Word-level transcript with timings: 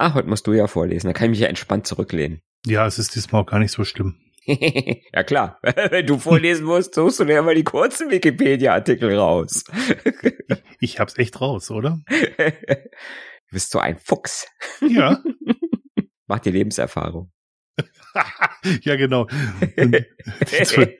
Ah, 0.00 0.14
heute 0.14 0.28
musst 0.28 0.46
du 0.46 0.52
ja 0.52 0.68
vorlesen. 0.68 1.08
Da 1.08 1.12
kann 1.12 1.26
ich 1.26 1.30
mich 1.30 1.40
ja 1.40 1.48
entspannt 1.48 1.86
zurücklehnen. 1.86 2.40
Ja, 2.64 2.86
es 2.86 3.00
ist 3.00 3.16
diesmal 3.16 3.42
auch 3.42 3.46
gar 3.46 3.58
nicht 3.58 3.72
so 3.72 3.82
schlimm. 3.84 4.16
ja 4.46 5.24
klar, 5.24 5.58
wenn 5.90 6.06
du 6.06 6.18
vorlesen 6.18 6.64
musst, 6.64 6.94
suchst 6.94 7.18
du 7.18 7.24
dir 7.24 7.42
mal 7.42 7.56
die 7.56 7.64
kurzen 7.64 8.08
Wikipedia-Artikel 8.08 9.18
raus. 9.18 9.64
ich 10.80 11.00
hab's 11.00 11.18
echt 11.18 11.40
raus, 11.40 11.70
oder? 11.70 12.00
Du 13.50 13.54
bist 13.54 13.70
so 13.70 13.78
ein 13.78 13.96
Fuchs. 13.96 14.46
Ja. 14.86 15.22
Mach 16.26 16.38
die 16.38 16.50
Lebenserfahrung. 16.50 17.32
ja, 18.82 18.96
genau. 18.96 19.28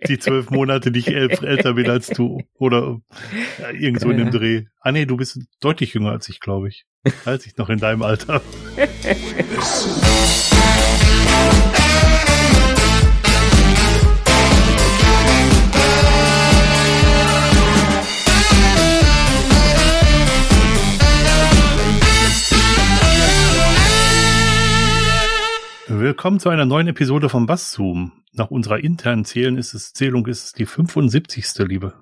Die 0.09 0.19
zwölf, 0.19 0.51
Monate, 0.51 0.93
die 0.93 1.01
ich 1.01 1.09
elf, 1.09 1.43
älter 1.43 1.75
bin 1.75 1.91
als 1.91 2.07
du. 2.09 2.41
Oder 2.55 3.01
ja, 3.61 3.71
irgend 3.71 4.01
so 4.01 4.11
in 4.11 4.17
dem 4.19 4.31
Dreh. 4.31 4.67
Ah 4.81 4.93
nee, 4.93 5.07
du 5.07 5.17
bist 5.17 5.41
deutlich 5.61 5.95
jünger 5.95 6.13
als 6.13 6.29
ich, 6.29 6.39
glaube 6.41 6.69
ich. 6.69 6.87
Als 7.25 7.47
ich 7.47 7.57
noch 7.57 7.71
in 7.71 7.79
deinem 7.79 8.03
Alter. 8.03 8.43
Willkommen 26.01 26.39
zu 26.39 26.49
einer 26.49 26.65
neuen 26.65 26.87
Episode 26.87 27.29
vom 27.29 27.47
Basszoom. 27.47 28.23
Nach 28.33 28.53
unserer 28.53 28.79
internen 28.79 29.25
Zählung 29.25 29.57
ist 29.57 29.75
es, 29.75 29.93
Zählung 29.93 30.27
ist 30.27 30.45
es 30.45 30.53
die 30.53 30.65
75. 30.65 31.45
liebe 31.67 31.93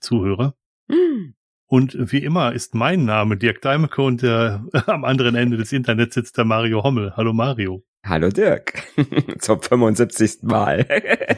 Zuhörer. 0.00 0.56
Mm. 0.88 1.34
Und 1.66 1.96
wie 1.96 2.24
immer 2.24 2.52
ist 2.54 2.74
mein 2.74 3.04
Name 3.04 3.36
Dirk 3.36 3.62
Deimeke 3.62 4.02
und 4.02 4.22
der, 4.22 4.66
am 4.86 5.04
anderen 5.04 5.36
Ende 5.36 5.56
des 5.58 5.70
Internets 5.72 6.16
sitzt 6.16 6.36
der 6.38 6.44
Mario 6.44 6.82
Hommel. 6.82 7.12
Hallo 7.16 7.32
Mario. 7.32 7.84
Hallo 8.04 8.30
Dirk. 8.30 8.82
Zum 9.38 9.62
75. 9.62 10.42
Mal. 10.42 10.84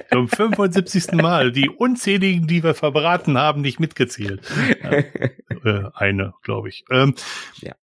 Zum 0.11 0.29
75. 0.29 1.13
Mal. 1.13 1.53
Die 1.53 1.69
unzähligen, 1.69 2.47
die 2.47 2.65
wir 2.65 2.73
verbraten 2.73 3.37
haben, 3.37 3.61
nicht 3.61 3.81
mitgezählt. 3.81 4.41
Äh, 5.65 5.91
eine, 5.93 6.35
glaube 6.45 6.69
ich. 6.69 6.85
Ähm, 6.89 7.17
ja. 7.61 7.75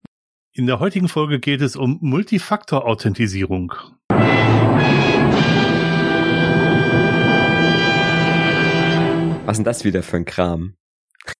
In 0.52 0.68
der 0.68 0.78
heutigen 0.78 1.08
Folge 1.08 1.40
geht 1.40 1.60
es 1.60 1.74
um 1.74 1.98
Multifaktor-Authentisierung. 2.00 3.74
Was 9.46 9.58
ist 9.58 9.58
denn 9.58 9.64
das 9.64 9.84
wieder 9.84 10.02
für 10.02 10.16
ein 10.16 10.24
Kram? 10.24 10.74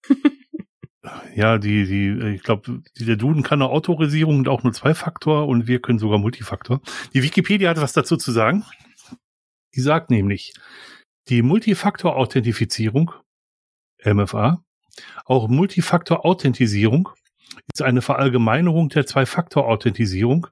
ja, 1.34 1.58
die, 1.58 1.86
die, 1.86 2.34
ich 2.34 2.42
glaube, 2.42 2.82
der 2.98 3.16
Duden 3.16 3.42
kann 3.42 3.62
eine 3.62 3.70
Autorisierung 3.70 4.38
und 4.38 4.48
auch 4.48 4.62
nur 4.62 4.72
zwei 4.72 4.94
Faktor 4.94 5.48
und 5.48 5.66
wir 5.66 5.80
können 5.80 5.98
sogar 5.98 6.18
Multifaktor. 6.18 6.80
Die 7.14 7.22
Wikipedia 7.22 7.70
hat 7.70 7.80
was 7.80 7.92
dazu 7.92 8.16
zu 8.16 8.30
sagen. 8.30 8.64
Die 9.74 9.80
sagt 9.80 10.10
nämlich, 10.10 10.52
die 11.28 11.42
Multifaktor-Authentifizierung, 11.42 13.12
MFA, 14.04 14.62
auch 15.24 15.48
Multifaktor-Authentisierung 15.48 17.08
ist 17.72 17.82
eine 17.82 18.02
Verallgemeinerung 18.02 18.90
der 18.90 19.06
Zwei-Faktor-Authentisierung 19.06 20.46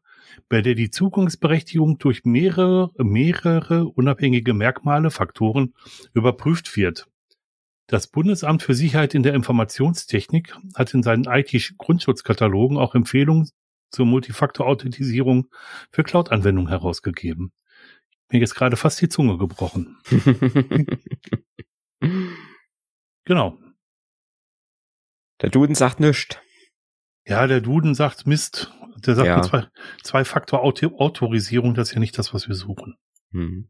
bei 0.48 0.62
der 0.62 0.74
die 0.74 0.90
Zugangsberechtigung 0.90 1.98
durch 1.98 2.24
mehrere, 2.24 2.90
mehrere 2.96 3.86
unabhängige 3.86 4.54
Merkmale, 4.54 5.10
Faktoren 5.10 5.74
überprüft 6.14 6.76
wird. 6.76 7.06
Das 7.86 8.06
Bundesamt 8.06 8.62
für 8.62 8.74
Sicherheit 8.74 9.14
in 9.14 9.22
der 9.22 9.34
Informationstechnik 9.34 10.56
hat 10.74 10.94
in 10.94 11.02
seinen 11.02 11.24
IT-Grundschutzkatalogen 11.24 12.78
auch 12.78 12.94
Empfehlungen 12.94 13.50
zur 13.90 14.06
Multifaktor-Authentisierung 14.06 15.48
für 15.90 16.02
Cloud-Anwendungen 16.02 16.70
herausgegeben. 16.70 17.52
Mir 18.30 18.40
jetzt 18.40 18.54
gerade 18.54 18.76
fast 18.76 19.00
die 19.02 19.10
Zunge 19.10 19.36
gebrochen. 19.36 19.98
genau. 23.24 23.58
Der 25.42 25.50
Duden 25.50 25.74
sagt 25.74 26.00
nichts. 26.00 26.38
Ja, 27.26 27.46
der 27.46 27.60
Duden 27.60 27.94
sagt 27.94 28.26
Mist. 28.26 28.72
Der 29.04 29.14
sagt 29.14 29.26
ja. 29.26 29.42
zwei, 29.42 29.66
zwei 30.02 30.24
Faktor 30.24 30.62
Autorisierung, 30.62 31.74
das 31.74 31.88
ist 31.88 31.94
ja 31.94 32.00
nicht 32.00 32.18
das, 32.18 32.34
was 32.34 32.48
wir 32.48 32.54
suchen. 32.54 32.96
Hm. 33.32 33.68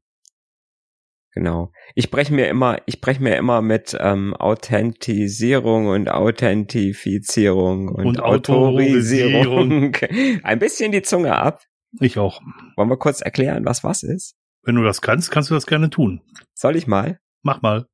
Genau. 1.34 1.72
Ich 1.94 2.10
breche 2.10 2.34
mir 2.34 2.48
immer, 2.48 2.78
ich 2.84 3.00
breche 3.00 3.22
mir 3.22 3.36
immer 3.36 3.62
mit 3.62 3.96
ähm, 3.98 4.34
Authentisierung 4.34 5.86
und 5.86 6.10
Authentifizierung 6.10 7.88
und, 7.88 8.06
und 8.06 8.20
Autorisierung 8.20 9.96
ein 10.42 10.58
bisschen 10.58 10.92
die 10.92 11.02
Zunge 11.02 11.34
ab. 11.36 11.62
Ich 12.00 12.18
auch. 12.18 12.40
Wollen 12.76 12.90
wir 12.90 12.98
kurz 12.98 13.22
erklären, 13.22 13.64
was 13.64 13.82
was 13.82 14.02
ist? 14.02 14.36
Wenn 14.62 14.74
du 14.74 14.82
das 14.82 15.00
kannst, 15.00 15.30
kannst 15.30 15.50
du 15.50 15.54
das 15.54 15.66
gerne 15.66 15.88
tun. 15.88 16.20
Soll 16.54 16.76
ich 16.76 16.86
mal? 16.86 17.18
Mach 17.42 17.62
mal. 17.62 17.86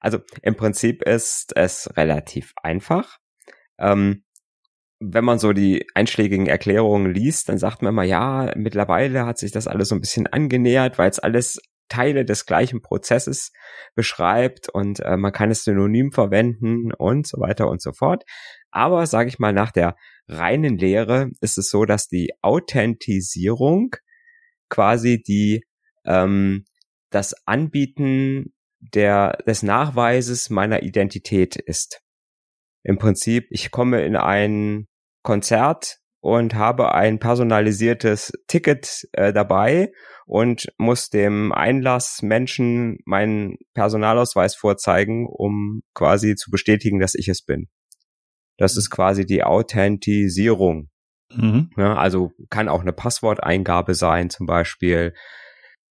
Also 0.00 0.20
im 0.42 0.56
Prinzip 0.56 1.02
ist 1.02 1.54
es 1.56 1.90
relativ 1.96 2.54
einfach. 2.62 3.18
Ähm, 3.78 4.24
wenn 5.00 5.24
man 5.24 5.38
so 5.38 5.52
die 5.52 5.86
einschlägigen 5.94 6.46
Erklärungen 6.46 7.12
liest, 7.12 7.48
dann 7.48 7.58
sagt 7.58 7.82
man 7.82 7.92
immer, 7.92 8.02
ja, 8.02 8.52
mittlerweile 8.56 9.26
hat 9.26 9.38
sich 9.38 9.52
das 9.52 9.68
alles 9.68 9.88
so 9.88 9.94
ein 9.94 10.00
bisschen 10.00 10.26
angenähert, 10.26 10.98
weil 10.98 11.10
es 11.10 11.18
alles 11.18 11.60
Teile 11.88 12.24
des 12.24 12.46
gleichen 12.46 12.82
Prozesses 12.82 13.52
beschreibt 13.94 14.68
und 14.68 15.00
äh, 15.00 15.16
man 15.16 15.32
kann 15.32 15.50
es 15.50 15.64
synonym 15.64 16.12
verwenden 16.12 16.92
und 16.92 17.26
so 17.26 17.40
weiter 17.40 17.68
und 17.68 17.80
so 17.80 17.92
fort. 17.92 18.24
Aber 18.70 19.06
sage 19.06 19.28
ich 19.28 19.38
mal, 19.38 19.52
nach 19.52 19.72
der 19.72 19.96
reinen 20.26 20.76
Lehre 20.76 21.30
ist 21.40 21.56
es 21.56 21.70
so, 21.70 21.84
dass 21.84 22.08
die 22.08 22.30
Authentisierung 22.42 23.96
quasi 24.68 25.22
die 25.22 25.64
ähm, 26.04 26.64
das 27.10 27.34
Anbieten 27.46 28.52
der 28.80 29.38
des 29.46 29.62
Nachweises 29.62 30.50
meiner 30.50 30.82
Identität 30.82 31.56
ist. 31.56 32.02
Im 32.88 32.96
Prinzip, 32.96 33.48
ich 33.50 33.70
komme 33.70 34.00
in 34.00 34.16
ein 34.16 34.86
Konzert 35.22 35.98
und 36.20 36.54
habe 36.54 36.94
ein 36.94 37.18
personalisiertes 37.18 38.32
Ticket 38.46 39.06
äh, 39.12 39.30
dabei 39.30 39.92
und 40.24 40.72
muss 40.78 41.10
dem 41.10 41.52
Einlassmenschen 41.52 42.96
meinen 43.04 43.58
Personalausweis 43.74 44.54
vorzeigen, 44.54 45.26
um 45.28 45.82
quasi 45.92 46.34
zu 46.34 46.50
bestätigen, 46.50 46.98
dass 46.98 47.14
ich 47.14 47.28
es 47.28 47.44
bin. 47.44 47.68
Das 48.56 48.78
ist 48.78 48.88
quasi 48.88 49.26
die 49.26 49.44
Authentisierung. 49.44 50.88
Mhm. 51.30 51.68
Ja, 51.76 51.94
also 51.94 52.32
kann 52.48 52.70
auch 52.70 52.80
eine 52.80 52.94
Passworteingabe 52.94 53.92
sein, 53.92 54.30
zum 54.30 54.46
Beispiel. 54.46 55.12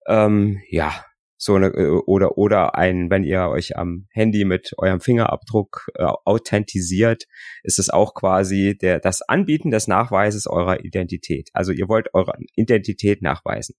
Ähm, 0.07 0.63
ja, 0.67 1.05
so 1.37 1.55
eine 1.55 1.67
äh, 1.67 1.87
oder 2.05 2.37
oder 2.37 2.75
ein, 2.75 3.09
wenn 3.09 3.23
ihr 3.23 3.47
euch 3.47 3.77
am 3.77 4.07
Handy 4.11 4.43
mit 4.43 4.73
eurem 4.77 4.99
Fingerabdruck 4.99 5.87
äh, 5.95 6.03
authentisiert, 6.03 7.25
ist 7.63 7.79
es 7.79 7.89
auch 7.89 8.13
quasi 8.13 8.77
der 8.77 8.99
das 8.99 9.21
Anbieten 9.21 9.71
des 9.71 9.87
Nachweises 9.87 10.47
eurer 10.47 10.83
Identität. 10.83 11.49
Also 11.53 11.71
ihr 11.71 11.87
wollt 11.87 12.13
eure 12.13 12.33
Identität 12.55 13.21
nachweisen. 13.21 13.75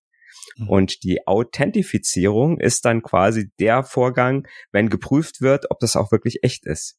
Mhm. 0.57 0.69
Und 0.69 1.03
die 1.03 1.27
Authentifizierung 1.27 2.59
ist 2.61 2.85
dann 2.85 3.03
quasi 3.03 3.51
der 3.59 3.83
Vorgang, 3.83 4.47
wenn 4.73 4.89
geprüft 4.89 5.41
wird, 5.41 5.71
ob 5.71 5.81
das 5.81 5.97
auch 5.97 6.13
wirklich 6.13 6.43
echt 6.43 6.67
ist. 6.67 6.99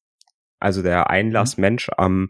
Also 0.59 0.81
der 0.81 1.09
Einlassmensch 1.09 1.87
mhm. 1.87 1.93
am, 1.97 2.29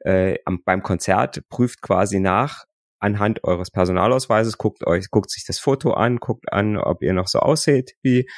äh, 0.00 0.38
am 0.44 0.62
beim 0.64 0.82
Konzert 0.82 1.48
prüft 1.48 1.80
quasi 1.80 2.20
nach, 2.20 2.66
anhand 3.00 3.44
eures 3.44 3.70
Personalausweises, 3.70 4.58
guckt 4.58 4.86
euch, 4.86 5.10
guckt 5.10 5.30
sich 5.30 5.44
das 5.46 5.58
Foto 5.58 5.92
an, 5.92 6.18
guckt 6.18 6.52
an, 6.52 6.76
ob 6.76 7.02
ihr 7.02 7.12
noch 7.12 7.28
so 7.28 7.40
aussieht 7.40 7.96
wie 8.02 8.28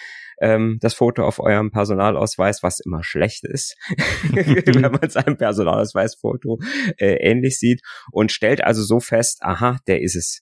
ähm, 0.40 0.78
das 0.80 0.94
Foto 0.94 1.24
auf 1.24 1.38
eurem 1.38 1.70
Personalausweis, 1.70 2.62
was 2.62 2.80
immer 2.80 3.02
schlecht 3.02 3.44
ist, 3.44 3.76
wenn 4.32 4.92
man 4.92 5.10
sein 5.10 5.36
Personalausweisfoto 5.36 6.58
äh, 6.98 7.16
ähnlich 7.16 7.58
sieht 7.58 7.82
und 8.10 8.32
stellt 8.32 8.64
also 8.64 8.82
so 8.82 9.00
fest, 9.00 9.38
aha, 9.42 9.78
der 9.86 10.00
ist 10.00 10.16
es. 10.16 10.40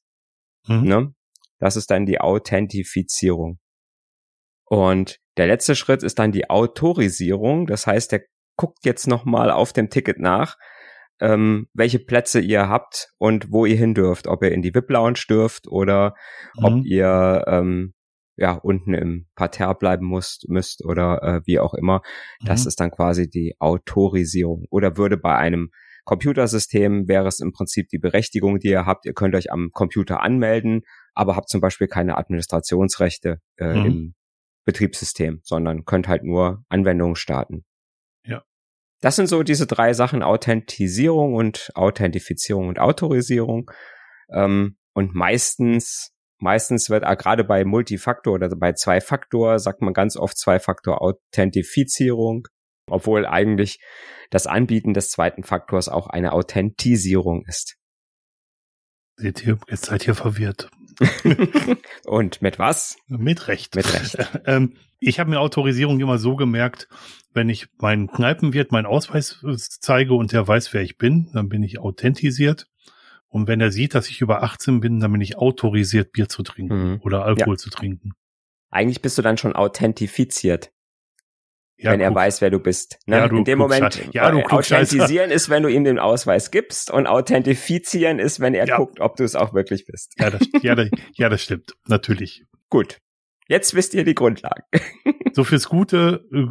Mhm. 0.66 0.82
Ne? 0.82 1.14
Das 1.58 1.76
ist 1.76 1.90
dann 1.90 2.06
die 2.06 2.20
Authentifizierung. 2.20 3.58
Und 4.64 5.18
der 5.36 5.46
letzte 5.46 5.74
Schritt 5.74 6.02
ist 6.02 6.18
dann 6.18 6.32
die 6.32 6.48
Autorisierung. 6.48 7.66
Das 7.66 7.86
heißt, 7.86 8.12
der 8.12 8.22
guckt 8.56 8.84
jetzt 8.84 9.06
nochmal 9.06 9.50
auf 9.50 9.72
dem 9.72 9.90
Ticket 9.90 10.18
nach, 10.18 10.56
ähm, 11.20 11.68
welche 11.74 11.98
Plätze 11.98 12.40
ihr 12.40 12.68
habt 12.68 13.12
und 13.18 13.52
wo 13.52 13.66
ihr 13.66 13.76
hin 13.76 13.94
dürft, 13.94 14.26
ob 14.26 14.42
ihr 14.42 14.52
in 14.52 14.62
die 14.62 14.74
VIP-Lounge 14.74 15.20
dürft 15.28 15.68
oder 15.68 16.14
mhm. 16.56 16.64
ob 16.64 16.84
ihr 16.84 17.44
ähm, 17.46 17.94
ja 18.36 18.54
unten 18.54 18.94
im 18.94 19.26
Parterre 19.34 19.74
bleiben 19.74 20.08
müsst, 20.08 20.48
müsst 20.48 20.84
oder 20.84 21.22
äh, 21.22 21.40
wie 21.44 21.58
auch 21.58 21.74
immer. 21.74 22.00
Das 22.44 22.62
mhm. 22.62 22.68
ist 22.68 22.80
dann 22.80 22.90
quasi 22.90 23.28
die 23.28 23.54
Autorisierung. 23.58 24.64
Oder 24.70 24.96
würde 24.96 25.16
bei 25.18 25.36
einem 25.36 25.70
Computersystem 26.04 27.06
wäre 27.06 27.28
es 27.28 27.40
im 27.40 27.52
Prinzip 27.52 27.88
die 27.88 27.98
Berechtigung, 27.98 28.58
die 28.58 28.68
ihr 28.68 28.86
habt. 28.86 29.04
Ihr 29.04 29.12
könnt 29.12 29.34
euch 29.34 29.52
am 29.52 29.70
Computer 29.72 30.22
anmelden, 30.22 30.82
aber 31.14 31.36
habt 31.36 31.50
zum 31.50 31.60
Beispiel 31.60 31.86
keine 31.86 32.16
Administrationsrechte 32.16 33.40
äh, 33.58 33.74
mhm. 33.74 33.86
im 33.86 34.14
Betriebssystem, 34.64 35.40
sondern 35.42 35.84
könnt 35.84 36.08
halt 36.08 36.24
nur 36.24 36.64
Anwendungen 36.68 37.16
starten. 37.16 37.64
Das 39.00 39.16
sind 39.16 39.28
so 39.28 39.42
diese 39.42 39.66
drei 39.66 39.94
Sachen, 39.94 40.22
Authentisierung 40.22 41.34
und 41.34 41.70
Authentifizierung 41.74 42.68
und 42.68 42.78
Autorisierung. 42.78 43.70
Ähm, 44.32 44.76
und 44.92 45.14
meistens, 45.14 46.12
meistens 46.38 46.90
wird, 46.90 47.04
ah, 47.04 47.14
gerade 47.14 47.44
bei 47.44 47.64
Multifaktor 47.64 48.34
oder 48.34 48.50
bei 48.50 48.72
Zwei-Faktor, 48.72 49.58
sagt 49.58 49.80
man 49.80 49.94
ganz 49.94 50.16
oft 50.16 50.36
Zwei-Faktor-Authentifizierung, 50.36 52.46
obwohl 52.86 53.24
eigentlich 53.26 53.80
das 54.30 54.46
Anbieten 54.46 54.92
des 54.92 55.10
zweiten 55.10 55.44
Faktors 55.44 55.88
auch 55.88 56.06
eine 56.06 56.32
Authentisierung 56.32 57.44
ist. 57.46 57.76
Seht 59.16 59.46
ihr, 59.46 59.58
jetzt 59.68 59.86
seid 59.86 60.06
ihr 60.06 60.14
verwirrt. 60.14 60.70
und 62.04 62.42
mit 62.42 62.58
was? 62.58 62.96
Mit 63.08 63.48
Recht. 63.48 63.74
Mit 63.74 63.92
Recht. 63.92 64.18
ähm, 64.46 64.74
ich 64.98 65.18
habe 65.18 65.30
mir 65.30 65.40
Autorisierung 65.40 65.98
immer 66.00 66.18
so 66.18 66.36
gemerkt, 66.36 66.88
wenn 67.32 67.48
ich 67.48 67.68
meinen 67.78 68.08
Kneipenwirt 68.08 68.72
meinen 68.72 68.86
Ausweis 68.86 69.42
äh, 69.44 69.56
zeige 69.56 70.14
und 70.14 70.32
der 70.32 70.46
weiß, 70.46 70.72
wer 70.74 70.82
ich 70.82 70.98
bin, 70.98 71.30
dann 71.32 71.48
bin 71.48 71.62
ich 71.62 71.78
authentisiert. 71.78 72.66
Und 73.28 73.46
wenn 73.46 73.60
er 73.60 73.70
sieht, 73.70 73.94
dass 73.94 74.08
ich 74.08 74.20
über 74.20 74.42
18 74.42 74.80
bin, 74.80 75.00
dann 75.00 75.12
bin 75.12 75.20
ich 75.20 75.38
autorisiert, 75.38 76.12
Bier 76.12 76.28
zu 76.28 76.42
trinken 76.42 76.92
mhm. 76.92 77.00
oder 77.02 77.24
Alkohol 77.24 77.54
ja. 77.54 77.58
zu 77.58 77.70
trinken. 77.70 78.12
Eigentlich 78.70 79.02
bist 79.02 79.16
du 79.18 79.22
dann 79.22 79.38
schon 79.38 79.54
authentifiziert. 79.54 80.72
Ja, 81.82 81.92
wenn 81.92 82.00
er 82.00 82.14
weiß, 82.14 82.42
wer 82.42 82.50
du 82.50 82.58
bist. 82.58 82.98
Ne? 83.06 83.16
Ja, 83.16 83.28
du 83.28 83.38
In 83.38 83.44
dem 83.44 83.58
Moment, 83.58 84.08
ja, 84.12 84.30
du 84.30 84.42
authentisieren 84.42 85.30
ist, 85.30 85.48
wenn 85.48 85.62
du 85.62 85.70
ihm 85.70 85.84
den 85.84 85.98
Ausweis 85.98 86.50
gibst 86.50 86.90
und 86.90 87.06
authentifizieren 87.06 88.18
ist, 88.18 88.38
wenn 88.38 88.54
er 88.54 88.66
ja. 88.66 88.76
guckt, 88.76 89.00
ob 89.00 89.16
du 89.16 89.24
es 89.24 89.34
auch 89.34 89.54
wirklich 89.54 89.86
bist. 89.86 90.12
Ja, 90.18 90.28
das, 90.28 90.42
ja, 90.60 90.74
das, 90.74 90.90
ja, 91.14 91.30
das 91.30 91.42
stimmt. 91.42 91.74
Natürlich. 91.86 92.44
Gut. 92.68 92.98
Jetzt 93.48 93.74
wisst 93.74 93.94
ihr 93.94 94.04
die 94.04 94.14
Grundlagen. 94.14 94.62
so 95.32 95.42
fürs 95.42 95.68
Gute, 95.68 96.24
äh, 96.32 96.46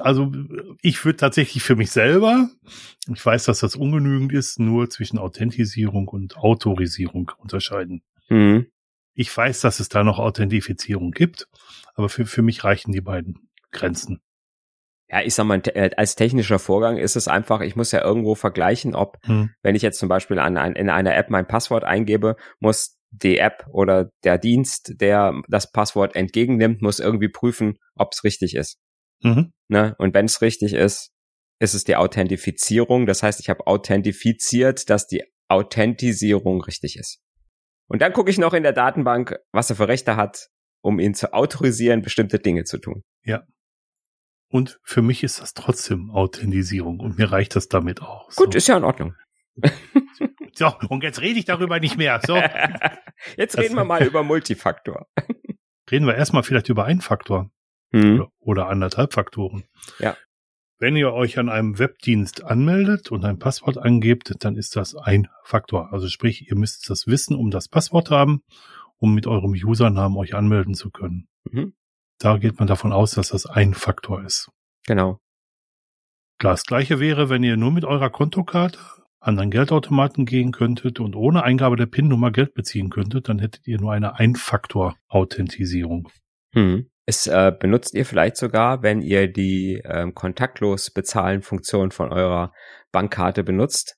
also 0.00 0.32
ich 0.80 1.04
würde 1.04 1.18
tatsächlich 1.18 1.62
für 1.62 1.76
mich 1.76 1.90
selber, 1.90 2.48
ich 3.12 3.24
weiß, 3.24 3.44
dass 3.44 3.60
das 3.60 3.76
ungenügend 3.76 4.32
ist, 4.32 4.58
nur 4.58 4.88
zwischen 4.88 5.18
Authentisierung 5.18 6.08
und 6.08 6.38
Autorisierung 6.38 7.30
unterscheiden. 7.36 8.02
Mhm. 8.28 8.68
Ich 9.14 9.36
weiß, 9.36 9.60
dass 9.60 9.80
es 9.80 9.90
da 9.90 10.02
noch 10.02 10.18
Authentifizierung 10.18 11.10
gibt, 11.10 11.46
aber 11.94 12.08
für, 12.08 12.24
für 12.24 12.42
mich 12.42 12.64
reichen 12.64 12.92
die 12.92 13.02
beiden 13.02 13.50
Grenzen 13.70 14.20
ja, 15.12 15.20
ich 15.20 15.34
sag 15.34 15.44
mal, 15.44 15.60
äh, 15.74 15.90
als 15.96 16.16
technischer 16.16 16.58
Vorgang 16.58 16.96
ist 16.96 17.16
es 17.16 17.28
einfach, 17.28 17.60
ich 17.60 17.76
muss 17.76 17.92
ja 17.92 18.02
irgendwo 18.02 18.34
vergleichen, 18.34 18.94
ob, 18.94 19.18
hm. 19.24 19.50
wenn 19.62 19.74
ich 19.74 19.82
jetzt 19.82 19.98
zum 19.98 20.08
Beispiel 20.08 20.38
an, 20.38 20.56
an, 20.56 20.74
in 20.74 20.88
einer 20.88 21.14
App 21.14 21.28
mein 21.28 21.46
Passwort 21.46 21.84
eingebe, 21.84 22.36
muss 22.60 22.98
die 23.10 23.36
App 23.36 23.66
oder 23.70 24.10
der 24.24 24.38
Dienst, 24.38 24.94
der 25.00 25.34
das 25.48 25.70
Passwort 25.70 26.16
entgegennimmt, 26.16 26.80
muss 26.80 26.98
irgendwie 26.98 27.28
prüfen, 27.28 27.76
ob 27.94 28.12
es 28.12 28.24
richtig 28.24 28.54
ist. 28.54 28.78
Mhm. 29.22 29.52
Ne? 29.68 29.94
Und 29.98 30.14
wenn 30.14 30.24
es 30.24 30.40
richtig 30.40 30.72
ist, 30.72 31.10
ist 31.60 31.74
es 31.74 31.84
die 31.84 31.96
Authentifizierung. 31.96 33.04
Das 33.04 33.22
heißt, 33.22 33.38
ich 33.38 33.50
habe 33.50 33.66
authentifiziert, 33.66 34.88
dass 34.88 35.06
die 35.06 35.24
Authentisierung 35.48 36.62
richtig 36.62 36.96
ist. 36.96 37.20
Und 37.86 38.00
dann 38.00 38.14
gucke 38.14 38.30
ich 38.30 38.38
noch 38.38 38.54
in 38.54 38.62
der 38.62 38.72
Datenbank, 38.72 39.36
was 39.52 39.68
er 39.68 39.76
für 39.76 39.88
Rechte 39.88 40.16
hat, 40.16 40.48
um 40.80 40.98
ihn 40.98 41.12
zu 41.12 41.34
autorisieren, 41.34 42.00
bestimmte 42.00 42.38
Dinge 42.38 42.64
zu 42.64 42.78
tun. 42.78 43.02
Ja. 43.24 43.42
Und 44.52 44.78
für 44.82 45.00
mich 45.00 45.24
ist 45.24 45.40
das 45.40 45.54
trotzdem 45.54 46.10
Authentisierung 46.10 47.00
und 47.00 47.16
mir 47.16 47.32
reicht 47.32 47.56
das 47.56 47.68
damit 47.68 48.02
auch. 48.02 48.28
Gut, 48.36 48.52
so. 48.52 48.58
ist 48.58 48.68
ja 48.68 48.76
in 48.76 48.84
Ordnung. 48.84 49.14
so, 50.52 50.74
und 50.90 51.02
jetzt 51.02 51.22
rede 51.22 51.38
ich 51.38 51.46
darüber 51.46 51.80
nicht 51.80 51.96
mehr. 51.96 52.20
So. 52.26 52.36
Jetzt 53.36 53.56
reden 53.56 53.76
das, 53.76 53.76
wir 53.76 53.84
mal 53.84 54.02
über 54.06 54.22
Multifaktor. 54.22 55.06
Reden 55.90 56.06
wir 56.06 56.16
erstmal 56.16 56.42
vielleicht 56.42 56.68
über 56.68 56.84
einen 56.84 57.00
Faktor 57.00 57.50
hm. 57.92 58.14
oder, 58.14 58.28
oder 58.40 58.68
anderthalb 58.68 59.14
Faktoren. 59.14 59.64
Ja. 59.98 60.18
Wenn 60.78 60.96
ihr 60.96 61.14
euch 61.14 61.38
an 61.38 61.48
einem 61.48 61.78
Webdienst 61.78 62.44
anmeldet 62.44 63.10
und 63.10 63.24
ein 63.24 63.38
Passwort 63.38 63.78
angebt, 63.78 64.34
dann 64.40 64.56
ist 64.56 64.76
das 64.76 64.94
ein 64.94 65.28
Faktor. 65.44 65.94
Also 65.94 66.08
sprich, 66.08 66.50
ihr 66.50 66.58
müsst 66.58 66.90
das 66.90 67.06
Wissen 67.06 67.36
um 67.36 67.50
das 67.50 67.68
Passwort 67.68 68.10
haben, 68.10 68.42
um 68.98 69.14
mit 69.14 69.26
eurem 69.26 69.52
Usernamen 69.52 70.18
euch 70.18 70.34
anmelden 70.34 70.74
zu 70.74 70.90
können. 70.90 71.28
Mhm. 71.50 71.72
Da 72.22 72.36
geht 72.38 72.60
man 72.60 72.68
davon 72.68 72.92
aus, 72.92 73.12
dass 73.12 73.30
das 73.30 73.46
ein 73.46 73.74
Faktor 73.74 74.24
ist. 74.24 74.48
Genau. 74.86 75.18
Klar, 76.38 76.52
das 76.52 76.62
gleiche 76.62 77.00
wäre, 77.00 77.28
wenn 77.28 77.42
ihr 77.42 77.56
nur 77.56 77.72
mit 77.72 77.84
eurer 77.84 78.10
Kontokarte 78.10 78.78
an 79.18 79.40
einen 79.40 79.50
Geldautomaten 79.50 80.24
gehen 80.24 80.52
könntet 80.52 81.00
und 81.00 81.16
ohne 81.16 81.42
Eingabe 81.42 81.74
der 81.74 81.86
PIN-Nummer 81.86 82.30
Geld 82.30 82.54
beziehen 82.54 82.90
könntet, 82.90 83.28
dann 83.28 83.40
hättet 83.40 83.66
ihr 83.66 83.80
nur 83.80 83.92
eine 83.92 84.20
Ein-Faktor-Authentisierung. 84.20 86.10
Hm. 86.54 86.88
Es 87.06 87.26
äh, 87.26 87.52
benutzt 87.58 87.94
ihr 87.94 88.06
vielleicht 88.06 88.36
sogar, 88.36 88.84
wenn 88.84 89.02
ihr 89.02 89.26
die 89.26 89.82
ähm, 89.84 90.14
kontaktlos 90.14 90.92
bezahlen 90.92 91.42
Funktion 91.42 91.90
von 91.90 92.12
eurer 92.12 92.52
Bankkarte 92.92 93.42
benutzt. 93.42 93.96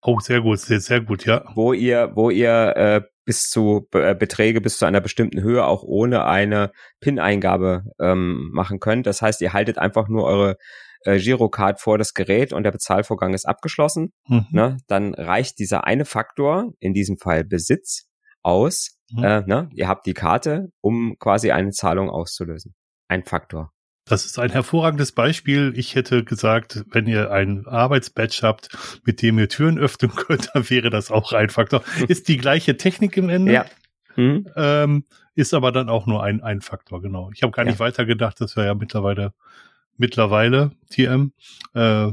Oh, 0.00 0.20
sehr 0.20 0.40
gut, 0.40 0.58
sehr, 0.60 0.80
sehr 0.80 1.02
gut, 1.02 1.26
ja. 1.26 1.44
Wo 1.54 1.74
ihr, 1.74 2.12
wo 2.14 2.30
ihr 2.30 2.76
äh, 2.76 3.02
bis 3.28 3.50
zu 3.50 3.86
äh, 3.92 4.14
Beträge 4.14 4.62
bis 4.62 4.78
zu 4.78 4.86
einer 4.86 5.02
bestimmten 5.02 5.42
Höhe 5.42 5.66
auch 5.66 5.82
ohne 5.82 6.24
eine 6.24 6.72
PIN-Eingabe 7.00 7.84
ähm, 8.00 8.48
machen 8.54 8.80
könnt. 8.80 9.06
Das 9.06 9.20
heißt, 9.20 9.42
ihr 9.42 9.52
haltet 9.52 9.76
einfach 9.76 10.08
nur 10.08 10.24
eure 10.24 10.56
äh, 11.04 11.18
Girocard 11.18 11.78
vor 11.78 11.98
das 11.98 12.14
Gerät 12.14 12.54
und 12.54 12.62
der 12.62 12.70
Bezahlvorgang 12.70 13.34
ist 13.34 13.46
abgeschlossen. 13.46 14.14
Mhm. 14.28 14.46
Ne? 14.50 14.76
Dann 14.86 15.12
reicht 15.12 15.58
dieser 15.58 15.84
eine 15.84 16.06
Faktor, 16.06 16.72
in 16.80 16.94
diesem 16.94 17.18
Fall 17.18 17.44
Besitz, 17.44 18.08
aus. 18.42 18.96
Mhm. 19.10 19.24
Äh, 19.24 19.42
ne? 19.42 19.68
Ihr 19.74 19.88
habt 19.88 20.06
die 20.06 20.14
Karte, 20.14 20.72
um 20.80 21.16
quasi 21.18 21.50
eine 21.50 21.72
Zahlung 21.72 22.08
auszulösen. 22.08 22.74
Ein 23.08 23.24
Faktor. 23.24 23.72
Das 24.08 24.24
ist 24.24 24.38
ein 24.38 24.50
hervorragendes 24.50 25.12
Beispiel. 25.12 25.72
Ich 25.76 25.94
hätte 25.94 26.24
gesagt, 26.24 26.84
wenn 26.90 27.06
ihr 27.06 27.30
ein 27.30 27.66
Arbeitsbadge 27.66 28.40
habt, 28.42 29.00
mit 29.04 29.20
dem 29.22 29.38
ihr 29.38 29.48
Türen 29.48 29.78
öffnen 29.78 30.10
könnt, 30.16 30.50
dann 30.54 30.68
wäre 30.70 30.90
das 30.90 31.10
auch 31.10 31.32
ein 31.32 31.50
Faktor. 31.50 31.82
Ist 32.08 32.28
die 32.28 32.38
gleiche 32.38 32.76
Technik 32.76 33.16
im 33.16 33.28
Ende. 33.28 33.52
Ja. 33.52 33.66
Mhm. 34.16 34.46
Ähm, 34.56 35.04
ist 35.34 35.54
aber 35.54 35.70
dann 35.70 35.88
auch 35.88 36.06
nur 36.06 36.22
ein, 36.22 36.42
ein 36.42 36.60
Faktor, 36.60 37.00
genau. 37.00 37.30
Ich 37.32 37.42
habe 37.42 37.52
gar 37.52 37.64
nicht 37.64 37.78
ja. 37.78 37.80
weiter 37.80 38.04
gedacht, 38.04 38.40
dass 38.40 38.56
wir 38.56 38.64
ja 38.64 38.74
mittlerweile, 38.74 39.32
mittlerweile, 39.96 40.72
TM, 40.90 41.32
äh, 41.74 42.10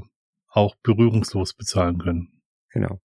auch 0.49 0.75
berührungslos 0.83 1.53
bezahlen 1.53 1.97
können. 1.97 2.29
Genau. 2.69 3.01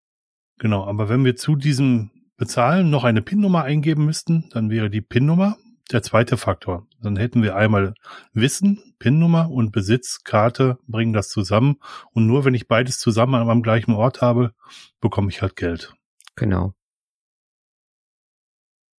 Genau, 0.59 0.85
aber 0.85 1.09
wenn 1.09 1.25
wir 1.25 1.35
zu 1.35 1.55
diesem 1.55 2.11
Bezahlen 2.37 2.89
noch 2.89 3.03
eine 3.03 3.21
PIN-Nummer 3.21 3.63
eingeben 3.63 4.05
müssten, 4.05 4.49
dann 4.51 4.69
wäre 4.69 4.91
die 4.91 5.01
PIN-Nummer 5.01 5.57
der 5.91 6.03
zweite 6.03 6.37
Faktor. 6.37 6.87
Dann 7.01 7.15
hätten 7.17 7.43
wir 7.43 7.55
einmal 7.55 7.93
Wissen, 8.33 8.95
PIN-Nummer 8.99 9.49
und 9.49 9.71
Besitz, 9.71 10.23
Karte, 10.23 10.77
bringen 10.87 11.13
das 11.13 11.29
zusammen. 11.29 11.77
Und 12.11 12.27
nur 12.27 12.45
wenn 12.45 12.53
ich 12.53 12.67
beides 12.67 12.99
zusammen 12.99 13.35
am 13.35 13.61
gleichen 13.61 13.93
Ort 13.93 14.21
habe, 14.21 14.53
bekomme 14.99 15.29
ich 15.29 15.41
halt 15.41 15.55
Geld. 15.55 15.93
Genau. 16.35 16.73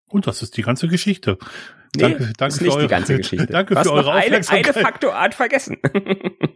Und 0.09 0.27
das 0.27 0.43
ist 0.43 0.57
die 0.57 0.63
ganze 0.63 0.89
Geschichte. 0.89 1.39
Nee, 1.97 2.03
danke, 2.03 2.33
danke 2.37 2.57
für 2.59 2.71
eure, 2.71 2.83
die 2.83 2.89
ganze 2.89 3.17
Geschichte. 3.17 3.47
danke 3.47 3.75
für 3.75 3.93
eure 3.93 4.13
eine, 4.13 4.25
Aufmerksamkeit. 4.25 4.77
Eine 4.77 4.85
Faktorart 4.85 5.35
vergessen. 5.35 5.79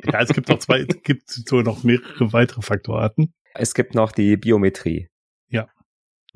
ja, 0.05 0.21
es 0.21 0.29
gibt 0.31 0.49
noch 0.49 0.59
zwei, 0.59 0.81
es 0.81 1.03
gibt 1.03 1.31
so 1.31 1.63
noch 1.63 1.83
mehrere 1.83 2.33
weitere 2.33 2.63
Faktorarten. 2.63 3.33
Es 3.55 3.75
gibt 3.75 3.95
noch 3.95 4.13
die 4.13 4.37
Biometrie. 4.37 5.09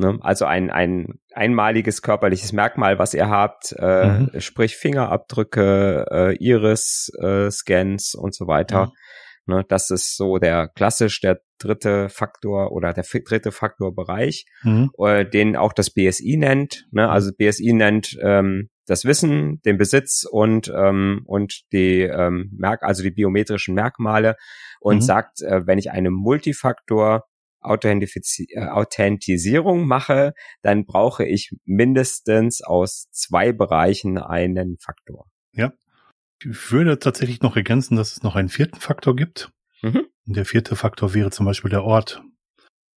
Ne? 0.00 0.18
Also 0.22 0.46
ein, 0.46 0.70
ein 0.70 1.20
einmaliges 1.34 2.00
körperliches 2.00 2.54
Merkmal, 2.54 2.98
was 2.98 3.12
ihr 3.12 3.28
habt, 3.28 3.74
äh, 3.78 4.08
mhm. 4.08 4.40
sprich 4.40 4.76
Fingerabdrücke, 4.76 6.06
äh, 6.10 6.36
Iris-Scans 6.36 8.14
äh, 8.14 8.18
und 8.18 8.34
so 8.34 8.46
weiter. 8.46 8.86
Mhm. 9.46 9.54
Ne? 9.54 9.64
Das 9.68 9.90
ist 9.90 10.16
so 10.16 10.38
der 10.38 10.68
klassisch 10.68 11.20
der 11.20 11.40
dritte 11.58 12.08
Faktor 12.08 12.72
oder 12.72 12.94
der 12.94 13.04
dritte 13.04 13.52
Faktorbereich, 13.52 14.46
mhm. 14.62 14.90
äh, 14.98 15.26
den 15.26 15.54
auch 15.54 15.74
das 15.74 15.90
BSI 15.90 16.38
nennt. 16.38 16.86
Ne? 16.92 17.06
Also 17.10 17.32
BSI 17.36 17.74
nennt 17.74 18.16
ähm, 18.22 18.70
das 18.86 19.04
Wissen, 19.04 19.60
den 19.66 19.76
Besitz 19.76 20.24
und 20.24 20.72
ähm, 20.74 21.24
und 21.26 21.60
die 21.72 22.00
ähm, 22.00 22.50
Merk 22.56 22.82
also 22.82 23.02
die 23.02 23.10
biometrischen 23.10 23.74
Merkmale 23.74 24.36
und 24.80 24.96
mhm. 24.96 25.02
sagt, 25.02 25.42
äh, 25.42 25.66
wenn 25.66 25.78
ich 25.78 25.90
eine 25.90 26.10
Multifaktor 26.10 27.24
äh, 27.62 28.66
Authentisierung 28.68 29.86
mache, 29.86 30.34
dann 30.62 30.84
brauche 30.84 31.24
ich 31.24 31.50
mindestens 31.64 32.62
aus 32.62 33.08
zwei 33.10 33.52
Bereichen 33.52 34.18
einen 34.18 34.78
Faktor. 34.78 35.26
Ja. 35.52 35.72
Ich 36.42 36.72
würde 36.72 36.98
tatsächlich 36.98 37.42
noch 37.42 37.56
ergänzen, 37.56 37.96
dass 37.96 38.12
es 38.12 38.22
noch 38.22 38.34
einen 38.34 38.48
vierten 38.48 38.80
Faktor 38.80 39.14
gibt. 39.14 39.52
Mhm. 39.82 40.06
Der 40.24 40.44
vierte 40.44 40.76
Faktor 40.76 41.12
wäre 41.14 41.30
zum 41.30 41.46
Beispiel 41.46 41.70
der 41.70 41.84
Ort. 41.84 42.22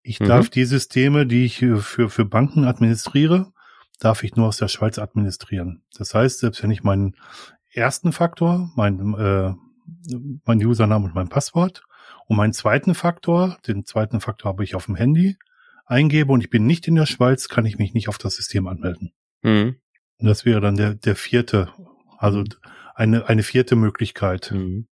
Ich 0.01 0.19
mhm. 0.19 0.25
darf 0.25 0.49
die 0.49 0.65
Systeme, 0.65 1.25
die 1.25 1.45
ich 1.45 1.57
für, 1.57 2.09
für 2.09 2.25
Banken 2.25 2.65
administriere, 2.65 3.51
darf 3.99 4.23
ich 4.23 4.35
nur 4.35 4.47
aus 4.47 4.57
der 4.57 4.67
Schweiz 4.67 4.99
administrieren. 4.99 5.83
Das 5.97 6.13
heißt, 6.13 6.39
selbst 6.39 6.61
wenn 6.63 6.71
ich 6.71 6.83
meinen 6.83 7.15
ersten 7.71 8.11
Faktor, 8.11 8.71
mein, 8.75 9.13
äh, 9.15 9.53
mein 10.45 10.65
Username 10.65 11.05
und 11.05 11.15
mein 11.15 11.29
Passwort 11.29 11.83
und 12.27 12.37
meinen 12.37 12.53
zweiten 12.53 12.95
Faktor, 12.95 13.57
den 13.67 13.85
zweiten 13.85 14.21
Faktor 14.21 14.49
habe 14.49 14.63
ich 14.63 14.75
auf 14.75 14.85
dem 14.85 14.95
Handy, 14.95 15.37
eingebe 15.85 16.31
und 16.31 16.41
ich 16.41 16.49
bin 16.49 16.65
nicht 16.65 16.87
in 16.87 16.95
der 16.95 17.05
Schweiz, 17.05 17.49
kann 17.49 17.65
ich 17.65 17.77
mich 17.77 17.93
nicht 17.93 18.09
auf 18.09 18.17
das 18.17 18.35
System 18.35 18.67
anmelden. 18.67 19.13
Mhm. 19.41 19.75
Und 20.19 20.27
das 20.27 20.45
wäre 20.45 20.61
dann 20.61 20.75
der, 20.75 20.95
der 20.95 21.15
vierte, 21.15 21.69
also 22.17 22.43
eine, 22.95 23.27
eine 23.27 23.43
vierte 23.43 23.75
Möglichkeit. 23.75 24.51
Mhm. 24.51 24.87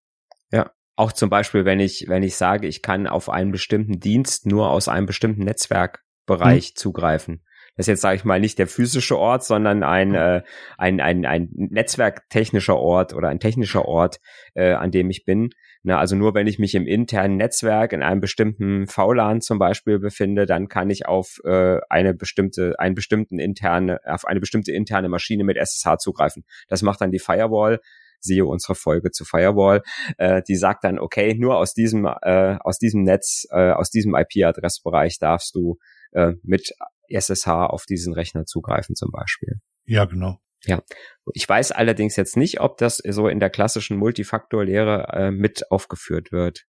Ja. 0.51 0.73
Auch 0.97 1.13
zum 1.13 1.31
Beispiel, 1.31 1.65
wenn 1.65 1.81
ich, 1.81 2.07
wenn 2.09 2.23
ich 2.23 2.37
sage, 2.37 2.67
ich 2.67 2.83
kann 2.83 3.07
auf 3.07 3.31
einen 3.31 3.53
bestimmten 3.53 4.01
Dienst 4.01 4.47
nur 4.47 4.71
aus 4.71 4.89
einem 4.89 5.07
bestimmten 5.07 5.45
Netzwerkbereich 5.45 6.73
mhm. 6.73 6.77
zugreifen, 6.77 7.43
Das 7.77 7.85
ist 7.85 7.89
jetzt, 7.89 8.01
sage 8.03 8.17
ich 8.17 8.25
mal, 8.25 8.41
nicht 8.41 8.59
der 8.59 8.67
physische 8.67 9.19
Ort, 9.19 9.45
sondern 9.45 9.83
ein, 9.83 10.15
äh, 10.15 10.43
ein, 10.79 11.01
ein, 11.01 11.25
ein 11.25 11.49
netzwerktechnischer 11.53 12.77
Ort 12.77 13.15
oder 13.15 13.29
ein 13.29 13.41
technischer 13.41 13.87
Ort, 13.87 14.21
äh, 14.55 14.73
an 14.73 14.91
dem 14.91 15.11
ich 15.11 15.25
bin. 15.25 15.51
Na, 15.83 15.99
also 15.99 16.15
nur 16.15 16.35
wenn 16.35 16.47
ich 16.47 16.59
mich 16.59 16.75
im 16.75 16.87
internen 16.87 17.39
Netzwerk 17.39 17.95
in 17.95 18.03
einem 18.03 18.21
bestimmten 18.21 18.87
VLAN 18.87 19.41
zum 19.41 19.59
Beispiel 19.59 19.99
befinde, 19.99 20.45
dann 20.45 20.69
kann 20.69 20.91
ich 20.91 21.07
auf 21.07 21.41
äh, 21.45 21.79
eine 21.89 22.13
bestimmte, 22.13 22.79
einen 22.79 22.95
bestimmten 22.95 23.39
interne, 23.39 23.99
auf 24.05 24.27
eine 24.27 24.41
bestimmte 24.41 24.73
interne 24.73 25.09
Maschine 25.09 25.43
mit 25.45 25.57
SSH 25.57 25.99
zugreifen. 25.99 26.45
Das 26.69 26.83
macht 26.83 27.01
dann 27.01 27.13
die 27.13 27.19
Firewall 27.19 27.81
siehe 28.23 28.45
unsere 28.45 28.75
Folge 28.75 29.11
zu 29.11 29.25
Firewall, 29.25 29.83
äh, 30.19 30.43
die 30.47 30.57
sagt 30.57 30.85
dann, 30.85 30.99
okay, 30.99 31.35
nur 31.35 31.57
aus 31.57 31.75
diesem, 31.75 32.05
äh, 32.05 32.57
aus 32.61 32.79
diesem 32.79 33.03
Netz, 33.03 33.47
äh, 33.51 33.73
aus 33.73 33.91
diesem 33.91 34.15
IP-Adressbereich 34.15 35.19
darfst 35.19 35.55
du 35.55 35.79
äh, 36.13 36.33
mit 36.43 36.75
SSH 37.11 37.49
auf 37.49 37.85
diesen 37.87 38.13
Rechner 38.13 38.45
zugreifen 38.47 38.95
zum 38.95 39.11
Beispiel. 39.11 39.61
Ja, 39.85 40.05
genau. 40.05 40.39
Ja, 40.65 40.83
ich 41.33 41.49
weiß 41.49 41.73
allerdings 41.73 42.17
jetzt 42.17 42.37
nicht, 42.37 42.61
ob 42.61 42.77
das 42.77 42.99
so 42.99 43.29
in 43.29 43.41
der 43.41 43.51
klassischen 43.51 43.97
Multifaktor-Lehre 43.97 45.09
äh, 45.13 45.31
mit 45.31 45.71
aufgeführt 45.71 46.33
wird. 46.33 46.67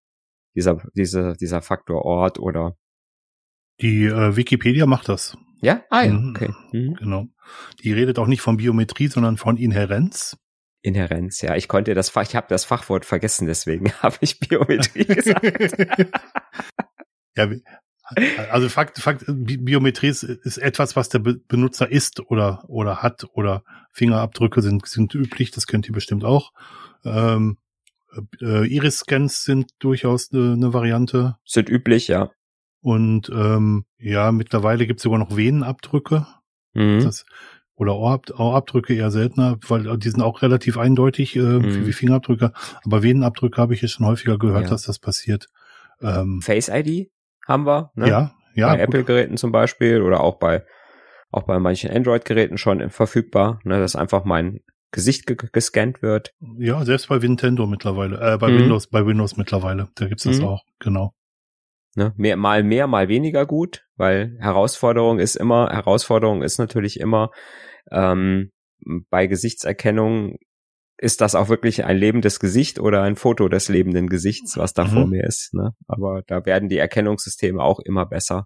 Dieser, 0.55 0.81
diese, 0.93 1.33
dieser 1.39 1.61
Faktor 1.61 2.05
Ort 2.05 2.39
oder. 2.39 2.77
Die 3.81 4.05
äh, 4.05 4.35
Wikipedia 4.35 4.85
macht 4.85 5.09
das. 5.09 5.37
Ja? 5.61 5.83
Ah 5.89 6.03
ja, 6.03 6.13
mhm. 6.13 6.29
okay. 6.29 6.53
Mhm. 6.71 6.95
Genau. 6.95 7.27
Die 7.83 7.93
redet 7.93 8.19
auch 8.19 8.27
nicht 8.27 8.41
von 8.41 8.57
Biometrie, 8.57 9.07
sondern 9.07 9.37
von 9.37 9.57
Inherenz. 9.57 10.37
Inherenz, 10.81 11.41
ja. 11.41 11.55
Ich 11.55 11.67
konnte 11.67 11.93
das 11.93 12.09
Fach, 12.09 12.23
ich 12.23 12.35
habe 12.35 12.47
das 12.49 12.65
Fachwort 12.65 13.05
vergessen, 13.05 13.45
deswegen 13.45 13.91
habe 14.01 14.17
ich 14.21 14.39
Biometrie 14.39 15.05
gesagt. 15.05 15.43
ja, 17.35 17.49
also 18.51 18.69
Fakt, 18.69 18.99
Fakt, 18.99 19.25
Biometrie 19.27 20.09
ist, 20.09 20.23
ist 20.23 20.57
etwas, 20.57 20.95
was 20.95 21.09
der 21.09 21.19
Benutzer 21.19 21.91
ist 21.91 22.19
oder 22.19 22.63
oder 22.67 22.97
hat 22.97 23.25
oder 23.33 23.63
Fingerabdrücke 23.91 24.61
sind 24.61 24.87
sind 24.87 25.13
üblich, 25.15 25.51
das 25.51 25.67
kennt 25.67 25.87
ihr 25.87 25.93
bestimmt 25.93 26.23
auch. 26.23 26.51
Ähm, 27.03 27.57
äh, 28.41 28.67
Iris-Scans 28.67 29.43
sind 29.43 29.71
durchaus 29.79 30.31
eine, 30.31 30.53
eine 30.53 30.73
Variante. 30.73 31.37
Sind 31.45 31.69
üblich, 31.69 32.07
ja. 32.07 32.31
Und 32.81 33.29
ähm, 33.29 33.85
ja, 33.97 34.31
mittlerweile 34.31 34.87
gibt 34.87 34.99
es 34.99 35.03
sogar 35.03 35.19
noch 35.19 35.35
Venenabdrücke. 35.35 36.25
Mhm. 36.73 37.03
Das, 37.03 37.25
oder 37.75 37.95
Ohrabdrücke 37.95 38.93
eher 38.93 39.11
seltener, 39.11 39.57
weil 39.67 39.97
die 39.97 40.09
sind 40.09 40.21
auch 40.21 40.41
relativ 40.41 40.77
eindeutig 40.77 41.35
äh, 41.35 41.39
mhm. 41.39 41.85
wie 41.85 41.93
Fingerabdrücke. 41.93 42.53
Aber 42.83 43.03
Venenabdrücke 43.03 43.61
habe 43.61 43.73
ich 43.73 43.81
ja 43.81 43.87
schon 43.87 44.05
häufiger 44.05 44.37
gehört, 44.37 44.65
ja. 44.65 44.69
dass 44.69 44.83
das 44.83 44.99
passiert. 44.99 45.47
Ähm, 46.01 46.41
Face 46.41 46.69
ID 46.69 47.09
haben 47.47 47.65
wir, 47.65 47.91
ne? 47.95 48.07
Ja, 48.07 48.31
ja. 48.53 48.67
Bei 48.69 48.79
Apple-Geräten 48.79 49.37
zum 49.37 49.51
Beispiel 49.51 50.01
oder 50.01 50.21
auch 50.21 50.35
bei 50.39 50.63
auch 51.31 51.43
bei 51.43 51.59
manchen 51.59 51.89
Android-Geräten 51.89 52.57
schon 52.57 52.89
verfügbar, 52.89 53.59
ne, 53.63 53.79
dass 53.79 53.95
einfach 53.95 54.25
mein 54.25 54.59
Gesicht 54.91 55.25
ge 55.25 55.37
gescannt 55.51 56.01
wird. 56.01 56.33
Ja, 56.57 56.83
selbst 56.83 57.07
bei 57.07 57.17
Nintendo 57.17 57.65
mittlerweile, 57.65 58.33
äh, 58.33 58.37
bei 58.37 58.49
mhm. 58.49 58.59
Windows, 58.59 58.87
bei 58.87 59.05
Windows 59.05 59.37
mittlerweile, 59.37 59.87
da 59.95 60.07
gibt's 60.07 60.23
das 60.23 60.39
mhm. 60.39 60.47
auch, 60.47 60.63
genau. 60.79 61.13
Ne, 61.95 62.13
mehr, 62.15 62.37
mal 62.37 62.63
mehr, 62.63 62.87
mal 62.87 63.07
weniger 63.07 63.45
gut, 63.45 63.85
weil 63.95 64.37
Herausforderung 64.39 65.19
ist 65.19 65.35
immer, 65.35 65.69
Herausforderung 65.71 66.41
ist 66.41 66.57
natürlich 66.57 66.99
immer, 66.99 67.31
ähm, 67.91 68.51
bei 69.09 69.27
Gesichtserkennung 69.27 70.37
ist 71.01 71.19
das 71.19 71.33
auch 71.33 71.49
wirklich 71.49 71.83
ein 71.83 71.97
lebendes 71.97 72.39
Gesicht 72.39 72.79
oder 72.79 73.01
ein 73.01 73.15
Foto 73.15 73.49
des 73.49 73.69
lebenden 73.69 74.07
Gesichts, 74.07 74.55
was 74.57 74.73
da 74.73 74.85
mhm. 74.85 74.89
vor 74.89 75.07
mir 75.07 75.23
ist. 75.23 75.53
Ne? 75.53 75.71
Aber 75.87 76.21
da 76.27 76.45
werden 76.45 76.69
die 76.69 76.77
Erkennungssysteme 76.77 77.61
auch 77.61 77.79
immer 77.79 78.05
besser, 78.05 78.45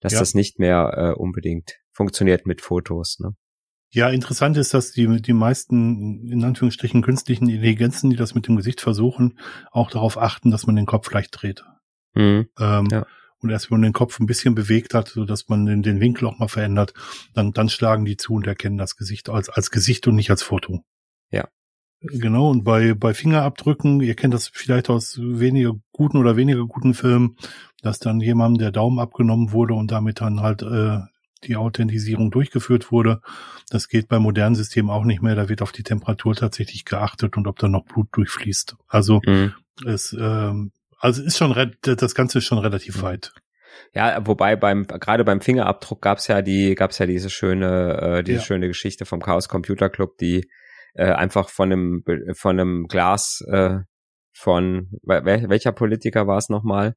dass 0.00 0.14
ja. 0.14 0.20
das 0.20 0.34
nicht 0.34 0.58
mehr 0.58 0.92
äh, 0.96 1.12
unbedingt 1.12 1.74
funktioniert 1.92 2.46
mit 2.46 2.62
Fotos. 2.62 3.18
Ne? 3.20 3.32
Ja, 3.90 4.08
interessant 4.08 4.56
ist, 4.56 4.72
dass 4.72 4.92
die, 4.92 5.20
die 5.20 5.34
meisten, 5.34 6.26
in 6.30 6.42
Anführungsstrichen, 6.44 7.02
künstlichen 7.02 7.46
Intelligenzen, 7.48 8.08
die 8.08 8.16
das 8.16 8.34
mit 8.34 8.48
dem 8.48 8.56
Gesicht 8.56 8.80
versuchen, 8.80 9.38
auch 9.70 9.90
darauf 9.90 10.16
achten, 10.16 10.50
dass 10.50 10.66
man 10.66 10.76
den 10.76 10.86
Kopf 10.86 11.12
leicht 11.12 11.42
dreht. 11.42 11.62
Mhm. 12.14 12.48
Ähm, 12.58 12.88
ja. 12.90 13.06
Und 13.40 13.50
erst 13.50 13.70
wenn 13.70 13.80
man 13.80 13.88
den 13.88 13.92
Kopf 13.92 14.18
ein 14.18 14.26
bisschen 14.26 14.54
bewegt 14.54 14.94
hat, 14.94 15.08
so 15.08 15.26
dass 15.26 15.46
man 15.48 15.66
den, 15.66 15.82
den 15.82 16.00
Winkel 16.00 16.26
auch 16.26 16.38
mal 16.38 16.48
verändert, 16.48 16.94
dann, 17.34 17.52
dann 17.52 17.68
schlagen 17.68 18.06
die 18.06 18.16
zu 18.16 18.32
und 18.32 18.46
erkennen 18.46 18.78
das 18.78 18.96
Gesicht 18.96 19.28
als, 19.28 19.50
als 19.50 19.70
Gesicht 19.70 20.06
und 20.06 20.16
nicht 20.16 20.30
als 20.30 20.42
Foto. 20.42 20.80
Ja. 21.30 21.46
Genau, 22.00 22.50
und 22.50 22.62
bei, 22.62 22.94
bei 22.94 23.14
Fingerabdrücken, 23.14 24.00
ihr 24.00 24.14
kennt 24.14 24.34
das 24.34 24.50
vielleicht 24.52 24.90
aus 24.90 25.18
weniger 25.18 25.72
guten 25.92 26.18
oder 26.18 26.36
weniger 26.36 26.66
guten 26.66 26.94
Filmen, 26.94 27.36
dass 27.82 27.98
dann 27.98 28.20
jemandem 28.20 28.58
der 28.58 28.70
Daumen 28.70 28.98
abgenommen 28.98 29.52
wurde 29.52 29.74
und 29.74 29.90
damit 29.90 30.20
dann 30.20 30.40
halt 30.40 30.62
äh, 30.62 30.98
die 31.44 31.56
Authentisierung 31.56 32.30
durchgeführt 32.30 32.90
wurde. 32.92 33.20
Das 33.70 33.88
geht 33.88 34.08
bei 34.08 34.18
modernen 34.18 34.54
Systemen 34.54 34.90
auch 34.90 35.04
nicht 35.04 35.22
mehr. 35.22 35.34
Da 35.34 35.48
wird 35.48 35.62
auf 35.62 35.72
die 35.72 35.82
Temperatur 35.82 36.34
tatsächlich 36.34 36.84
geachtet 36.84 37.36
und 37.36 37.46
ob 37.46 37.58
da 37.58 37.68
noch 37.68 37.84
Blut 37.84 38.08
durchfließt. 38.12 38.76
Also 38.88 39.20
mhm. 39.24 39.54
es 39.86 40.14
ähm, 40.18 40.72
also 40.98 41.22
ist 41.22 41.38
schon 41.38 41.54
das 41.80 42.14
Ganze 42.14 42.38
ist 42.38 42.44
schon 42.44 42.58
relativ 42.58 43.02
weit. 43.02 43.32
Ja, 43.94 44.26
wobei 44.26 44.56
beim 44.56 44.86
gerade 44.86 45.24
beim 45.24 45.40
Fingerabdruck 45.40 46.00
gab's 46.00 46.26
ja 46.28 46.42
die 46.42 46.74
gab's 46.74 46.98
ja 46.98 47.06
diese 47.06 47.30
schöne 47.30 48.00
äh, 48.00 48.22
diese 48.22 48.38
ja. 48.38 48.44
schöne 48.44 48.68
Geschichte 48.68 49.04
vom 49.04 49.20
Chaos 49.20 49.48
Computer 49.48 49.90
Club, 49.90 50.16
die 50.18 50.48
äh, 50.96 51.12
einfach 51.12 51.48
von 51.48 51.72
einem 51.72 52.04
von 52.34 52.58
einem 52.58 52.86
Glas 52.88 53.44
äh, 53.50 53.78
von 54.32 54.90
welcher 55.02 55.72
Politiker 55.72 56.26
war 56.26 56.36
es 56.36 56.48
nochmal? 56.48 56.94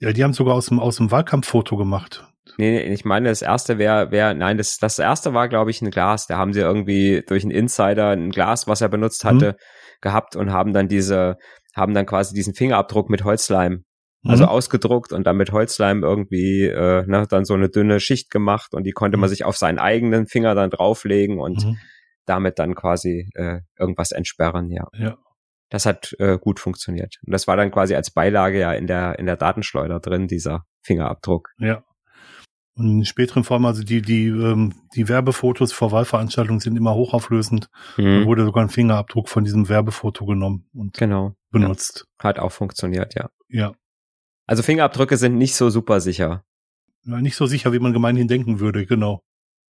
Ja, 0.00 0.12
die 0.12 0.22
haben 0.22 0.32
sogar 0.32 0.54
aus 0.54 0.66
dem 0.66 0.80
aus 0.80 0.96
dem 0.96 1.10
Wahlkampffoto 1.10 1.76
gemacht. 1.76 2.26
Nee, 2.58 2.72
nee, 2.72 2.92
ich 2.92 3.06
meine, 3.06 3.30
das 3.30 3.40
erste 3.40 3.78
wäre, 3.78 4.10
wär, 4.10 4.34
nein, 4.34 4.58
das, 4.58 4.76
das 4.76 4.98
erste 4.98 5.32
war, 5.32 5.48
glaube 5.48 5.70
ich, 5.70 5.80
ein 5.80 5.90
Glas. 5.90 6.26
Da 6.26 6.36
haben 6.36 6.52
sie 6.52 6.60
irgendwie 6.60 7.22
durch 7.26 7.42
einen 7.42 7.50
Insider 7.50 8.10
ein 8.10 8.30
Glas, 8.30 8.68
was 8.68 8.82
er 8.82 8.90
benutzt 8.90 9.24
hatte, 9.24 9.52
mhm. 9.52 9.56
gehabt 10.02 10.36
und 10.36 10.52
haben 10.52 10.74
dann 10.74 10.86
diese, 10.86 11.36
haben 11.74 11.94
dann 11.94 12.04
quasi 12.04 12.34
diesen 12.34 12.54
Fingerabdruck 12.54 13.08
mit 13.08 13.24
Holzleim 13.24 13.84
also 14.26 14.44
mhm. 14.44 14.48
ausgedruckt 14.48 15.12
und 15.12 15.26
dann 15.26 15.36
mit 15.36 15.52
Holzleim 15.52 16.02
irgendwie 16.02 16.62
äh, 16.62 17.04
ne, 17.06 17.26
dann 17.28 17.44
so 17.44 17.54
eine 17.54 17.68
dünne 17.68 18.00
Schicht 18.00 18.30
gemacht 18.30 18.74
und 18.74 18.84
die 18.84 18.92
konnte 18.92 19.16
mhm. 19.16 19.22
man 19.22 19.30
sich 19.30 19.44
auf 19.44 19.56
seinen 19.56 19.78
eigenen 19.78 20.26
Finger 20.26 20.54
dann 20.54 20.70
drauflegen 20.70 21.38
und 21.38 21.64
mhm. 21.64 21.76
Damit 22.26 22.58
dann 22.58 22.74
quasi 22.74 23.30
äh, 23.34 23.60
irgendwas 23.78 24.12
entsperren, 24.12 24.70
ja. 24.70 24.86
Ja. 24.96 25.18
Das 25.70 25.86
hat 25.86 26.14
äh, 26.18 26.38
gut 26.38 26.60
funktioniert. 26.60 27.16
Und 27.26 27.32
das 27.32 27.46
war 27.46 27.56
dann 27.56 27.70
quasi 27.70 27.94
als 27.94 28.10
Beilage 28.10 28.60
ja 28.60 28.72
in 28.72 28.86
der 28.86 29.18
in 29.18 29.26
der 29.26 29.36
Datenschleuder 29.36 29.98
drin, 30.00 30.28
dieser 30.28 30.66
Fingerabdruck. 30.82 31.50
Ja. 31.58 31.82
Und 32.76 32.88
in 32.88 33.04
späteren 33.04 33.44
Formen, 33.44 33.66
also 33.66 33.84
die, 33.84 34.02
die, 34.02 34.26
ähm, 34.26 34.74
die 34.96 35.08
Werbefotos 35.08 35.72
vor 35.72 35.92
Wahlveranstaltungen 35.92 36.58
sind 36.58 36.76
immer 36.76 36.94
hochauflösend. 36.94 37.70
Mhm. 37.96 38.20
Da 38.20 38.26
wurde 38.26 38.44
sogar 38.44 38.64
ein 38.64 38.68
Fingerabdruck 38.68 39.28
von 39.28 39.44
diesem 39.44 39.68
Werbefoto 39.68 40.26
genommen 40.26 40.68
und 40.74 40.96
genau. 40.96 41.36
benutzt. 41.50 42.06
Ja. 42.18 42.28
Hat 42.28 42.38
auch 42.40 42.50
funktioniert, 42.50 43.14
ja. 43.14 43.30
Ja. 43.48 43.74
Also 44.46 44.64
Fingerabdrücke 44.64 45.16
sind 45.16 45.38
nicht 45.38 45.54
so 45.54 45.70
super 45.70 46.00
sicher. 46.00 46.44
Ja, 47.04 47.20
nicht 47.20 47.36
so 47.36 47.46
sicher, 47.46 47.72
wie 47.72 47.78
man 47.78 47.92
gemeinhin 47.92 48.26
denken 48.26 48.58
würde, 48.58 48.86
genau. 48.86 49.22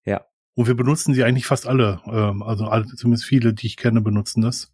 Ja. 0.06 0.24
Und 0.54 0.66
wir 0.68 0.74
benutzen 0.74 1.14
sie 1.14 1.24
eigentlich 1.24 1.46
fast 1.46 1.66
alle. 1.66 2.00
Ähm, 2.06 2.42
also 2.42 2.66
alle, 2.66 2.86
zumindest 2.86 3.24
viele, 3.24 3.54
die 3.54 3.66
ich 3.66 3.76
kenne, 3.76 4.00
benutzen 4.00 4.42
das, 4.42 4.72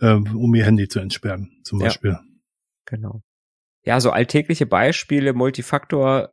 ähm, 0.00 0.36
um 0.36 0.54
ihr 0.54 0.64
Handy 0.64 0.88
zu 0.88 0.98
entsperren, 0.98 1.60
zum 1.64 1.78
Beispiel. 1.78 2.12
Ja. 2.12 2.22
Genau. 2.86 3.22
Ja, 3.84 4.00
so 4.00 4.10
alltägliche 4.10 4.66
Beispiele, 4.66 5.32
Multifaktor 5.32 6.32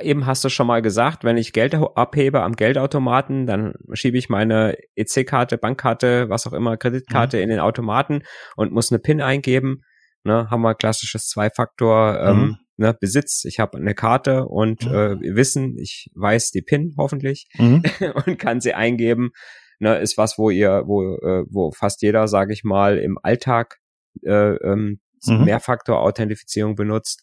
Eben 0.00 0.24
hast 0.24 0.42
du 0.42 0.48
schon 0.48 0.66
mal 0.66 0.80
gesagt, 0.80 1.22
wenn 1.22 1.36
ich 1.36 1.52
Geld 1.52 1.74
abhebe 1.74 2.42
am 2.42 2.54
Geldautomaten, 2.54 3.46
dann 3.46 3.74
schiebe 3.92 4.16
ich 4.16 4.30
meine 4.30 4.78
EC-Karte, 4.94 5.58
Bankkarte, 5.58 6.30
was 6.30 6.46
auch 6.46 6.54
immer, 6.54 6.78
Kreditkarte 6.78 7.36
mhm. 7.36 7.42
in 7.42 7.48
den 7.50 7.60
Automaten 7.60 8.22
und 8.56 8.72
muss 8.72 8.90
eine 8.90 9.00
PIN 9.00 9.20
eingeben. 9.20 9.82
Ne, 10.24 10.48
haben 10.50 10.62
wir 10.62 10.74
klassisches 10.74 11.28
Zwei-Faktor 11.28 12.18
ähm, 12.20 12.38
mhm. 12.38 12.56
Ne, 12.76 12.94
Besitz. 12.94 13.44
Ich 13.44 13.58
habe 13.58 13.78
eine 13.78 13.94
Karte 13.94 14.46
und 14.46 14.86
mhm. 14.86 14.94
äh, 14.94 15.36
Wissen, 15.36 15.76
ich 15.78 16.10
weiß 16.14 16.50
die 16.50 16.62
PIN 16.62 16.94
hoffentlich 16.98 17.48
mhm. 17.54 17.82
und 18.26 18.38
kann 18.38 18.60
sie 18.60 18.74
eingeben. 18.74 19.30
Ne, 19.78 19.98
ist 19.98 20.16
was, 20.16 20.38
wo 20.38 20.50
ihr, 20.50 20.84
wo, 20.86 21.16
äh, 21.16 21.44
wo 21.50 21.70
fast 21.70 22.02
jeder, 22.02 22.28
sage 22.28 22.52
ich 22.52 22.64
mal, 22.64 22.98
im 22.98 23.18
Alltag 23.22 23.78
äh, 24.22 24.54
ähm, 24.56 25.00
mhm. 25.26 25.44
Mehrfaktor-Authentifizierung 25.44 26.76
benutzt. 26.76 27.22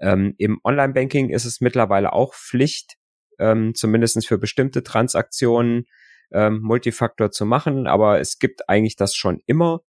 Ähm, 0.00 0.34
Im 0.38 0.60
Online-Banking 0.62 1.30
ist 1.30 1.44
es 1.44 1.60
mittlerweile 1.60 2.12
auch 2.12 2.34
Pflicht, 2.34 2.94
ähm, 3.40 3.74
zumindest 3.74 4.26
für 4.26 4.38
bestimmte 4.38 4.82
Transaktionen 4.84 5.86
ähm, 6.32 6.60
Multifaktor 6.62 7.30
zu 7.30 7.46
machen, 7.46 7.86
aber 7.86 8.20
es 8.20 8.38
gibt 8.38 8.68
eigentlich 8.68 8.96
das 8.96 9.14
schon 9.14 9.40
immer, 9.46 9.80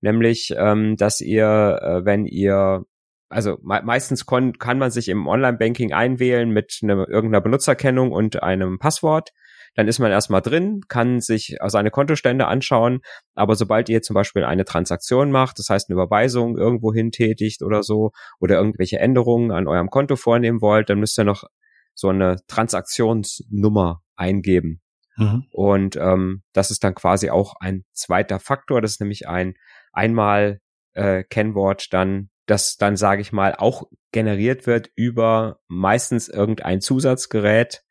nämlich, 0.00 0.54
ähm, 0.56 0.96
dass 0.96 1.20
ihr, 1.20 1.80
äh, 1.82 2.04
wenn 2.04 2.24
ihr 2.24 2.84
also 3.28 3.58
me 3.62 3.80
meistens 3.84 4.26
kann 4.26 4.78
man 4.78 4.90
sich 4.90 5.08
im 5.08 5.26
Online-Banking 5.26 5.92
einwählen 5.92 6.50
mit 6.50 6.80
einer, 6.82 7.08
irgendeiner 7.08 7.42
Benutzerkennung 7.42 8.12
und 8.12 8.42
einem 8.42 8.78
Passwort 8.78 9.32
dann 9.78 9.86
ist 9.86 10.00
man 10.00 10.10
erstmal 10.10 10.42
drin, 10.42 10.80
kann 10.88 11.20
sich 11.20 11.56
seine 11.66 11.92
Kontostände 11.92 12.48
anschauen, 12.48 13.00
aber 13.36 13.54
sobald 13.54 13.88
ihr 13.88 14.02
zum 14.02 14.14
Beispiel 14.14 14.42
eine 14.42 14.64
Transaktion 14.64 15.30
macht, 15.30 15.60
das 15.60 15.68
heißt 15.70 15.88
eine 15.88 15.94
Überweisung 15.94 16.58
irgendwo 16.58 16.92
hin 16.92 17.12
tätigt 17.12 17.62
oder 17.62 17.84
so, 17.84 18.10
oder 18.40 18.56
irgendwelche 18.56 18.98
Änderungen 18.98 19.52
an 19.52 19.68
eurem 19.68 19.88
Konto 19.88 20.16
vornehmen 20.16 20.60
wollt, 20.60 20.90
dann 20.90 20.98
müsst 20.98 21.16
ihr 21.16 21.24
noch 21.24 21.44
so 21.94 22.08
eine 22.08 22.38
Transaktionsnummer 22.48 24.02
eingeben. 24.16 24.80
Mhm. 25.16 25.44
Und 25.52 25.94
ähm, 25.94 26.42
das 26.52 26.72
ist 26.72 26.82
dann 26.82 26.96
quasi 26.96 27.30
auch 27.30 27.54
ein 27.60 27.84
zweiter 27.92 28.40
Faktor. 28.40 28.80
Das 28.80 28.92
ist 28.92 29.00
nämlich 29.00 29.28
ein 29.28 29.54
einmal 29.92 30.60
äh, 30.94 31.22
Kennwort 31.22 31.92
dann, 31.92 32.30
das 32.48 32.76
dann, 32.76 32.96
sage 32.96 33.20
ich 33.20 33.32
mal, 33.32 33.54
auch 33.54 33.84
generiert 34.10 34.66
wird 34.66 34.90
über 34.96 35.60
meistens 35.68 36.28
irgendein 36.28 36.80
Zusatzgerät, 36.80 37.84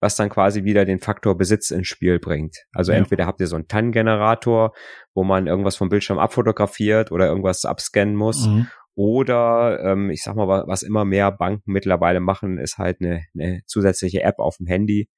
was 0.00 0.16
dann 0.16 0.30
quasi 0.30 0.64
wieder 0.64 0.86
den 0.86 0.98
Faktor 0.98 1.36
Besitz 1.36 1.70
ins 1.70 1.86
Spiel 1.86 2.18
bringt. 2.18 2.56
Also 2.72 2.92
ja. 2.92 2.98
entweder 2.98 3.26
habt 3.26 3.40
ihr 3.40 3.46
so 3.46 3.56
einen 3.56 3.68
TAN-Generator, 3.68 4.72
wo 5.14 5.24
man 5.24 5.46
irgendwas 5.46 5.76
vom 5.76 5.90
Bildschirm 5.90 6.18
abfotografiert 6.18 7.12
oder 7.12 7.26
irgendwas 7.26 7.64
abscannen 7.66 8.16
muss. 8.16 8.46
Mhm. 8.46 8.68
Oder 8.94 9.80
ähm, 9.84 10.10
ich 10.10 10.22
sag 10.22 10.34
mal, 10.34 10.64
was 10.66 10.82
immer 10.82 11.04
mehr 11.04 11.30
Banken 11.30 11.72
mittlerweile 11.72 12.20
machen, 12.20 12.58
ist 12.58 12.78
halt 12.78 13.00
eine, 13.00 13.24
eine 13.34 13.60
zusätzliche 13.66 14.22
App 14.22 14.38
auf 14.38 14.56
dem 14.56 14.66
Handy, 14.66 15.08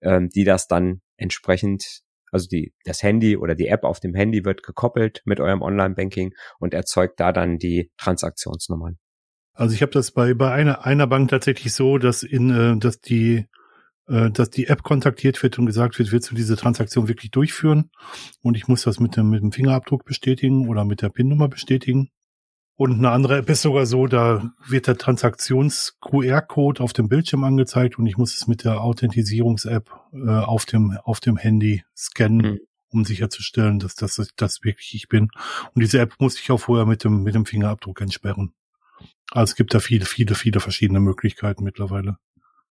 ähm, 0.00 0.28
die 0.28 0.44
das 0.44 0.66
dann 0.66 1.00
entsprechend, 1.16 2.02
also 2.32 2.48
die, 2.50 2.72
das 2.84 3.02
Handy 3.02 3.36
oder 3.36 3.54
die 3.54 3.68
App 3.68 3.84
auf 3.84 4.00
dem 4.00 4.14
Handy 4.14 4.44
wird 4.44 4.62
gekoppelt 4.62 5.22
mit 5.24 5.38
eurem 5.38 5.62
Online-Banking 5.62 6.34
und 6.58 6.74
erzeugt 6.74 7.20
da 7.20 7.32
dann 7.32 7.58
die 7.58 7.92
Transaktionsnummern. 7.98 8.98
Also 9.54 9.74
ich 9.74 9.82
habe 9.82 9.92
das 9.92 10.10
bei, 10.10 10.34
bei 10.34 10.50
einer, 10.50 10.84
einer 10.84 11.06
Bank 11.06 11.28
tatsächlich 11.28 11.74
so, 11.74 11.98
dass 11.98 12.22
in, 12.22 12.50
äh, 12.50 12.78
dass 12.78 13.00
die 13.00 13.46
äh, 14.08 14.30
dass 14.30 14.50
die 14.50 14.66
App 14.66 14.82
kontaktiert 14.82 15.42
wird 15.42 15.58
und 15.58 15.66
gesagt 15.66 15.98
wird, 15.98 16.10
willst 16.10 16.30
du 16.30 16.34
diese 16.34 16.56
Transaktion 16.56 17.08
wirklich 17.08 17.30
durchführen? 17.30 17.90
Und 18.42 18.56
ich 18.56 18.66
muss 18.66 18.82
das 18.82 18.98
mit 18.98 19.16
dem, 19.16 19.30
mit 19.30 19.42
dem 19.42 19.52
Fingerabdruck 19.52 20.04
bestätigen 20.04 20.68
oder 20.68 20.84
mit 20.84 21.02
der 21.02 21.10
PIN-Nummer 21.10 21.48
bestätigen. 21.48 22.10
Und 22.76 22.98
eine 22.98 23.10
andere 23.10 23.38
App 23.38 23.50
ist 23.50 23.62
sogar 23.62 23.86
so, 23.86 24.06
da 24.06 24.50
wird 24.66 24.86
der 24.86 24.96
Transaktions-QR-Code 24.96 26.82
auf 26.82 26.92
dem 26.92 27.08
Bildschirm 27.08 27.44
angezeigt 27.44 27.98
und 27.98 28.06
ich 28.06 28.16
muss 28.16 28.34
es 28.34 28.46
mit 28.46 28.64
der 28.64 28.80
Authentisierungs-App 28.80 29.90
äh, 30.14 30.28
auf 30.28 30.64
dem 30.64 30.98
auf 31.04 31.20
dem 31.20 31.36
Handy 31.36 31.84
scannen, 31.94 32.52
mhm. 32.52 32.60
um 32.88 33.04
sicherzustellen, 33.04 33.78
dass 33.78 33.94
das 33.94 34.20
das 34.36 34.64
wirklich 34.64 34.94
ich 34.94 35.08
bin. 35.08 35.28
Und 35.74 35.82
diese 35.82 36.00
App 36.00 36.14
muss 36.18 36.40
ich 36.40 36.50
auch 36.50 36.58
vorher 36.58 36.86
mit 36.86 37.04
dem 37.04 37.22
mit 37.22 37.34
dem 37.34 37.44
Fingerabdruck 37.44 38.00
entsperren. 38.00 38.54
Also 39.30 39.52
es 39.52 39.56
gibt 39.56 39.74
da 39.74 39.80
viele 39.80 40.06
viele 40.06 40.34
viele 40.34 40.60
verschiedene 40.60 41.00
Möglichkeiten 41.00 41.64
mittlerweile. 41.64 42.16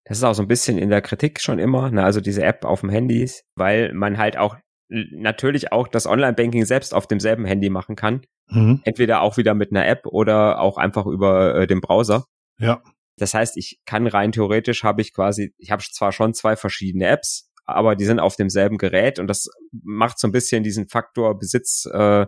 Das 0.04 0.18
ist 0.18 0.24
auch 0.24 0.34
so 0.34 0.42
ein 0.42 0.48
bisschen 0.48 0.80
in 0.80 0.90
der 0.90 1.02
Kritik 1.02 1.40
schon 1.40 1.60
immer, 1.60 1.92
ne, 1.92 2.04
also 2.04 2.22
diese 2.22 2.44
App 2.44 2.66
auf 2.66 2.82
dem 2.82 2.90
Handy, 2.90 3.30
weil 3.56 3.94
man 3.94 4.18
halt 4.18 4.36
auch 4.36 4.58
natürlich 4.92 5.72
auch 5.72 5.88
das 5.88 6.06
Online-Banking 6.06 6.66
selbst 6.66 6.94
auf 6.94 7.08
demselben 7.08 7.46
Handy 7.46 7.70
machen 7.70 7.96
kann. 7.96 8.22
Mhm. 8.50 8.82
Entweder 8.84 9.22
auch 9.22 9.38
wieder 9.38 9.54
mit 9.54 9.72
einer 9.72 9.88
App 9.88 10.06
oder 10.06 10.60
auch 10.60 10.78
einfach 10.78 11.06
über 11.06 11.56
äh, 11.56 11.68
den 11.68 11.80
Browser. 11.80 12.26
Ja. 12.60 12.82
Das 13.18 13.34
heißt, 13.34 13.58
ich 13.58 13.80
kann 13.86 14.08
rein 14.08 14.32
theoretisch 14.32 14.84
habe 14.84 15.02
ich 15.02 15.14
quasi, 15.14 15.54
ich 15.58 15.72
habe 15.72 15.84
zwar 15.84 16.12
schon 16.12 16.34
zwei 16.34 16.56
verschiedene 16.56 17.08
Apps, 17.08 17.50
aber 17.66 17.96
die 17.96 18.06
sind 18.06 18.20
auf 18.20 18.36
demselben 18.36 18.78
Gerät 18.78 19.20
und 19.20 19.28
das 19.28 19.48
macht 19.72 20.20
so 20.20 20.28
ein 20.28 20.32
bisschen 20.32 20.64
diesen 20.64 20.90
Faktor 20.90 21.38
Besitz, 21.38 21.88
äh, 21.92 22.26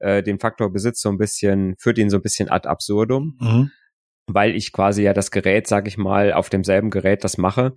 äh, 0.00 0.22
den 0.22 0.38
Faktor 0.38 0.72
Besitz 0.72 1.00
so 1.00 1.08
ein 1.08 1.18
bisschen, 1.18 1.74
führt 1.78 1.98
ihn 1.98 2.10
so 2.10 2.16
ein 2.16 2.22
bisschen 2.22 2.50
ad 2.50 2.68
absurdum. 2.68 3.38
Mhm 3.40 3.70
weil 4.26 4.56
ich 4.56 4.72
quasi 4.72 5.02
ja 5.02 5.12
das 5.12 5.30
Gerät, 5.30 5.66
sag 5.66 5.86
ich 5.86 5.98
mal, 5.98 6.32
auf 6.32 6.48
demselben 6.48 6.90
Gerät 6.90 7.24
das 7.24 7.38
mache. 7.38 7.74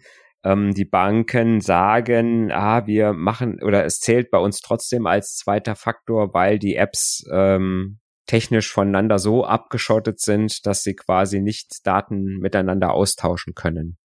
Ähm, 0.48 0.74
die 0.74 0.86
Banken 0.86 1.60
sagen, 1.60 2.52
ah, 2.52 2.88
wir 2.88 3.12
machen 3.14 3.62
oder 3.62 3.84
es 3.84 4.00
zählt 4.00 4.32
bei 4.32 4.38
uns 4.38 4.62
trotzdem 4.62 5.06
als 5.06 5.36
zweiter 5.36 5.76
Faktor, 5.76 6.34
weil 6.34 6.58
die 6.58 6.76
Apps 6.76 7.26
ähm, 7.32 8.00
technisch 8.28 8.72
voneinander 8.72 9.20
so 9.20 9.46
abgeschottet 9.46 10.22
sind, 10.22 10.66
dass 10.66 10.84
sie 10.84 10.96
quasi 10.96 11.42
nicht 11.42 11.86
Daten 11.86 12.38
miteinander 12.40 12.94
austauschen 12.94 13.56
können. 13.56 13.98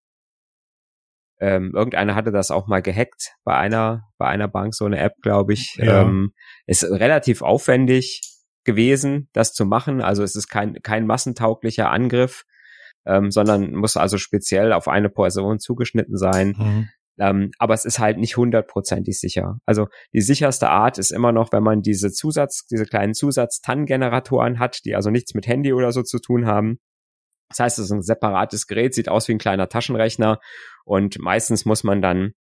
Ähm, 1.39 1.73
irgendeiner 1.75 2.15
hatte 2.15 2.33
das 2.33 2.51
auch 2.51 2.67
mal 2.67 2.83
gehackt 2.83 3.35
bei 3.45 3.57
einer 3.57 4.05
bei 4.19 4.27
einer 4.27 4.49
Bank 4.49 4.75
so 4.75 4.85
eine 4.85 4.99
App, 4.99 5.15
glaube 5.23 5.53
ich. 5.53 5.77
Ja. 5.77 6.03
Ähm, 6.03 6.33
ist 6.67 6.85
relativ 6.85 7.43
aufwendig 7.43 8.21
gewesen, 8.65 9.29
das 9.33 9.53
zu 9.53 9.65
machen. 9.65 10.01
Also 10.01 10.23
es 10.23 10.35
ist 10.35 10.49
kein, 10.49 10.75
kein 10.83 11.07
massentauglicher 11.07 11.91
Angriff, 11.91 12.45
ähm, 13.07 13.31
sondern 13.31 13.75
muss 13.75 13.97
also 13.97 14.19
speziell 14.19 14.73
auf 14.73 14.89
eine 14.89 15.09
Person 15.09 15.59
zugeschnitten 15.59 16.17
sein. 16.17 16.55
Mhm. 16.59 16.89
Ähm, 17.19 17.51
aber 17.59 17.75
es 17.75 17.85
ist 17.85 17.99
halt 17.99 18.19
nicht 18.19 18.37
hundertprozentig 18.37 19.21
sicher. 19.21 19.59
Also 19.67 19.89
die 20.15 20.23
sicherste 20.23 20.71
Art 20.71 20.99
ist 20.99 21.11
immer 21.11 21.33
noch, 21.33 21.53
wenn 21.53 21.63
man 21.63 21.83
diese 21.83 22.11
Zusatz, 22.11 22.67
diese 22.67 22.87
kleinen 22.87 23.15
Zusatz-TAN-Generatoren 23.15 24.59
hat, 24.59 24.85
die 24.85 24.97
also 24.97 25.11
nichts 25.11 25.35
mit 25.35 25.47
Handy 25.47 25.73
oder 25.73 25.93
so 25.93 26.03
zu 26.03 26.19
tun 26.21 26.47
haben. 26.47 26.79
Das 27.51 27.61
heißt, 27.61 27.79
es 27.79 27.87
ist 27.87 27.93
ein 27.93 28.03
separates 28.03 28.67
Gerät, 28.67 28.95
sieht 28.95 29.11
aus 29.11 29.29
wie 29.29 29.33
ein 29.33 29.39
kleiner 29.39 29.69
Taschenrechner 29.69 30.41
und 30.85 31.19
meistens 31.19 31.67
muss 31.67 31.85
man 31.85 32.01
dann 32.01 32.33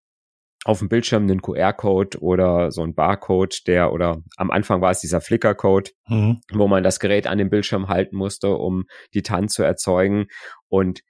auf 0.64 0.79
dem 0.79 0.88
Bildschirm 0.88 1.25
einen 1.25 1.42
QR-Code 1.42 2.18
oder 2.20 2.70
so 2.70 2.83
ein 2.83 2.94
Barcode, 2.94 3.66
der 3.66 3.92
oder 3.92 4.22
am 4.37 4.51
Anfang 4.51 4.81
war 4.81 4.90
es 4.90 5.01
dieser 5.01 5.20
Flickr-Code, 5.20 5.90
mhm. 6.07 6.40
wo 6.53 6.68
man 6.68 6.83
das 6.83 7.01
Gerät 7.01 7.27
an 7.27 7.38
dem 7.38 7.51
Bildschirm 7.51 7.88
halten 7.88 8.16
musste, 8.16 8.51
um 8.57 8.85
die 9.14 9.22
TAN 9.22 9.48
zu 9.48 9.62
erzeugen. 9.62 10.27
Und 10.68 11.01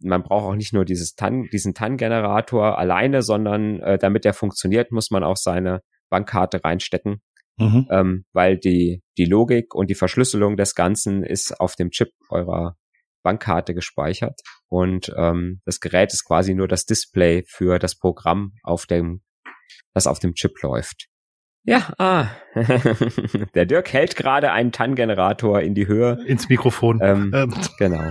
man 0.00 0.22
braucht 0.22 0.44
auch 0.44 0.54
nicht 0.54 0.72
nur 0.72 0.84
dieses 0.84 1.14
TAN, 1.14 1.48
diesen 1.52 1.74
TAN-Generator 1.74 2.78
alleine, 2.78 3.22
sondern 3.22 3.80
äh, 3.80 3.98
damit 3.98 4.24
der 4.24 4.34
funktioniert, 4.34 4.92
muss 4.92 5.10
man 5.10 5.24
auch 5.24 5.36
seine 5.36 5.80
Bankkarte 6.08 6.62
reinstecken. 6.62 7.22
Mhm. 7.58 7.86
Ähm, 7.90 8.24
weil 8.32 8.56
die, 8.56 9.02
die 9.18 9.26
Logik 9.26 9.74
und 9.74 9.90
die 9.90 9.94
Verschlüsselung 9.94 10.56
des 10.56 10.74
Ganzen 10.74 11.22
ist 11.22 11.60
auf 11.60 11.74
dem 11.76 11.90
Chip 11.90 12.10
eurer 12.30 12.76
Bankkarte 13.22 13.74
gespeichert 13.74 14.40
und 14.66 15.12
ähm, 15.16 15.60
das 15.64 15.80
Gerät 15.80 16.12
ist 16.12 16.24
quasi 16.24 16.54
nur 16.54 16.68
das 16.68 16.84
Display 16.84 17.44
für 17.46 17.78
das 17.78 17.96
Programm, 17.96 18.52
auf 18.62 18.86
dem, 18.86 19.22
das 19.94 20.06
auf 20.06 20.18
dem 20.18 20.34
Chip 20.34 20.62
läuft. 20.62 21.08
Ja, 21.64 21.92
ah. 21.98 22.26
der 23.54 23.66
Dirk 23.66 23.92
hält 23.92 24.16
gerade 24.16 24.50
einen 24.50 24.72
TAN-Generator 24.72 25.60
in 25.60 25.74
die 25.74 25.86
Höhe. 25.86 26.18
Ins 26.26 26.48
Mikrofon. 26.48 26.98
Ähm, 27.00 27.30
ähm, 27.34 27.54
genau. 27.78 28.10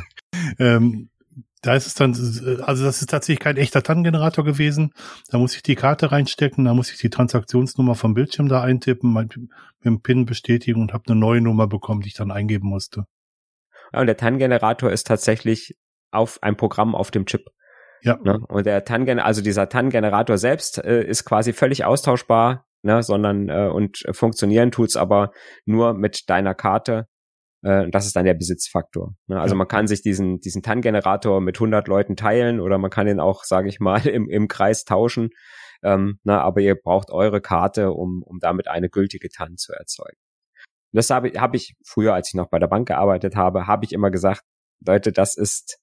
Ähm, 0.58 1.10
da 1.62 1.76
ist 1.76 1.86
es 1.86 1.94
dann, 1.94 2.12
also 2.64 2.84
das 2.84 3.02
ist 3.02 3.10
tatsächlich 3.10 3.40
kein 3.40 3.58
echter 3.58 3.84
TAN-Generator 3.84 4.44
gewesen. 4.44 4.94
Da 5.30 5.38
muss 5.38 5.56
ich 5.56 5.62
die 5.62 5.76
Karte 5.76 6.12
reinstecken, 6.12 6.66
da 6.66 6.74
muss 6.74 6.92
ich 6.92 6.98
die 6.98 7.10
Transaktionsnummer 7.10 7.96
vom 7.96 8.14
Bildschirm 8.14 8.48
da 8.48 8.62
eintippen, 8.62 9.14
mit 9.14 9.38
dem 9.86 10.02
PIN 10.02 10.26
bestätigen 10.26 10.82
und 10.82 10.94
habe 10.94 11.04
eine 11.08 11.20
neue 11.20 11.42
Nummer 11.42 11.68
bekommen, 11.68 12.02
die 12.02 12.08
ich 12.08 12.16
dann 12.16 12.32
eingeben 12.32 12.68
musste. 12.68 13.06
Ja, 13.94 14.02
und 14.02 14.08
der 14.08 14.18
TAN-Generator 14.18 14.92
ist 14.92 15.08
tatsächlich 15.08 15.78
auf 16.12 16.40
ein 16.42 16.58
Programm 16.58 16.96
auf 16.96 17.12
dem 17.12 17.26
Chip. 17.26 17.50
Ja. 18.02 18.18
Ne? 18.24 18.40
Und 18.48 18.66
der 18.66 18.84
TAN, 18.84 19.20
also 19.20 19.42
dieser 19.42 19.70
TAN-Generator 19.70 20.38
selbst 20.38 20.84
äh, 20.84 21.04
ist 21.04 21.26
quasi 21.26 21.54
völlig 21.54 21.86
austauschbar, 21.86 22.66
ne? 22.82 23.04
sondern 23.04 23.50
äh, 23.50 23.68
und 23.68 24.04
funktionieren 24.12 24.72
tut's 24.72 24.96
aber 24.96 25.32
nur 25.66 25.94
mit 25.94 26.30
deiner 26.30 26.56
Karte. 26.56 27.08
Äh, 27.62 27.90
das 27.92 28.08
ist 28.08 28.16
dann 28.16 28.26
der 28.26 28.34
Besitzfaktor. 28.34 29.14
Ne? 29.28 29.40
Also 29.40 29.54
ja. 29.54 29.58
man 29.58 29.68
kann 29.68 29.88
sich 29.88 30.02
diesen 30.02 30.40
diesen 30.40 30.64
TAN-Generator 30.64 31.42
mit 31.42 31.58
100 31.58 31.88
Leuten 31.88 32.16
teilen 32.16 32.60
oder 32.60 32.78
man 32.78 32.90
kann 32.90 33.08
ihn 33.08 33.20
auch, 33.20 33.44
sage 33.44 33.70
ich 33.70 33.80
mal, 33.80 34.06
im, 34.08 34.30
im 34.30 34.48
Kreis 34.48 34.84
tauschen. 34.84 35.30
Ähm, 35.84 36.20
na, 36.24 36.38
ne? 36.38 36.42
aber 36.42 36.62
ihr 36.62 36.76
braucht 36.76 37.12
eure 37.12 37.42
Karte, 37.42 37.92
um, 37.92 38.24
um 38.24 38.40
damit 38.40 38.68
eine 38.68 38.90
gültige 38.90 39.30
TAN 39.30 39.58
zu 39.58 39.74
erzeugen. 39.74 40.18
Und 40.92 40.98
das 40.98 41.10
habe 41.10 41.30
hab 41.40 41.56
ich 41.56 41.76
früher, 41.86 42.14
als 42.14 42.30
ich 42.30 42.34
noch 42.34 42.50
bei 42.50 42.60
der 42.60 42.68
Bank 42.68 42.88
gearbeitet 42.88 43.36
habe, 43.36 43.68
habe 43.68 43.86
ich 43.86 43.94
immer 43.94 44.12
gesagt, 44.12 44.44
Leute, 44.86 45.12
das 45.12 45.38
ist 45.38 45.80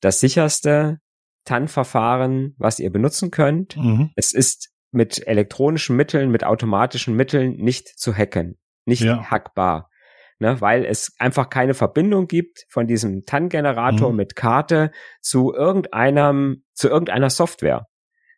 das 0.00 0.20
sicherste 0.20 1.00
TAN-Verfahren, 1.44 2.54
was 2.58 2.78
ihr 2.78 2.90
benutzen 2.90 3.30
könnt. 3.30 3.76
Mhm. 3.76 4.10
Es 4.16 4.32
ist 4.32 4.70
mit 4.90 5.26
elektronischen 5.26 5.96
Mitteln, 5.96 6.30
mit 6.30 6.44
automatischen 6.44 7.14
Mitteln 7.14 7.56
nicht 7.56 7.88
zu 7.98 8.14
hacken, 8.14 8.58
nicht 8.84 9.02
ja. 9.02 9.30
hackbar. 9.30 9.90
Ne, 10.40 10.60
weil 10.60 10.84
es 10.84 11.16
einfach 11.18 11.50
keine 11.50 11.74
Verbindung 11.74 12.28
gibt 12.28 12.64
von 12.68 12.86
diesem 12.86 13.24
TAN-Generator 13.24 14.10
mhm. 14.10 14.16
mit 14.16 14.36
Karte 14.36 14.92
zu 15.20 15.52
irgendeinem, 15.52 16.62
zu 16.74 16.88
irgendeiner 16.88 17.28
Software. 17.28 17.88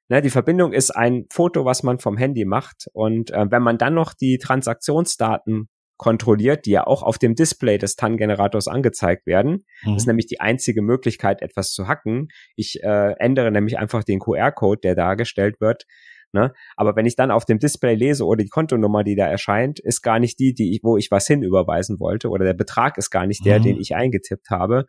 Ne, 0.08 0.22
die 0.22 0.30
Verbindung 0.30 0.72
ist 0.72 0.92
ein 0.92 1.26
Foto, 1.30 1.66
was 1.66 1.82
man 1.82 1.98
vom 1.98 2.16
Handy 2.16 2.46
macht. 2.46 2.86
Und 2.94 3.32
äh, 3.32 3.50
wenn 3.50 3.62
man 3.62 3.76
dann 3.76 3.92
noch 3.92 4.14
die 4.14 4.38
Transaktionsdaten 4.38 5.68
kontrolliert, 6.00 6.64
die 6.64 6.70
ja 6.70 6.86
auch 6.86 7.02
auf 7.02 7.18
dem 7.18 7.34
Display 7.34 7.76
des 7.76 7.94
TAN-Generators 7.94 8.68
angezeigt 8.68 9.26
werden. 9.26 9.66
Mhm. 9.82 9.92
Das 9.92 10.04
ist 10.04 10.06
nämlich 10.06 10.26
die 10.26 10.40
einzige 10.40 10.80
Möglichkeit, 10.80 11.42
etwas 11.42 11.72
zu 11.72 11.88
hacken. 11.88 12.28
Ich 12.56 12.82
äh, 12.82 13.12
ändere 13.18 13.50
nämlich 13.50 13.78
einfach 13.78 14.02
den 14.02 14.18
QR-Code, 14.18 14.80
der 14.82 14.94
dargestellt 14.94 15.60
wird. 15.60 15.84
Ne? 16.32 16.54
Aber 16.74 16.96
wenn 16.96 17.04
ich 17.04 17.16
dann 17.16 17.30
auf 17.30 17.44
dem 17.44 17.58
Display 17.58 17.96
lese 17.96 18.24
oder 18.24 18.42
die 18.42 18.48
Kontonummer, 18.48 19.04
die 19.04 19.14
da 19.14 19.26
erscheint, 19.26 19.78
ist 19.78 20.00
gar 20.00 20.18
nicht 20.20 20.38
die, 20.38 20.54
die 20.54 20.74
ich, 20.74 20.80
wo 20.82 20.96
ich 20.96 21.10
was 21.10 21.26
hinüberweisen 21.26 22.00
wollte 22.00 22.30
oder 22.30 22.46
der 22.46 22.54
Betrag 22.54 22.96
ist 22.96 23.10
gar 23.10 23.26
nicht 23.26 23.44
der, 23.44 23.58
mhm. 23.58 23.64
den 23.64 23.78
ich 23.78 23.94
eingetippt 23.94 24.48
habe, 24.48 24.86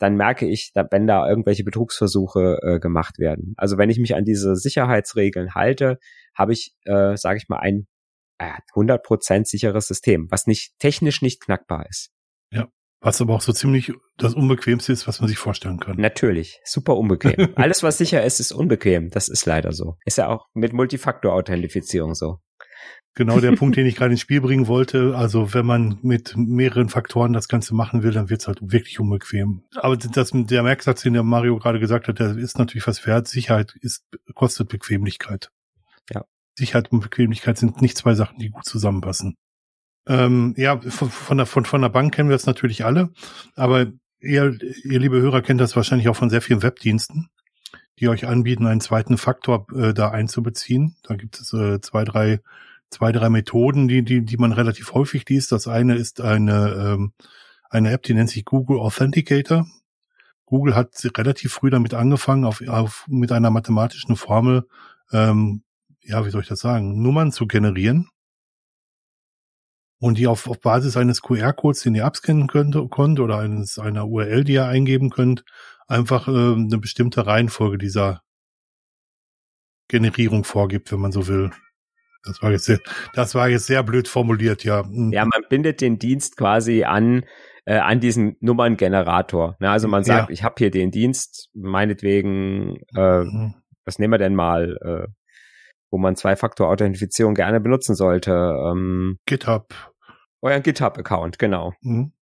dann 0.00 0.16
merke 0.16 0.48
ich, 0.48 0.72
wenn 0.90 1.06
da 1.06 1.28
irgendwelche 1.28 1.62
Betrugsversuche 1.62 2.58
äh, 2.62 2.80
gemacht 2.80 3.20
werden. 3.20 3.54
Also 3.56 3.78
wenn 3.78 3.90
ich 3.90 4.00
mich 4.00 4.16
an 4.16 4.24
diese 4.24 4.56
Sicherheitsregeln 4.56 5.54
halte, 5.54 5.98
habe 6.34 6.54
ich, 6.54 6.74
äh, 6.86 7.16
sage 7.16 7.36
ich 7.36 7.48
mal, 7.48 7.60
ein 7.60 7.86
100% 8.40 9.44
sicheres 9.46 9.86
System, 9.86 10.26
was 10.30 10.46
nicht 10.46 10.72
technisch 10.78 11.22
nicht 11.22 11.40
knackbar 11.40 11.86
ist. 11.88 12.10
Ja. 12.50 12.68
Was 13.00 13.20
aber 13.20 13.34
auch 13.34 13.40
so 13.40 13.52
ziemlich 13.52 13.92
das 14.18 14.34
Unbequemste 14.34 14.92
ist, 14.92 15.08
was 15.08 15.20
man 15.20 15.28
sich 15.28 15.38
vorstellen 15.38 15.80
kann. 15.80 15.96
Natürlich, 15.96 16.60
super 16.64 16.96
unbequem. 16.96 17.48
Alles, 17.56 17.82
was 17.82 17.96
sicher 17.96 18.22
ist, 18.24 18.40
ist 18.40 18.52
unbequem. 18.52 19.08
Das 19.08 19.28
ist 19.28 19.46
leider 19.46 19.72
so. 19.72 19.96
Ist 20.04 20.18
ja 20.18 20.28
auch 20.28 20.46
mit 20.52 20.74
Multifaktor-Authentifizierung 20.74 22.14
so. 22.14 22.40
Genau 23.14 23.40
der 23.40 23.52
Punkt, 23.52 23.76
den 23.78 23.86
ich 23.86 23.96
gerade 23.96 24.12
ins 24.12 24.20
Spiel 24.20 24.40
bringen 24.40 24.66
wollte. 24.66 25.16
Also 25.16 25.54
wenn 25.54 25.66
man 25.66 25.98
mit 26.02 26.34
mehreren 26.36 26.90
Faktoren 26.90 27.32
das 27.32 27.48
Ganze 27.48 27.74
machen 27.74 28.02
will, 28.02 28.12
dann 28.12 28.28
wird 28.28 28.42
es 28.42 28.48
halt 28.48 28.58
wirklich 28.60 29.00
unbequem. 29.00 29.64
Aber 29.76 29.96
das, 29.96 30.30
der 30.32 30.62
Merksatz, 30.62 31.02
den 31.02 31.14
der 31.14 31.22
Mario 31.22 31.58
gerade 31.58 31.80
gesagt 31.80 32.06
hat, 32.06 32.18
der 32.18 32.36
ist 32.36 32.58
natürlich 32.58 32.86
was 32.86 33.06
wert. 33.06 33.28
Sicherheit 33.28 33.74
ist, 33.80 34.04
kostet 34.34 34.68
Bequemlichkeit. 34.68 35.50
Ja. 36.12 36.24
Sicherheit 36.60 36.92
und 36.92 37.00
Bequemlichkeit 37.00 37.58
sind 37.58 37.82
nicht 37.82 37.96
zwei 37.96 38.14
Sachen, 38.14 38.38
die 38.38 38.50
gut 38.50 38.64
zusammenpassen. 38.64 39.36
Ähm, 40.06 40.54
ja, 40.56 40.80
von, 40.80 41.10
von, 41.10 41.36
der, 41.36 41.46
von, 41.46 41.64
von 41.64 41.82
der 41.82 41.88
Bank 41.88 42.14
kennen 42.14 42.28
wir 42.28 42.36
es 42.36 42.46
natürlich 42.46 42.84
alle, 42.84 43.10
aber 43.54 43.86
ihr, 44.20 44.56
ihr 44.84 44.98
liebe 44.98 45.20
Hörer 45.20 45.42
kennt 45.42 45.60
das 45.60 45.76
wahrscheinlich 45.76 46.08
auch 46.08 46.16
von 46.16 46.30
sehr 46.30 46.42
vielen 46.42 46.62
Webdiensten, 46.62 47.28
die 47.98 48.08
euch 48.08 48.26
anbieten, 48.26 48.66
einen 48.66 48.80
zweiten 48.80 49.18
Faktor 49.18 49.66
äh, 49.74 49.92
da 49.92 50.10
einzubeziehen. 50.10 50.96
Da 51.02 51.16
gibt 51.16 51.40
es 51.40 51.52
äh, 51.52 51.80
zwei, 51.80 52.04
drei, 52.04 52.40
zwei, 52.90 53.12
drei 53.12 53.28
Methoden, 53.28 53.88
die, 53.88 54.02
die, 54.02 54.24
die 54.24 54.36
man 54.36 54.52
relativ 54.52 54.94
häufig 54.94 55.28
liest. 55.28 55.52
Das 55.52 55.68
eine 55.68 55.96
ist 55.96 56.20
eine, 56.20 56.94
ähm, 56.94 57.12
eine 57.68 57.92
App, 57.92 58.02
die 58.02 58.14
nennt 58.14 58.30
sich 58.30 58.44
Google 58.44 58.78
Authenticator. 58.78 59.66
Google 60.46 60.74
hat 60.74 60.90
relativ 61.16 61.52
früh 61.52 61.70
damit 61.70 61.94
angefangen, 61.94 62.44
auf, 62.44 62.66
auf 62.66 63.06
mit 63.08 63.30
einer 63.30 63.50
mathematischen 63.50 64.16
Formel, 64.16 64.66
ähm, 65.12 65.62
ja, 66.10 66.26
wie 66.26 66.30
soll 66.30 66.42
ich 66.42 66.48
das 66.48 66.60
sagen, 66.60 67.00
Nummern 67.02 67.32
zu 67.32 67.46
generieren 67.46 68.08
und 70.00 70.18
die 70.18 70.26
auf, 70.26 70.48
auf 70.48 70.60
Basis 70.60 70.96
eines 70.96 71.22
QR-Codes, 71.22 71.82
den 71.82 71.94
ihr 71.94 72.04
abscannen 72.04 72.48
könnt, 72.48 72.76
könnt 72.90 73.20
oder 73.20 73.38
eines 73.38 73.78
einer 73.78 74.08
URL, 74.08 74.44
die 74.44 74.54
ihr 74.54 74.66
eingeben 74.66 75.10
könnt, 75.10 75.44
einfach 75.86 76.28
äh, 76.28 76.30
eine 76.30 76.78
bestimmte 76.78 77.26
Reihenfolge 77.26 77.78
dieser 77.78 78.22
Generierung 79.88 80.44
vorgibt, 80.44 80.92
wenn 80.92 81.00
man 81.00 81.12
so 81.12 81.26
will. 81.26 81.50
Das 82.24 82.42
war 82.42 82.50
jetzt 82.50 82.64
sehr, 82.64 82.80
das 83.14 83.34
war 83.34 83.48
jetzt 83.48 83.66
sehr 83.66 83.82
blöd 83.82 84.06
formuliert, 84.06 84.64
ja. 84.64 84.84
Hm. 84.84 85.12
Ja, 85.12 85.24
man 85.24 85.42
bindet 85.48 85.80
den 85.80 85.98
Dienst 85.98 86.36
quasi 86.36 86.84
an 86.84 87.24
äh, 87.66 87.78
an 87.78 88.00
diesen 88.00 88.36
Nummerngenerator. 88.40 89.56
Ne? 89.60 89.70
Also 89.70 89.86
man 89.86 90.02
sagt, 90.02 90.28
ja. 90.28 90.32
ich 90.32 90.42
habe 90.42 90.56
hier 90.58 90.70
den 90.70 90.90
Dienst, 90.90 91.50
meinetwegen, 91.54 92.78
äh, 92.96 93.20
mhm. 93.20 93.54
was 93.84 93.98
nehmen 93.98 94.12
wir 94.12 94.18
denn 94.18 94.34
mal, 94.34 94.76
äh, 94.82 95.08
wo 95.90 95.98
man 95.98 96.16
Zwei-Faktor-Authentifizierung 96.16 97.34
gerne 97.34 97.60
benutzen 97.60 97.94
sollte. 97.94 98.32
Ähm, 98.32 99.18
GitHub. 99.26 99.74
Euer 100.42 100.60
GitHub-Account, 100.60 101.38
genau. 101.38 101.72
Mhm. 101.82 102.12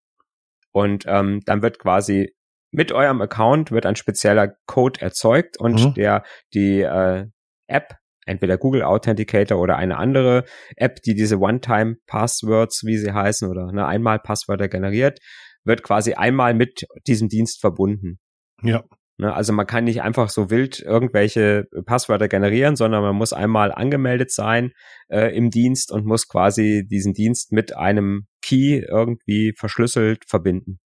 Und 0.73 1.05
ähm, 1.07 1.41
dann 1.45 1.63
wird 1.63 1.79
quasi 1.79 2.35
mit 2.71 2.93
eurem 2.93 3.21
Account 3.23 3.71
wird 3.71 3.87
ein 3.87 3.97
spezieller 3.97 4.55
Code 4.67 5.01
erzeugt 5.01 5.59
und 5.59 5.83
mhm. 5.83 5.95
der 5.95 6.23
die 6.53 6.81
äh, 6.81 7.27
App, 7.67 7.97
entweder 8.27 8.59
Google 8.59 8.83
Authenticator 8.83 9.59
oder 9.59 9.77
eine 9.77 9.97
andere 9.97 10.45
App, 10.77 11.01
die 11.03 11.15
diese 11.15 11.39
One-Time-Passwords, 11.39 12.83
wie 12.85 12.99
sie 12.99 13.13
heißen, 13.13 13.49
oder 13.49 13.69
eine 13.69 13.87
Einmal-Passwörter 13.87 14.69
generiert, 14.69 15.19
wird 15.65 15.83
quasi 15.83 16.15
einmal 16.15 16.55
mit 16.55 16.87
diesem 17.07 17.29
Dienst 17.29 17.61
verbunden. 17.61 18.19
Ja. 18.63 18.85
Ne, 19.21 19.35
also 19.35 19.53
man 19.53 19.67
kann 19.67 19.85
nicht 19.85 20.03
einfach 20.03 20.29
so 20.29 20.49
wild 20.49 20.81
irgendwelche 20.81 21.67
Passwörter 21.85 22.29
generieren, 22.29 22.77
sondern 22.77 23.03
man 23.03 23.17
muss 23.17 23.33
einmal 23.33 23.73
angemeldet 23.73 24.31
sein 24.31 24.73
äh, 25.09 25.37
im 25.37 25.51
Dienst 25.51 25.91
und 25.91 26.07
muss 26.07 26.29
quasi 26.29 26.87
diesen 26.89 27.15
Dienst 27.15 27.51
mit 27.51 27.77
einem 27.77 28.27
Key 28.43 28.79
irgendwie 28.79 29.55
verschlüsselt 29.57 30.25
verbinden. 30.29 30.79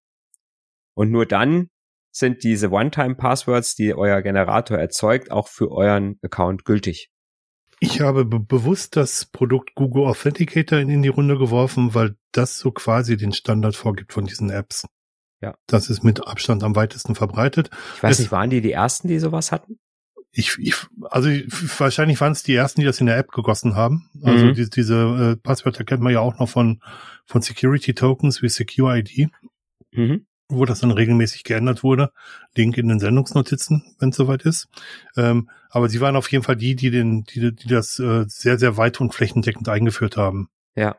Und 0.93 1.11
nur 1.11 1.25
dann 1.25 1.67
sind 2.13 2.43
diese 2.43 2.71
One-Time-Passwords, 2.71 3.75
die 3.75 3.93
euer 3.93 4.21
Generator 4.21 4.77
erzeugt, 4.77 5.29
auch 5.29 5.49
für 5.49 5.69
euren 5.69 6.17
Account 6.21 6.63
gültig. 6.63 7.09
Ich 7.81 7.99
habe 7.99 8.23
be 8.25 8.39
bewusst 8.39 8.95
das 8.95 9.25
Produkt 9.25 9.75
Google 9.75 10.05
Authenticator 10.05 10.79
in 10.79 11.01
die 11.01 11.09
Runde 11.09 11.37
geworfen, 11.37 11.95
weil 11.95 12.15
das 12.31 12.57
so 12.57 12.71
quasi 12.71 13.17
den 13.17 13.33
Standard 13.33 13.75
vorgibt 13.75 14.13
von 14.13 14.25
diesen 14.25 14.51
Apps. 14.51 14.85
Ja. 15.41 15.55
Das 15.67 15.89
ist 15.89 16.03
mit 16.03 16.27
Abstand 16.27 16.63
am 16.63 16.75
weitesten 16.75 17.15
verbreitet. 17.15 17.71
Ich 17.95 18.03
weiß 18.03 18.11
es, 18.13 18.19
nicht, 18.19 18.31
waren 18.31 18.49
die 18.49 18.61
die 18.61 18.71
ersten, 18.71 19.07
die 19.07 19.19
sowas 19.19 19.51
hatten? 19.51 19.79
Ich, 20.31 20.57
ich 20.59 20.75
also 21.09 21.29
ich, 21.29 21.45
wahrscheinlich 21.79 22.21
waren 22.21 22.31
es 22.31 22.43
die 22.43 22.55
ersten, 22.55 22.81
die 22.81 22.85
das 22.85 23.01
in 23.01 23.07
der 23.07 23.17
App 23.17 23.31
gegossen 23.31 23.75
haben. 23.75 24.09
Also 24.23 24.45
mhm. 24.45 24.53
die, 24.53 24.69
diese 24.69 25.33
äh, 25.33 25.35
Passwörter 25.35 25.83
kennt 25.83 26.01
man 26.01 26.13
ja 26.13 26.19
auch 26.19 26.39
noch 26.39 26.47
von 26.47 26.81
von 27.25 27.41
Security 27.41 27.93
Tokens 27.93 28.41
wie 28.41 28.49
Secure 28.49 28.97
ID, 28.99 29.29
mhm. 29.91 30.25
wo 30.47 30.65
das 30.65 30.79
dann 30.79 30.91
regelmäßig 30.91 31.43
geändert 31.43 31.83
wurde. 31.83 32.11
Link 32.55 32.77
in 32.77 32.87
den 32.87 32.99
Sendungsnotizen, 32.99 33.95
wenn 33.99 34.09
es 34.09 34.15
soweit 34.15 34.43
ist. 34.43 34.67
Ähm, 35.17 35.49
aber 35.69 35.89
sie 35.89 36.01
waren 36.01 36.15
auf 36.15 36.31
jeden 36.31 36.43
Fall 36.43 36.55
die, 36.55 36.75
die 36.75 36.91
den, 36.91 37.23
die, 37.23 37.53
die 37.53 37.67
das 37.67 37.99
äh, 37.99 38.25
sehr 38.27 38.57
sehr 38.57 38.77
weit 38.77 39.01
und 39.01 39.13
flächendeckend 39.13 39.67
eingeführt 39.67 40.17
haben. 40.17 40.49
Ja. 40.75 40.97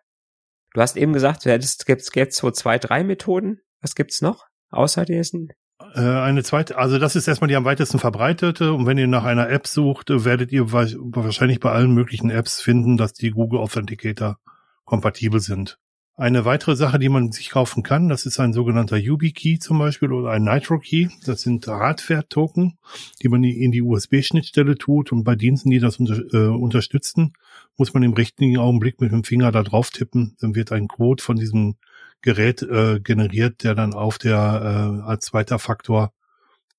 Du 0.75 0.81
hast 0.81 0.97
eben 0.97 1.13
gesagt, 1.13 1.45
es 1.45 1.85
gibt 1.85 2.17
jetzt 2.17 2.37
so 2.37 2.51
zwei, 2.51 2.79
drei 2.79 3.05
Methoden, 3.05 3.61
was 3.83 3.95
gibt's 3.95 4.23
noch 4.23 4.47
außer 4.71 5.05
diesen? 5.05 5.53
Äh, 5.95 6.01
eine 6.01 6.43
zweite, 6.43 6.79
also 6.79 6.99
das 6.99 7.17
ist 7.17 7.29
erstmal 7.29 7.49
die 7.49 7.57
am 7.57 7.65
weitesten 7.65 7.99
verbreitete 7.99 8.73
und 8.73 8.87
wenn 8.87 8.99
ihr 8.99 9.07
nach 9.07 9.25
einer 9.25 9.51
App 9.51 9.67
sucht, 9.67 10.11
werdet 10.11 10.53
ihr 10.53 10.73
wahrscheinlich 10.73 11.61
bei 11.61 11.71
allen 11.71 11.93
möglichen 11.93 12.31
Apps 12.31 12.61
finden, 12.61 12.97
dass 12.97 13.13
die 13.13 13.31
Google 13.31 13.61
Authenticator 13.61 14.39
kompatibel 14.85 15.41
sind. 15.41 15.79
Eine 16.15 16.45
weitere 16.45 16.77
Sache, 16.77 16.99
die 16.99 17.09
man 17.09 17.33
sich 17.33 17.49
kaufen 17.51 17.83
kann, 17.83 18.11
das 18.11 18.27
ist 18.27 18.39
ein 18.39 18.53
sogenannter 18.53 18.99
YubiKey 18.99 19.59
zum 19.59 19.79
Beispiel 19.79 20.13
oder 20.13 20.31
ein 20.31 20.45
Nitro 20.45 20.79
Key. 20.79 21.09
Das 21.25 21.41
sind 21.41 21.67
Hardware-Token, 21.67 22.79
die 23.23 23.29
man 23.29 23.43
in 23.43 23.73
die 23.73 23.81
USB-Schnittstelle 23.81 24.77
tut 24.77 25.11
und 25.11 25.25
bei 25.25 25.37
Diensten, 25.37 25.71
die 25.71 25.79
das 25.79 25.97
unter, 25.97 26.21
äh, 26.35 26.49
unterstützen, 26.49 27.33
muss 27.79 27.95
man 27.95 28.03
im 28.03 28.13
richtigen 28.13 28.59
Augenblick 28.59 29.01
mit 29.01 29.11
dem 29.11 29.25
Finger 29.25 29.53
da 29.53 29.63
drauf 29.63 29.91
tippen. 29.91 30.37
Dann 30.39 30.55
wird 30.55 30.71
ein 30.71 30.87
Code 30.87 31.23
von 31.23 31.37
diesem 31.37 31.77
Gerät 32.23 32.63
äh, 32.63 33.01
generiert, 33.01 33.65
der 33.65 33.75
dann 33.75 33.95
auf 33.95 34.19
der 34.19 34.37
äh, 34.37 35.09
als 35.09 35.27
zweiter 35.27 35.59
Faktor 35.59 36.13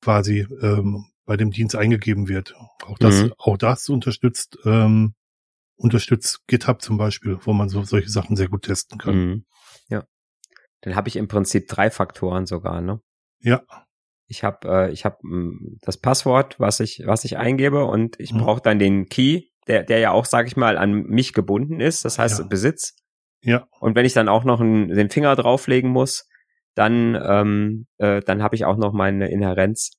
quasi 0.02 0.48
ähm, 0.62 1.06
bei 1.26 1.38
dem 1.38 1.52
Dienst 1.52 1.76
eingegeben 1.76 2.28
wird. 2.28 2.56
Auch 2.86 2.98
das, 2.98 3.24
mhm. 3.24 3.34
auch 3.38 3.58
das 3.58 3.90
unterstützt 3.90 4.58
ähm, 4.66 5.14
unterstützt 5.76 6.42
GitHub 6.48 6.82
zum 6.82 6.98
Beispiel, 6.98 7.38
wo 7.42 7.54
man 7.54 7.70
so 7.70 7.84
solche 7.84 8.10
Sachen 8.10 8.36
sehr 8.36 8.48
gut 8.48 8.64
testen 8.64 8.98
kann. 8.98 9.16
Mhm. 9.16 9.46
Ja, 9.90 10.04
dann 10.82 10.96
habe 10.96 11.10
ich 11.10 11.16
im 11.16 11.28
Prinzip 11.28 11.68
drei 11.68 11.90
Faktoren 11.90 12.46
sogar, 12.46 12.82
ne? 12.82 13.02
Ja. 13.40 13.64
Ich 14.28 14.44
habe 14.44 14.68
äh, 14.68 14.92
ich 14.92 15.06
habe 15.06 15.18
mm, 15.24 15.80
das 15.82 15.98
Passwort, 15.98 16.60
was 16.60 16.80
ich 16.80 17.04
was 17.06 17.26
ich 17.26 17.38
eingebe 17.38 17.86
und 17.86 18.20
ich 18.20 18.34
mhm. 18.34 18.40
brauche 18.40 18.62
dann 18.62 18.80
den 18.80 19.08
Key, 19.08 19.50
der 19.68 19.84
der 19.84 20.00
ja 20.00 20.12
auch, 20.12 20.26
sage 20.26 20.48
ich 20.48 20.56
mal, 20.56 20.78
an 20.78 21.04
mich 21.04 21.34
gebunden 21.34 21.80
ist. 21.80 22.06
Das 22.06 22.20
heißt 22.20 22.40
ja. 22.40 22.46
Besitz. 22.46 22.96
Ja. 23.44 23.68
Und 23.80 23.96
wenn 23.96 24.06
ich 24.06 24.14
dann 24.14 24.30
auch 24.30 24.44
noch 24.44 24.62
einen, 24.62 24.90
den 24.90 25.10
Finger 25.10 25.36
drauflegen 25.36 25.90
muss, 25.90 26.28
dann, 26.76 27.20
ähm, 27.24 27.88
äh, 27.98 28.22
dann 28.22 28.42
habe 28.42 28.56
ich 28.56 28.66
auch 28.66 28.78
noch 28.78 28.94
meine 28.94 29.30
Inherenz, 29.30 29.92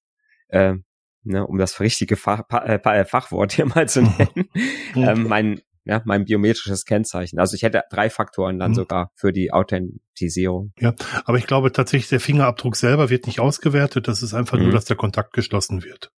äh, 0.49 0.75
ne, 1.23 1.47
um 1.47 1.59
das 1.59 1.81
richtige 1.81 2.17
Fach, 2.17 2.43
äh, 2.51 2.81
äh, 2.83 3.05
Fachwort 3.05 3.53
hier 3.53 3.67
mal 3.67 3.89
zu 3.89 4.03
nennen, 4.19 4.49
ähm, 4.97 5.29
mein, 5.29 5.61
ja, 5.85 6.03
mein 6.05 6.25
biometrisches 6.25 6.85
Kennzeichen. 6.85 7.39
Also 7.39 7.55
ich 7.55 7.63
hätte 7.63 7.83
drei 7.91 8.09
Faktoren 8.09 8.59
dann 8.59 8.73
mhm. 8.73 8.77
sogar 8.77 9.11
für 9.15 9.33
die 9.33 9.53
Authentisierung. 9.53 10.73
Ja, 10.79 10.95
aber 11.27 11.39
ich 11.39 11.47
glaube 11.47 11.73
tatsächlich, 11.73 12.09
der 12.09 12.21
Fingerabdruck 12.21 12.77
selber 12.77 13.11
wird 13.11 13.27
nicht 13.27 13.41
ausgewertet. 13.41 14.09
Das 14.09 14.23
ist 14.23 14.35
einfach 14.35 14.57
mhm. 14.57 14.65
nur, 14.65 14.73
dass 14.73 14.87
der 14.87 14.97
Kontakt 14.97 15.35
geschlossen 15.35 15.85
wird. 15.85 16.11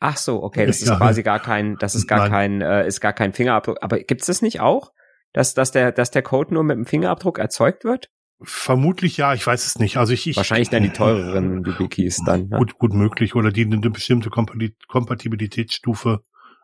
Ach 0.00 0.16
so, 0.16 0.42
okay, 0.42 0.66
das 0.66 0.82
ist 0.82 0.88
ja. 0.88 0.96
quasi 0.96 1.22
gar 1.22 1.40
kein, 1.40 1.76
das 1.78 1.94
ist 1.94 2.06
gar 2.08 2.28
Nein. 2.28 2.30
kein, 2.30 2.60
äh, 2.60 2.86
ist 2.86 3.00
gar 3.00 3.12
kein 3.12 3.32
Fingerabdruck. 3.32 3.78
Aber 3.80 3.98
gibt's 3.98 4.26
das 4.26 4.42
nicht 4.42 4.60
auch? 4.60 4.92
Dass, 5.34 5.52
dass, 5.52 5.72
der, 5.72 5.92
dass 5.92 6.10
der 6.10 6.22
Code 6.22 6.54
nur 6.54 6.64
mit 6.64 6.76
dem 6.76 6.86
Fingerabdruck 6.86 7.38
erzeugt 7.38 7.84
wird? 7.84 8.08
Vermutlich 8.40 9.16
ja, 9.16 9.34
ich 9.34 9.46
weiß 9.46 9.66
es 9.66 9.78
nicht. 9.78 9.96
Also 9.98 10.12
ich, 10.12 10.26
ich 10.26 10.36
wahrscheinlich 10.36 10.70
dann 10.70 10.82
die 10.82 10.88
teureren 10.92 11.64
YubiKeys 11.64 12.22
dann. 12.24 12.48
Ne? 12.48 12.58
Gut, 12.58 12.78
gut 12.78 12.94
möglich 12.94 13.34
oder 13.34 13.50
die 13.50 13.64
eine 13.64 13.90
bestimmte 13.90 14.30
Kompatibilitätsstufe 14.30 16.22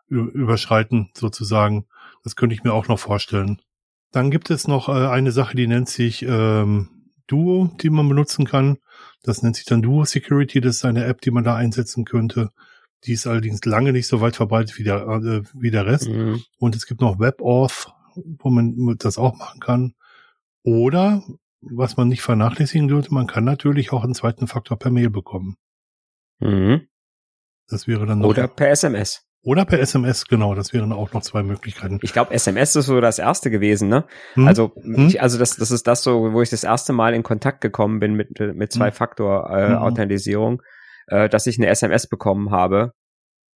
überschreiten 0.08 1.10
sozusagen. 1.14 1.86
Das 2.24 2.36
könnte 2.36 2.54
ich 2.54 2.64
mir 2.64 2.72
auch 2.72 2.88
noch 2.88 2.98
vorstellen. 2.98 3.60
Dann 4.12 4.30
gibt 4.30 4.50
es 4.50 4.66
noch 4.66 4.88
äh, 4.88 4.92
eine 4.92 5.30
Sache, 5.30 5.56
die 5.56 5.68
nennt 5.68 5.88
sich 5.88 6.22
ähm, 6.22 6.88
Duo, 7.26 7.70
die 7.80 7.90
man 7.90 8.08
benutzen 8.08 8.44
kann. 8.44 8.78
Das 9.22 9.42
nennt 9.42 9.56
sich 9.56 9.64
dann 9.64 9.82
Duo 9.82 10.04
Security. 10.04 10.60
Das 10.60 10.76
ist 10.76 10.84
eine 10.84 11.04
App, 11.04 11.20
die 11.20 11.30
man 11.30 11.44
da 11.44 11.54
einsetzen 11.54 12.04
könnte. 12.04 12.50
Die 13.04 13.12
ist 13.12 13.26
allerdings 13.26 13.64
lange 13.64 13.92
nicht 13.92 14.08
so 14.08 14.20
weit 14.20 14.36
verbreitet 14.36 14.78
wie 14.78 14.84
der, 14.84 15.06
äh, 15.06 15.42
wie 15.54 15.70
der 15.70 15.86
Rest. 15.86 16.08
Mhm. 16.08 16.42
Und 16.58 16.74
es 16.74 16.86
gibt 16.86 17.00
noch 17.00 17.20
WebAuth 17.20 17.92
wo 18.14 18.50
man 18.50 18.96
das 18.98 19.18
auch 19.18 19.36
machen 19.36 19.60
kann. 19.60 19.94
Oder, 20.62 21.22
was 21.60 21.96
man 21.96 22.08
nicht 22.08 22.22
vernachlässigen 22.22 22.88
dürfte, 22.88 23.14
man 23.14 23.26
kann 23.26 23.44
natürlich 23.44 23.92
auch 23.92 24.04
einen 24.04 24.14
zweiten 24.14 24.46
Faktor 24.46 24.78
per 24.78 24.90
Mail 24.90 25.10
bekommen. 25.10 25.56
Mhm. 26.40 26.86
Das 27.68 27.86
wäre 27.86 28.06
dann 28.06 28.20
noch. 28.20 28.28
Oder 28.28 28.48
per 28.48 28.70
SMS. 28.70 29.24
Oder 29.42 29.64
per 29.64 29.80
SMS, 29.80 30.26
genau, 30.26 30.54
das 30.54 30.74
wären 30.74 30.92
auch 30.92 31.14
noch 31.14 31.22
zwei 31.22 31.42
Möglichkeiten. 31.42 31.98
Ich 32.02 32.12
glaube, 32.12 32.34
SMS 32.34 32.76
ist 32.76 32.86
so 32.86 33.00
das 33.00 33.18
erste 33.18 33.50
gewesen, 33.50 33.88
ne? 33.88 34.04
Hm? 34.34 34.46
Also, 34.46 34.72
hm? 34.74 35.06
Ich, 35.06 35.22
also 35.22 35.38
das, 35.38 35.56
das 35.56 35.70
ist 35.70 35.86
das 35.86 36.02
so, 36.02 36.34
wo 36.34 36.42
ich 36.42 36.50
das 36.50 36.62
erste 36.62 36.92
Mal 36.92 37.14
in 37.14 37.22
Kontakt 37.22 37.62
gekommen 37.62 38.00
bin 38.00 38.14
mit, 38.14 38.38
mit 38.38 38.70
Zwei-Faktor-Authentisierung, 38.70 40.60
äh, 41.06 41.14
hm. 41.14 41.24
äh, 41.24 41.28
dass 41.30 41.46
ich 41.46 41.58
eine 41.58 41.68
SMS 41.68 42.06
bekommen 42.06 42.50
habe. 42.50 42.92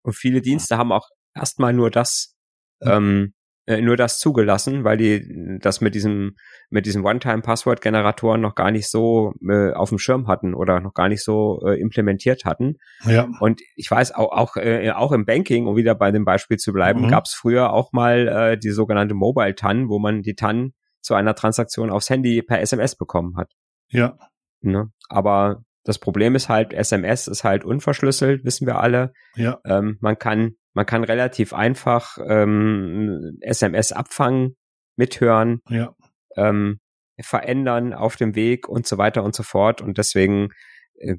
Und 0.02 0.14
viele 0.14 0.40
Dienste 0.40 0.78
haben 0.78 0.90
auch 0.90 1.08
erstmal 1.34 1.74
nur 1.74 1.90
das 1.90 2.34
hm. 2.82 2.90
ähm, 2.90 3.34
äh, 3.66 3.81
nur 3.81 3.96
das 3.96 4.18
zugelassen, 4.18 4.85
weil 4.85 4.96
die 4.96 5.59
das 5.61 5.81
mit 5.81 5.94
diesem 5.94 6.37
mit 6.70 6.87
diesem 6.87 7.05
One-Time-Passwort-Generatoren 7.05 8.40
noch 8.40 8.55
gar 8.55 8.70
nicht 8.70 8.90
so 8.90 9.33
äh, 9.48 9.72
auf 9.72 9.88
dem 9.88 9.98
Schirm 9.98 10.27
hatten 10.27 10.55
oder 10.55 10.81
noch 10.81 10.94
gar 10.94 11.09
nicht 11.09 11.22
so 11.22 11.62
äh, 11.64 11.81
implementiert 11.81 12.44
hatten. 12.44 12.77
Ja. 13.07 13.29
Und 13.40 13.61
ich 13.77 13.90
weiß 13.90 14.14
auch 14.14 14.33
auch 14.33 14.57
äh, 14.57 14.90
auch 14.90 15.12
im 15.12 15.24
Banking, 15.24 15.66
um 15.66 15.77
wieder 15.77 15.94
bei 15.94 16.11
dem 16.11 16.24
Beispiel 16.24 16.59
zu 16.59 16.72
bleiben, 16.72 17.03
mhm. 17.03 17.09
gab 17.09 17.24
es 17.24 17.33
früher 17.33 17.72
auch 17.72 17.92
mal 17.92 18.29
äh, 18.29 18.59
die 18.59 18.70
sogenannte 18.70 19.14
Mobile 19.14 19.55
TAN, 19.55 19.88
wo 19.88 19.98
man 19.98 20.22
die 20.22 20.35
TAN 20.35 20.72
zu 21.00 21.14
einer 21.14 21.35
Transaktion 21.35 21.90
aufs 21.90 22.11
Handy 22.11 22.42
per 22.42 22.61
SMS 22.61 22.96
bekommen 22.96 23.37
hat. 23.37 23.53
Ja. 23.88 24.16
Ne? 24.61 24.90
Aber 25.09 25.62
das 25.85 25.98
Problem 25.98 26.35
ist 26.35 26.48
halt, 26.48 26.72
SMS 26.72 27.29
ist 27.29 27.44
halt 27.44 27.64
unverschlüsselt, 27.64 28.44
wissen 28.44 28.66
wir 28.66 28.81
alle. 28.81 29.12
Ja. 29.37 29.59
Ähm, 29.66 29.98
man 30.00 30.18
kann 30.18 30.57
man 30.74 30.87
kann 30.87 31.04
relativ 31.04 31.52
einfach 31.52 32.18
ähm, 32.26 33.38
SMS 33.40 33.92
abfangen, 33.92 34.56
mithören, 34.96 35.60
ja. 35.68 35.94
ähm, 36.37 36.80
verändern 37.20 37.94
auf 37.94 38.16
dem 38.16 38.34
Weg 38.34 38.68
und 38.68 38.87
so 38.87 38.98
weiter 38.98 39.22
und 39.22 39.34
so 39.34 39.44
fort. 39.44 39.80
Und 39.80 39.98
deswegen, 39.98 40.50
äh, 40.96 41.16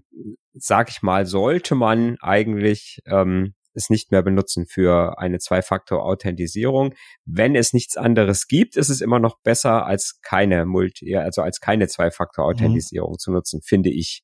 sag 0.53 0.89
ich 0.89 1.01
mal, 1.01 1.25
sollte 1.25 1.73
man 1.75 2.17
eigentlich 2.21 2.99
ähm, 3.05 3.53
es 3.73 3.89
nicht 3.89 4.11
mehr 4.11 4.23
benutzen 4.23 4.65
für 4.67 5.19
eine 5.19 5.39
Zwei-Faktor-Authentisierung. 5.39 6.93
Wenn 7.25 7.55
es 7.55 7.73
nichts 7.73 7.97
anderes 7.97 8.47
gibt, 8.47 8.77
ist 8.77 8.89
es 8.89 9.01
immer 9.01 9.19
noch 9.19 9.39
besser 9.41 9.85
als 9.85 10.19
keine 10.21 10.65
Multi, 10.65 11.15
also 11.15 11.41
als 11.41 11.59
keine 11.59 11.87
Zwei-Faktor-Authentisierung 11.87 13.13
mhm. 13.13 13.19
zu 13.19 13.31
nutzen, 13.31 13.61
finde 13.61 13.89
ich. 13.89 14.23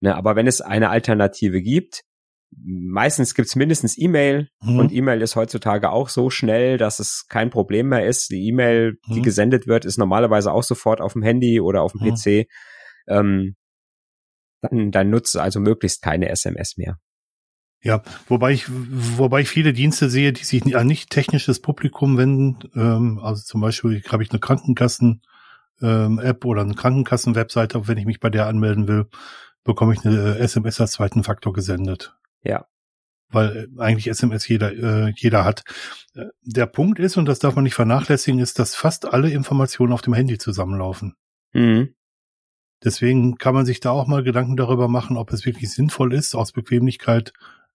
Ne, 0.00 0.16
aber 0.16 0.34
wenn 0.34 0.48
es 0.48 0.60
eine 0.60 0.90
Alternative 0.90 1.62
gibt, 1.62 2.02
meistens 2.64 3.34
gibt's 3.34 3.56
mindestens 3.56 3.98
E-Mail 3.98 4.48
mhm. 4.60 4.78
und 4.78 4.92
E-Mail 4.92 5.22
ist 5.22 5.36
heutzutage 5.36 5.90
auch 5.90 6.08
so 6.08 6.30
schnell, 6.30 6.78
dass 6.78 6.98
es 6.98 7.26
kein 7.28 7.50
Problem 7.50 7.88
mehr 7.88 8.06
ist. 8.06 8.30
Die 8.30 8.46
E-Mail, 8.48 8.98
die 9.08 9.20
mhm. 9.20 9.22
gesendet 9.22 9.66
wird, 9.66 9.84
ist 9.84 9.98
normalerweise 9.98 10.52
auch 10.52 10.62
sofort 10.62 11.00
auf 11.00 11.14
dem 11.14 11.22
Handy 11.22 11.60
oder 11.60 11.82
auf 11.82 11.92
dem 11.92 12.06
mhm. 12.06 12.14
PC. 12.14 12.48
Ähm, 13.08 13.56
dann, 14.60 14.90
dann 14.90 15.10
nutze 15.10 15.42
also 15.42 15.60
möglichst 15.60 16.02
keine 16.02 16.28
SMS 16.28 16.76
mehr. 16.76 16.98
Ja, 17.84 18.02
wobei 18.28 18.52
ich, 18.52 18.66
wobei 18.68 19.40
ich 19.40 19.48
viele 19.48 19.72
Dienste 19.72 20.08
sehe, 20.08 20.32
die 20.32 20.44
sich 20.44 20.76
an 20.76 20.86
nicht 20.86 21.10
technisches 21.10 21.60
Publikum 21.60 22.16
wenden. 22.16 22.70
Ähm, 22.76 23.18
also 23.20 23.42
zum 23.42 23.60
Beispiel 23.60 24.02
habe 24.08 24.22
ich 24.22 24.30
eine 24.30 24.38
Krankenkassen 24.38 25.22
ähm, 25.80 26.20
App 26.20 26.44
oder 26.44 26.62
eine 26.62 26.74
Krankenkassen-Webseite, 26.74 27.88
wenn 27.88 27.98
ich 27.98 28.06
mich 28.06 28.20
bei 28.20 28.30
der 28.30 28.46
anmelden 28.46 28.86
will, 28.86 29.06
bekomme 29.64 29.94
ich 29.94 30.04
eine 30.06 30.38
SMS 30.38 30.80
als 30.80 30.92
zweiten 30.92 31.24
Faktor 31.24 31.52
gesendet. 31.52 32.16
Ja. 32.42 32.66
Weil 33.28 33.56
äh, 33.56 33.80
eigentlich 33.80 34.08
SMS 34.08 34.46
jeder, 34.46 34.72
äh, 34.72 35.12
jeder 35.16 35.44
hat. 35.44 35.64
Äh, 36.14 36.26
der 36.42 36.66
Punkt 36.66 36.98
ist, 36.98 37.16
und 37.16 37.26
das 37.26 37.38
darf 37.38 37.54
man 37.54 37.64
nicht 37.64 37.74
vernachlässigen, 37.74 38.40
ist, 38.40 38.58
dass 38.58 38.74
fast 38.74 39.12
alle 39.12 39.30
Informationen 39.30 39.92
auf 39.92 40.02
dem 40.02 40.14
Handy 40.14 40.38
zusammenlaufen. 40.38 41.14
Mhm. 41.52 41.94
Deswegen 42.84 43.36
kann 43.36 43.54
man 43.54 43.64
sich 43.64 43.80
da 43.80 43.90
auch 43.90 44.06
mal 44.06 44.24
Gedanken 44.24 44.56
darüber 44.56 44.88
machen, 44.88 45.16
ob 45.16 45.32
es 45.32 45.46
wirklich 45.46 45.72
sinnvoll 45.72 46.12
ist, 46.12 46.34
aus 46.34 46.52
Bequemlichkeit 46.52 47.32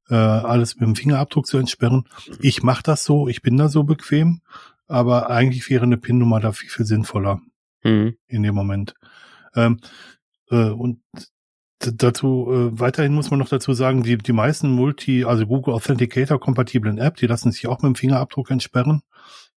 äh, 0.09 0.15
alles 0.15 0.75
mit 0.75 0.83
dem 0.83 0.95
Fingerabdruck 0.95 1.47
zu 1.47 1.57
entsperren. 1.57 2.05
Ich 2.41 2.63
mache 2.63 2.83
das 2.83 3.03
so, 3.03 3.27
ich 3.27 3.41
bin 3.41 3.57
da 3.57 3.69
so 3.69 3.83
bequem, 3.83 4.41
aber 4.87 5.29
eigentlich 5.29 5.69
wäre 5.69 5.83
eine 5.83 5.97
PIN-Nummer 5.97 6.39
da 6.39 6.51
viel, 6.51 6.69
viel 6.69 6.85
sinnvoller 6.85 7.41
mhm. 7.83 8.17
in 8.27 8.43
dem 8.43 8.55
Moment. 8.55 8.95
Ähm, 9.55 9.79
äh, 10.49 10.69
und 10.69 11.01
dazu 11.79 12.47
äh, 12.51 12.79
weiterhin 12.79 13.13
muss 13.13 13.29
man 13.29 13.39
noch 13.39 13.49
dazu 13.49 13.73
sagen, 13.73 14.03
die 14.03 14.17
die 14.17 14.33
meisten 14.33 14.69
Multi, 14.69 15.25
also 15.25 15.45
Google 15.45 15.73
Authenticator 15.73 16.39
kompatiblen 16.39 16.97
App, 16.97 17.15
die 17.17 17.27
lassen 17.27 17.51
sich 17.51 17.67
auch 17.67 17.81
mit 17.81 17.93
dem 17.93 17.95
Fingerabdruck 17.95 18.51
entsperren. 18.51 19.01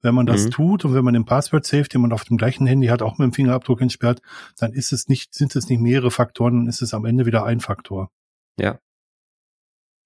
Wenn 0.02 0.14
man 0.14 0.26
das 0.26 0.46
mhm. 0.46 0.50
tut 0.50 0.84
und 0.84 0.94
wenn 0.94 1.04
man 1.04 1.14
den 1.14 1.26
Password 1.26 1.66
Safe, 1.66 1.84
den 1.84 2.00
man 2.00 2.12
auf 2.12 2.24
dem 2.24 2.38
gleichen 2.38 2.66
Handy 2.66 2.86
hat, 2.86 3.02
auch 3.02 3.18
mit 3.18 3.26
dem 3.26 3.32
Fingerabdruck 3.32 3.82
entsperrt, 3.82 4.22
dann 4.58 4.72
ist 4.72 4.92
es 4.92 5.08
nicht, 5.08 5.34
sind 5.34 5.54
es 5.56 5.68
nicht 5.68 5.80
mehrere 5.80 6.10
Faktoren, 6.10 6.56
dann 6.56 6.68
ist 6.68 6.80
es 6.80 6.94
am 6.94 7.04
Ende 7.04 7.26
wieder 7.26 7.44
ein 7.44 7.60
Faktor. 7.60 8.10
Ja. 8.58 8.78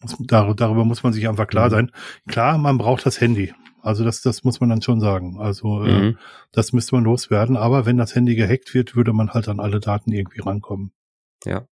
Das, 0.01 0.17
dar, 0.19 0.53
darüber 0.55 0.85
muss 0.85 1.03
man 1.03 1.13
sich 1.13 1.29
einfach 1.29 1.47
klar 1.47 1.67
mhm. 1.67 1.71
sein. 1.71 1.91
Klar, 2.29 2.59
man 2.59 2.79
braucht 2.79 3.07
das 3.07 3.21
Handy. 3.21 3.55
Also 3.83 4.03
das, 4.03 4.23
das 4.23 4.45
muss 4.45 4.61
man 4.61 4.71
dann 4.71 4.83
schon 4.83 5.01
sagen. 5.01 5.39
Also 5.39 5.85
äh, 5.85 5.93
mhm. 5.93 6.09
äh, 6.11 6.15
das 6.53 6.73
müsste 6.73 6.97
man 6.97 7.05
loswerden. 7.05 7.57
Aber 7.57 7.87
wenn 7.87 7.97
das 7.97 8.15
Handy 8.15 8.35
gehackt 8.35 8.75
wird, 8.75 8.97
würde 8.97 9.13
man 9.13 9.31
halt 9.31 9.49
an 9.49 9.61
alle 9.61 9.79
Daten 9.79 10.11
irgendwie 10.11 10.41
rankommen. 10.41 10.93
Ja. 11.45 11.67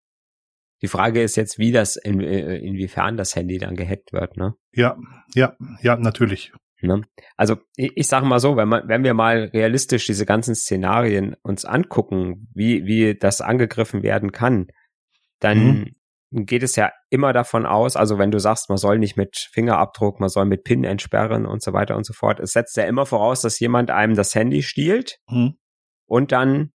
Die 0.83 0.89
Frage 0.89 1.23
ist 1.23 1.37
jetzt, 1.37 1.59
wie 1.59 1.73
das, 1.73 1.97
in, 1.97 2.21
äh, 2.21 2.57
inwiefern 2.59 3.17
das 3.17 3.35
Handy 3.35 3.59
dann 3.59 3.75
gehackt 3.75 4.13
wird, 4.13 4.37
ne? 4.37 4.55
Ja, 4.73 4.97
ja, 5.35 5.57
ja, 5.83 5.97
natürlich. 5.97 6.53
Ne? 6.81 7.03
Also 7.37 7.57
ich, 7.77 7.97
ich 7.97 8.07
sage 8.07 8.27
mal 8.27 8.39
so, 8.39 8.57
wenn 8.57 8.69
man, 8.69 8.89
wenn 8.89 9.03
wir 9.03 9.15
mal 9.15 9.51
realistisch 9.53 10.07
diese 10.07 10.27
ganzen 10.27 10.55
Szenarien 10.55 11.35
uns 11.43 11.65
angucken, 11.65 12.49
wie, 12.55 12.87
wie 12.87 13.17
das 13.17 13.41
angegriffen 13.41 14.03
werden 14.03 14.31
kann, 14.31 14.69
dann 15.41 15.95
mhm. 16.31 16.47
geht 16.47 16.63
es 16.63 16.77
ja 16.77 16.93
immer 17.11 17.33
davon 17.33 17.67
aus, 17.67 17.97
also 17.97 18.19
wenn 18.19 18.31
du 18.31 18.39
sagst, 18.39 18.69
man 18.69 18.79
soll 18.79 18.99
nicht 18.99 19.17
mit 19.17 19.49
Fingerabdruck, 19.53 20.21
man 20.21 20.29
soll 20.29 20.45
mit 20.45 20.63
PIN 20.63 20.85
entsperren 20.85 21.47
und 21.47 21.63
so 21.63 21.73
weiter 21.73 21.97
und 21.97 22.07
so 22.07 22.13
fort, 22.13 22.39
es 22.39 22.53
setzt 22.53 22.77
ja 22.77 22.85
immer 22.85 23.07
voraus, 23.07 23.41
dass 23.41 23.59
jemand 23.59 23.91
einem 23.91 24.15
das 24.15 24.35
Handy 24.35 24.63
stiehlt 24.63 25.19
mhm. 25.29 25.59
und 26.07 26.31
dann, 26.31 26.73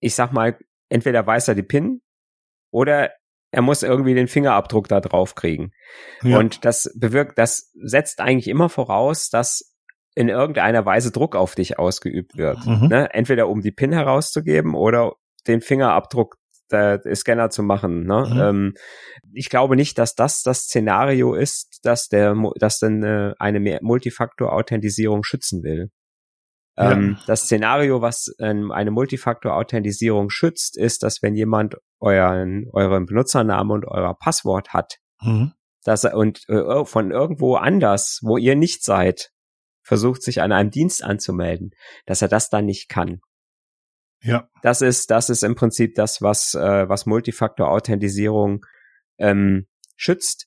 ich 0.00 0.14
sag 0.14 0.32
mal, 0.34 0.58
entweder 0.90 1.26
weiß 1.26 1.48
er 1.48 1.54
die 1.54 1.62
PIN 1.62 2.02
oder 2.70 3.10
er 3.50 3.62
muss 3.62 3.82
irgendwie 3.82 4.14
den 4.14 4.28
Fingerabdruck 4.28 4.88
da 4.88 5.00
drauf 5.00 5.34
kriegen. 5.34 5.72
Ja. 6.22 6.38
Und 6.38 6.64
das 6.64 6.92
bewirkt, 6.98 7.38
das 7.38 7.72
setzt 7.82 8.20
eigentlich 8.20 8.48
immer 8.48 8.68
voraus, 8.68 9.30
dass 9.30 9.74
in 10.14 10.28
irgendeiner 10.28 10.84
Weise 10.84 11.12
Druck 11.12 11.36
auf 11.36 11.54
dich 11.54 11.78
ausgeübt 11.78 12.36
wird. 12.36 12.58
Mhm. 12.66 12.88
Ne? 12.88 13.14
Entweder 13.14 13.48
um 13.48 13.60
die 13.60 13.70
PIN 13.70 13.92
herauszugeben 13.92 14.74
oder 14.74 15.12
den 15.46 15.60
Fingerabdruck 15.60 16.36
der, 16.70 17.00
Scanner 17.14 17.50
zu 17.50 17.62
machen. 17.62 18.04
Ne? 18.04 18.26
Mhm. 18.28 18.40
Ähm, 18.40 18.74
ich 19.32 19.48
glaube 19.48 19.76
nicht, 19.76 19.96
dass 19.96 20.14
das 20.14 20.42
das 20.42 20.64
Szenario 20.64 21.34
ist, 21.34 21.80
dass 21.84 22.08
der, 22.08 22.34
dass 22.56 22.78
dann 22.80 23.02
äh, 23.02 23.32
eine 23.38 23.78
Multifaktor-Authentisierung 23.80 25.22
schützen 25.24 25.62
will. 25.62 25.90
Ja. 26.78 26.92
Ähm, 26.92 27.18
das 27.26 27.42
Szenario, 27.42 28.02
was 28.02 28.32
ähm, 28.38 28.70
eine 28.70 28.92
Multifaktor-Authentisierung 28.92 30.30
schützt, 30.30 30.76
ist, 30.76 31.02
dass 31.02 31.22
wenn 31.22 31.34
jemand 31.34 31.76
euren, 31.98 32.68
euren 32.72 33.06
Benutzernamen 33.06 33.72
und 33.72 33.84
euer 33.84 34.16
Passwort 34.16 34.72
hat, 34.72 34.98
mhm. 35.20 35.52
dass 35.82 36.04
er 36.04 36.14
und 36.14 36.48
äh, 36.48 36.84
von 36.84 37.10
irgendwo 37.10 37.56
anders, 37.56 38.20
wo 38.22 38.36
ihr 38.36 38.54
nicht 38.54 38.84
seid, 38.84 39.32
versucht 39.82 40.22
sich 40.22 40.40
an 40.40 40.52
einem 40.52 40.70
Dienst 40.70 41.02
anzumelden, 41.02 41.72
dass 42.06 42.22
er 42.22 42.28
das 42.28 42.48
dann 42.48 42.66
nicht 42.66 42.88
kann. 42.88 43.22
Ja. 44.22 44.48
Das 44.62 44.80
ist, 44.80 45.10
das 45.10 45.30
ist 45.30 45.42
im 45.42 45.56
Prinzip 45.56 45.96
das, 45.96 46.22
was, 46.22 46.54
äh, 46.54 46.88
was 46.88 47.06
Multifaktor-Authentisierung 47.06 48.64
ähm, 49.18 49.66
schützt 49.96 50.46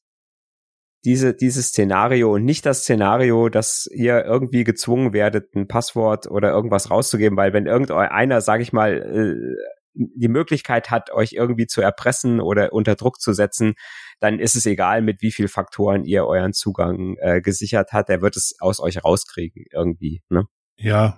diese, 1.03 1.33
dieses 1.33 1.67
Szenario 1.67 2.33
und 2.33 2.45
nicht 2.45 2.65
das 2.65 2.81
Szenario, 2.81 3.49
dass 3.49 3.87
ihr 3.91 4.23
irgendwie 4.23 4.63
gezwungen 4.63 5.13
werdet, 5.13 5.55
ein 5.55 5.67
Passwort 5.67 6.27
oder 6.29 6.51
irgendwas 6.51 6.91
rauszugeben, 6.91 7.37
weil 7.37 7.53
wenn 7.53 7.65
irgendeiner, 7.65 8.41
sage 8.41 8.63
ich 8.63 8.71
mal, 8.71 8.97
äh, 8.97 9.55
die 9.93 10.29
Möglichkeit 10.29 10.89
hat, 10.89 11.11
euch 11.11 11.33
irgendwie 11.33 11.67
zu 11.67 11.81
erpressen 11.81 12.39
oder 12.39 12.71
unter 12.71 12.95
Druck 12.95 13.19
zu 13.19 13.33
setzen, 13.33 13.73
dann 14.19 14.39
ist 14.39 14.55
es 14.55 14.65
egal, 14.65 15.01
mit 15.01 15.21
wie 15.21 15.31
viel 15.31 15.47
Faktoren 15.47 16.05
ihr 16.05 16.25
euren 16.25 16.53
Zugang 16.53 17.17
äh, 17.19 17.41
gesichert 17.41 17.91
hat. 17.91 18.09
Er 18.09 18.21
wird 18.21 18.37
es 18.37 18.55
aus 18.59 18.79
euch 18.79 19.03
rauskriegen 19.03 19.65
irgendwie. 19.71 20.21
Ne? 20.29 20.45
Ja, 20.77 21.17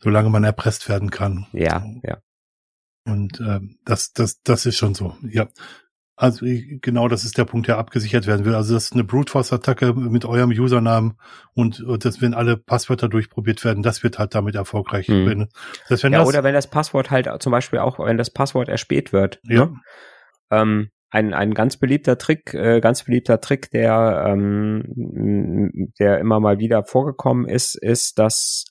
solange 0.00 0.30
man 0.30 0.44
erpresst 0.44 0.88
werden 0.88 1.10
kann. 1.10 1.46
Ja, 1.52 1.84
ja. 2.02 2.18
Und 3.04 3.40
äh, 3.40 3.60
das, 3.84 4.12
das, 4.12 4.42
das 4.42 4.66
ist 4.66 4.76
schon 4.76 4.94
so. 4.94 5.16
Ja, 5.22 5.48
also 6.16 6.46
genau, 6.46 7.08
das 7.08 7.24
ist 7.24 7.36
der 7.36 7.44
Punkt, 7.44 7.68
der 7.68 7.76
abgesichert 7.76 8.26
werden 8.26 8.46
will. 8.46 8.54
Also 8.54 8.72
das 8.72 8.86
ist 8.86 8.94
eine 8.94 9.04
Brute 9.04 9.30
Force 9.30 9.52
Attacke 9.52 9.92
mit 9.92 10.24
eurem 10.24 10.50
Usernamen 10.50 11.18
und, 11.52 11.80
und 11.80 12.06
das, 12.06 12.22
wenn 12.22 12.32
alle 12.32 12.56
Passwörter 12.56 13.08
durchprobiert 13.08 13.62
werden, 13.64 13.82
das 13.82 14.02
wird 14.02 14.18
halt 14.18 14.34
damit 14.34 14.54
erfolgreich. 14.54 15.08
Wenn, 15.08 15.48
das, 15.90 16.00
ja, 16.00 16.08
das, 16.08 16.26
oder 16.26 16.42
wenn 16.42 16.54
das 16.54 16.68
Passwort 16.68 17.10
halt 17.10 17.28
zum 17.40 17.52
Beispiel 17.52 17.80
auch, 17.80 17.98
wenn 17.98 18.16
das 18.16 18.30
Passwort 18.30 18.70
erspäht 18.70 19.12
wird. 19.12 19.40
Ja. 19.44 19.66
Ne? 19.66 19.80
Ähm, 20.50 20.90
ein, 21.10 21.34
ein 21.34 21.54
ganz 21.54 21.76
beliebter 21.76 22.18
Trick, 22.18 22.54
äh, 22.54 22.80
ganz 22.80 23.04
beliebter 23.04 23.40
Trick, 23.40 23.70
der, 23.70 24.24
ähm, 24.26 25.92
der 25.98 26.18
immer 26.18 26.40
mal 26.40 26.58
wieder 26.58 26.84
vorgekommen 26.84 27.46
ist, 27.46 27.74
ist, 27.74 28.18
dass 28.18 28.64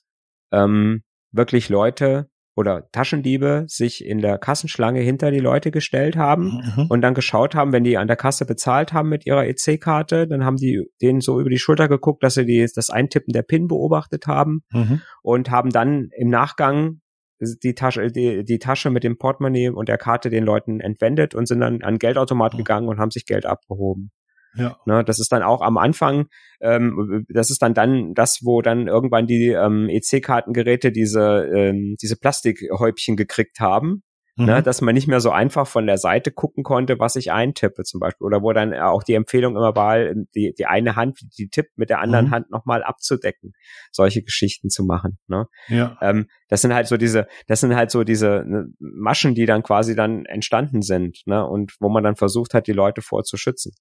ähm, 0.52 1.02
wirklich 1.32 1.68
Leute 1.68 2.28
oder 2.56 2.90
Taschendiebe 2.90 3.64
sich 3.68 4.04
in 4.04 4.22
der 4.22 4.38
Kassenschlange 4.38 5.00
hinter 5.00 5.30
die 5.30 5.40
Leute 5.40 5.70
gestellt 5.70 6.16
haben 6.16 6.62
mhm. 6.76 6.86
und 6.88 7.02
dann 7.02 7.14
geschaut 7.14 7.54
haben, 7.54 7.72
wenn 7.72 7.84
die 7.84 7.98
an 7.98 8.08
der 8.08 8.16
Kasse 8.16 8.46
bezahlt 8.46 8.94
haben 8.94 9.10
mit 9.10 9.26
ihrer 9.26 9.46
EC-Karte, 9.46 10.26
dann 10.26 10.44
haben 10.44 10.56
die 10.56 10.82
denen 11.02 11.20
so 11.20 11.38
über 11.38 11.50
die 11.50 11.58
Schulter 11.58 11.86
geguckt, 11.86 12.24
dass 12.24 12.34
sie 12.34 12.46
die, 12.46 12.66
das 12.74 12.88
Eintippen 12.88 13.32
der 13.32 13.42
PIN 13.42 13.68
beobachtet 13.68 14.26
haben 14.26 14.62
mhm. 14.72 15.02
und 15.22 15.50
haben 15.50 15.70
dann 15.70 16.08
im 16.16 16.30
Nachgang 16.30 17.00
die 17.38 17.74
Tasche, 17.74 18.10
die, 18.10 18.42
die 18.44 18.58
Tasche 18.58 18.88
mit 18.88 19.04
dem 19.04 19.18
Portemonnaie 19.18 19.68
und 19.68 19.90
der 19.90 19.98
Karte 19.98 20.30
den 20.30 20.44
Leuten 20.44 20.80
entwendet 20.80 21.34
und 21.34 21.46
sind 21.46 21.60
dann 21.60 21.82
an 21.82 21.98
Geldautomat 21.98 22.54
mhm. 22.54 22.58
gegangen 22.58 22.88
und 22.88 22.98
haben 22.98 23.10
sich 23.10 23.26
Geld 23.26 23.44
abgehoben. 23.44 24.10
Ja. 24.56 24.78
Ne, 24.86 25.04
das 25.04 25.18
ist 25.18 25.32
dann 25.32 25.42
auch 25.42 25.60
am 25.60 25.78
Anfang, 25.78 26.26
ähm, 26.60 27.26
das 27.28 27.50
ist 27.50 27.62
dann 27.62 27.74
dann 27.74 28.14
das, 28.14 28.40
wo 28.42 28.62
dann 28.62 28.88
irgendwann 28.88 29.26
die 29.26 29.48
ähm, 29.48 29.88
EC-Kartengeräte 29.88 30.92
diese, 30.92 31.46
ähm, 31.54 31.96
diese 32.00 32.16
Plastikhäubchen 32.16 33.16
gekriegt 33.16 33.60
haben. 33.60 34.02
Ne, 34.38 34.42
mhm. 34.42 34.48
Ne, 34.48 34.62
dass 34.62 34.82
man 34.82 34.94
nicht 34.94 35.08
mehr 35.08 35.20
so 35.20 35.30
einfach 35.30 35.66
von 35.66 35.86
der 35.86 35.96
Seite 35.96 36.30
gucken 36.30 36.62
konnte, 36.62 36.98
was 36.98 37.16
ich 37.16 37.32
eintippe 37.32 37.84
zum 37.84 38.00
Beispiel. 38.00 38.26
Oder 38.26 38.42
wo 38.42 38.52
dann 38.52 38.74
auch 38.74 39.02
die 39.02 39.14
Empfehlung 39.14 39.56
immer 39.56 39.74
war, 39.74 39.96
die, 40.34 40.52
die 40.58 40.66
eine 40.66 40.94
Hand, 40.94 41.20
die 41.38 41.48
tippt, 41.48 41.78
mit 41.78 41.88
der 41.88 42.00
anderen 42.00 42.26
mhm. 42.26 42.30
Hand 42.32 42.50
nochmal 42.50 42.82
abzudecken. 42.82 43.54
Solche 43.92 44.22
Geschichten 44.22 44.68
zu 44.68 44.84
machen. 44.84 45.18
Ne? 45.26 45.46
Ja. 45.68 45.96
Ähm, 46.02 46.26
das 46.48 46.60
sind 46.60 46.74
halt 46.74 46.86
so 46.86 46.98
diese, 46.98 47.26
das 47.46 47.60
sind 47.60 47.74
halt 47.74 47.90
so 47.90 48.04
diese 48.04 48.44
ne, 48.46 48.66
Maschen, 48.78 49.34
die 49.34 49.46
dann 49.46 49.62
quasi 49.62 49.96
dann 49.96 50.26
entstanden 50.26 50.82
sind, 50.82 51.22
ne? 51.24 51.46
Und 51.46 51.74
wo 51.80 51.88
man 51.88 52.04
dann 52.04 52.16
versucht 52.16 52.52
hat, 52.52 52.66
die 52.66 52.72
Leute 52.72 53.00
vorzuschützen. 53.00 53.72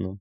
Ne? 0.00 0.18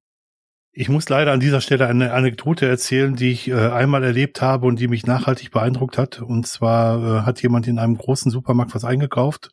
Ich 0.71 0.87
muss 0.87 1.09
leider 1.09 1.31
an 1.31 1.39
dieser 1.39 1.61
Stelle 1.61 1.87
eine 1.87 2.13
Anekdote 2.13 2.67
erzählen, 2.67 3.15
die 3.15 3.31
ich 3.31 3.47
äh, 3.47 3.53
einmal 3.53 4.03
erlebt 4.03 4.41
habe 4.41 4.67
und 4.67 4.79
die 4.79 4.87
mich 4.87 5.05
nachhaltig 5.05 5.51
beeindruckt 5.51 5.97
hat. 5.97 6.21
Und 6.21 6.45
zwar 6.45 7.03
äh, 7.03 7.21
hat 7.23 7.41
jemand 7.41 7.67
in 7.67 7.79
einem 7.79 7.97
großen 7.97 8.31
Supermarkt 8.31 8.75
was 8.75 8.85
eingekauft 8.85 9.49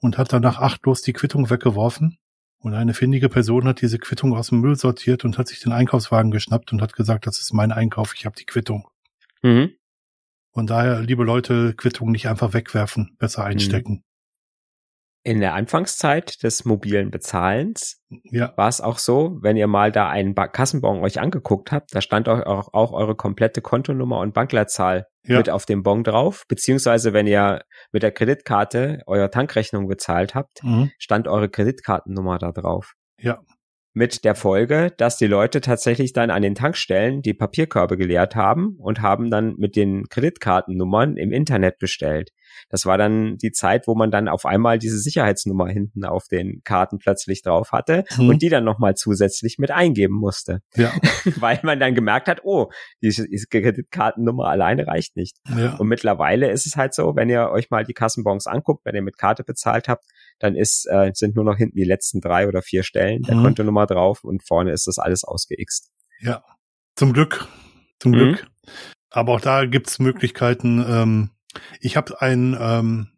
und 0.00 0.18
hat 0.18 0.32
danach 0.32 0.60
achtlos 0.60 1.02
die 1.02 1.14
Quittung 1.14 1.48
weggeworfen. 1.48 2.18
Und 2.60 2.74
eine 2.74 2.92
findige 2.92 3.28
Person 3.28 3.66
hat 3.66 3.80
diese 3.80 3.98
Quittung 3.98 4.36
aus 4.36 4.48
dem 4.48 4.60
Müll 4.60 4.76
sortiert 4.76 5.24
und 5.24 5.38
hat 5.38 5.48
sich 5.48 5.60
den 5.60 5.72
Einkaufswagen 5.72 6.30
geschnappt 6.30 6.72
und 6.72 6.82
hat 6.82 6.92
gesagt, 6.92 7.26
das 7.26 7.38
ist 7.38 7.52
mein 7.52 7.72
Einkauf, 7.72 8.14
ich 8.14 8.26
habe 8.26 8.36
die 8.36 8.46
Quittung. 8.46 8.88
Mhm. 9.42 9.70
Von 10.52 10.66
daher, 10.66 11.00
liebe 11.00 11.22
Leute, 11.22 11.74
Quittung 11.74 12.10
nicht 12.10 12.28
einfach 12.28 12.52
wegwerfen, 12.52 13.16
besser 13.18 13.44
einstecken. 13.44 13.92
Mhm 13.92 14.07
in 15.28 15.40
der 15.40 15.52
Anfangszeit 15.52 16.42
des 16.42 16.64
mobilen 16.64 17.10
Bezahlens 17.10 18.02
ja. 18.08 18.54
war 18.56 18.68
es 18.68 18.80
auch 18.80 18.96
so, 18.96 19.36
wenn 19.42 19.58
ihr 19.58 19.66
mal 19.66 19.92
da 19.92 20.08
einen 20.08 20.34
Kassenbon 20.34 21.02
euch 21.02 21.20
angeguckt 21.20 21.70
habt, 21.70 21.94
da 21.94 22.00
stand 22.00 22.30
auch, 22.30 22.46
auch, 22.46 22.72
auch 22.72 22.92
eure 22.92 23.14
komplette 23.14 23.60
Kontonummer 23.60 24.20
und 24.20 24.32
Bankleitzahl 24.32 25.04
ja. 25.24 25.36
mit 25.36 25.50
auf 25.50 25.66
dem 25.66 25.82
Bon 25.82 26.02
drauf, 26.02 26.44
beziehungsweise 26.48 27.12
wenn 27.12 27.26
ihr 27.26 27.60
mit 27.92 28.02
der 28.02 28.12
Kreditkarte 28.12 29.02
eure 29.06 29.28
Tankrechnung 29.28 29.86
bezahlt 29.86 30.34
habt, 30.34 30.64
mhm. 30.64 30.92
stand 30.98 31.28
eure 31.28 31.50
Kreditkartennummer 31.50 32.38
da 32.38 32.50
drauf. 32.50 32.94
Ja. 33.20 33.42
Mit 33.94 34.24
der 34.24 34.34
Folge, 34.34 34.92
dass 34.96 35.16
die 35.16 35.26
Leute 35.26 35.60
tatsächlich 35.60 36.12
dann 36.12 36.30
an 36.30 36.42
den 36.42 36.54
Tankstellen 36.54 37.22
die 37.22 37.34
Papierkörbe 37.34 37.96
geleert 37.96 38.36
haben 38.36 38.76
und 38.78 39.00
haben 39.00 39.30
dann 39.30 39.54
mit 39.56 39.76
den 39.76 40.08
Kreditkartennummern 40.08 41.16
im 41.16 41.32
Internet 41.32 41.78
bestellt. 41.78 42.30
Das 42.70 42.86
war 42.86 42.98
dann 42.98 43.36
die 43.38 43.52
Zeit, 43.52 43.86
wo 43.86 43.94
man 43.94 44.10
dann 44.10 44.28
auf 44.28 44.44
einmal 44.44 44.78
diese 44.78 44.98
Sicherheitsnummer 44.98 45.68
hinten 45.68 46.04
auf 46.04 46.28
den 46.28 46.62
Karten 46.64 46.98
plötzlich 46.98 47.42
drauf 47.42 47.72
hatte 47.72 48.04
mhm. 48.16 48.28
und 48.28 48.42
die 48.42 48.48
dann 48.48 48.64
nochmal 48.64 48.94
zusätzlich 48.94 49.58
mit 49.58 49.70
eingeben 49.70 50.14
musste. 50.14 50.60
Ja. 50.76 50.92
Weil 51.36 51.60
man 51.62 51.80
dann 51.80 51.94
gemerkt 51.94 52.28
hat, 52.28 52.40
oh, 52.44 52.70
diese 53.02 53.26
Kreditkartennummer 53.50 54.44
alleine 54.44 54.86
reicht 54.86 55.16
nicht. 55.16 55.38
Ja. 55.56 55.76
Und 55.76 55.88
mittlerweile 55.88 56.50
ist 56.50 56.66
es 56.66 56.76
halt 56.76 56.94
so, 56.94 57.16
wenn 57.16 57.28
ihr 57.28 57.50
euch 57.50 57.70
mal 57.70 57.84
die 57.84 57.94
Kassenbons 57.94 58.46
anguckt, 58.46 58.84
wenn 58.84 58.94
ihr 58.94 59.02
mit 59.02 59.18
Karte 59.18 59.44
bezahlt 59.44 59.88
habt, 59.88 60.04
dann 60.38 60.54
ist, 60.54 60.86
äh, 60.86 61.10
sind 61.14 61.36
nur 61.36 61.44
noch 61.44 61.56
hinten 61.56 61.76
die 61.76 61.84
letzten 61.84 62.20
drei 62.20 62.48
oder 62.48 62.62
vier 62.62 62.82
Stellen 62.82 63.22
der 63.22 63.36
mhm. 63.36 63.44
Kontonummer 63.44 63.86
drauf 63.86 64.24
und 64.24 64.46
vorne 64.46 64.72
ist 64.72 64.86
das 64.86 64.98
alles 64.98 65.24
ausgeixt. 65.24 65.90
Ja, 66.20 66.42
zum 66.96 67.12
Glück. 67.12 67.46
Zum 68.00 68.12
mhm. 68.12 68.16
Glück. 68.16 68.46
Aber 69.10 69.34
auch 69.34 69.40
da 69.40 69.64
gibt's 69.64 69.98
Möglichkeiten, 69.98 70.84
ähm, 70.86 71.30
ich 71.80 71.96
habe 71.96 72.20
ein, 72.20 72.56
ähm, 72.60 73.08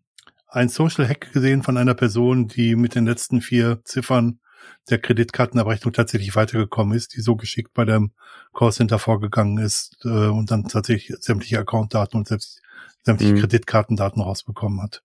ein 0.46 0.68
Social 0.68 1.08
Hack 1.08 1.32
gesehen 1.32 1.62
von 1.62 1.76
einer 1.76 1.94
Person, 1.94 2.48
die 2.48 2.76
mit 2.76 2.94
den 2.94 3.06
letzten 3.06 3.40
vier 3.40 3.80
Ziffern 3.84 4.40
der 4.88 4.98
Kreditkartenabrechnung 4.98 5.92
tatsächlich 5.92 6.34
weitergekommen 6.36 6.96
ist, 6.96 7.14
die 7.14 7.20
so 7.20 7.36
geschickt 7.36 7.72
bei 7.74 7.84
dem 7.84 8.12
Callcenter 8.54 8.98
vorgegangen 8.98 9.58
ist 9.58 9.96
äh, 10.04 10.08
und 10.08 10.50
dann 10.50 10.64
tatsächlich 10.64 11.16
sämtliche 11.20 11.58
Accountdaten 11.58 12.18
und 12.18 12.28
selbst 12.28 12.60
sämtliche 13.02 13.34
mhm. 13.34 13.40
Kreditkartendaten 13.40 14.22
rausbekommen 14.22 14.82
hat. 14.82 15.02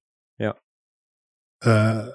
Äh, 1.62 2.12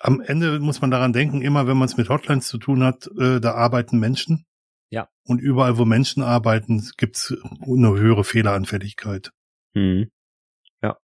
am 0.00 0.20
Ende 0.20 0.60
muss 0.60 0.80
man 0.80 0.90
daran 0.90 1.12
denken, 1.12 1.42
immer 1.42 1.66
wenn 1.66 1.76
man 1.76 1.86
es 1.86 1.96
mit 1.96 2.08
Hotlines 2.08 2.48
zu 2.48 2.58
tun 2.58 2.84
hat, 2.84 3.08
äh, 3.18 3.40
da 3.40 3.54
arbeiten 3.54 3.98
Menschen. 3.98 4.44
Ja. 4.90 5.08
Und 5.24 5.40
überall, 5.40 5.78
wo 5.78 5.84
Menschen 5.84 6.22
arbeiten, 6.22 6.86
gibt's 6.98 7.34
eine 7.62 7.88
höhere 7.96 8.24
Fehleranfälligkeit. 8.24 9.30
Hm. 9.74 10.10
Ja. 10.82 10.98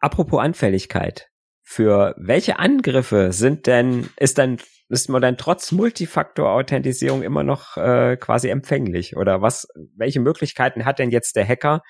Apropos 0.00 0.40
Anfälligkeit. 0.40 1.28
Für 1.62 2.14
welche 2.16 2.58
Angriffe 2.58 3.32
sind 3.32 3.66
denn, 3.66 4.08
ist 4.16 4.38
denn, 4.38 4.58
ist 4.88 5.08
man 5.08 5.22
denn 5.22 5.36
trotz 5.36 5.72
Multifaktor-Authentisierung 5.72 7.22
immer 7.22 7.42
noch 7.42 7.76
äh, 7.76 8.16
quasi 8.16 8.48
empfänglich? 8.48 9.16
Oder 9.16 9.40
was, 9.40 9.68
welche 9.96 10.20
Möglichkeiten 10.20 10.84
hat 10.84 10.98
denn 10.98 11.10
jetzt 11.10 11.36
der 11.36 11.46
Hacker, 11.46 11.82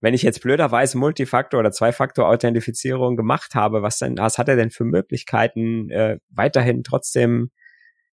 wenn 0.00 0.14
ich 0.14 0.22
jetzt 0.22 0.42
blöderweise 0.42 0.98
Multifaktor- 0.98 1.58
oder 1.58 1.72
Zweifaktor-Authentifizierung 1.72 3.16
gemacht 3.16 3.54
habe, 3.54 3.82
was 3.82 3.98
denn, 3.98 4.16
was 4.18 4.38
hat 4.38 4.48
er 4.48 4.56
denn 4.56 4.70
für 4.70 4.84
Möglichkeiten, 4.84 5.90
äh, 5.90 6.18
weiterhin 6.30 6.84
trotzdem 6.84 7.50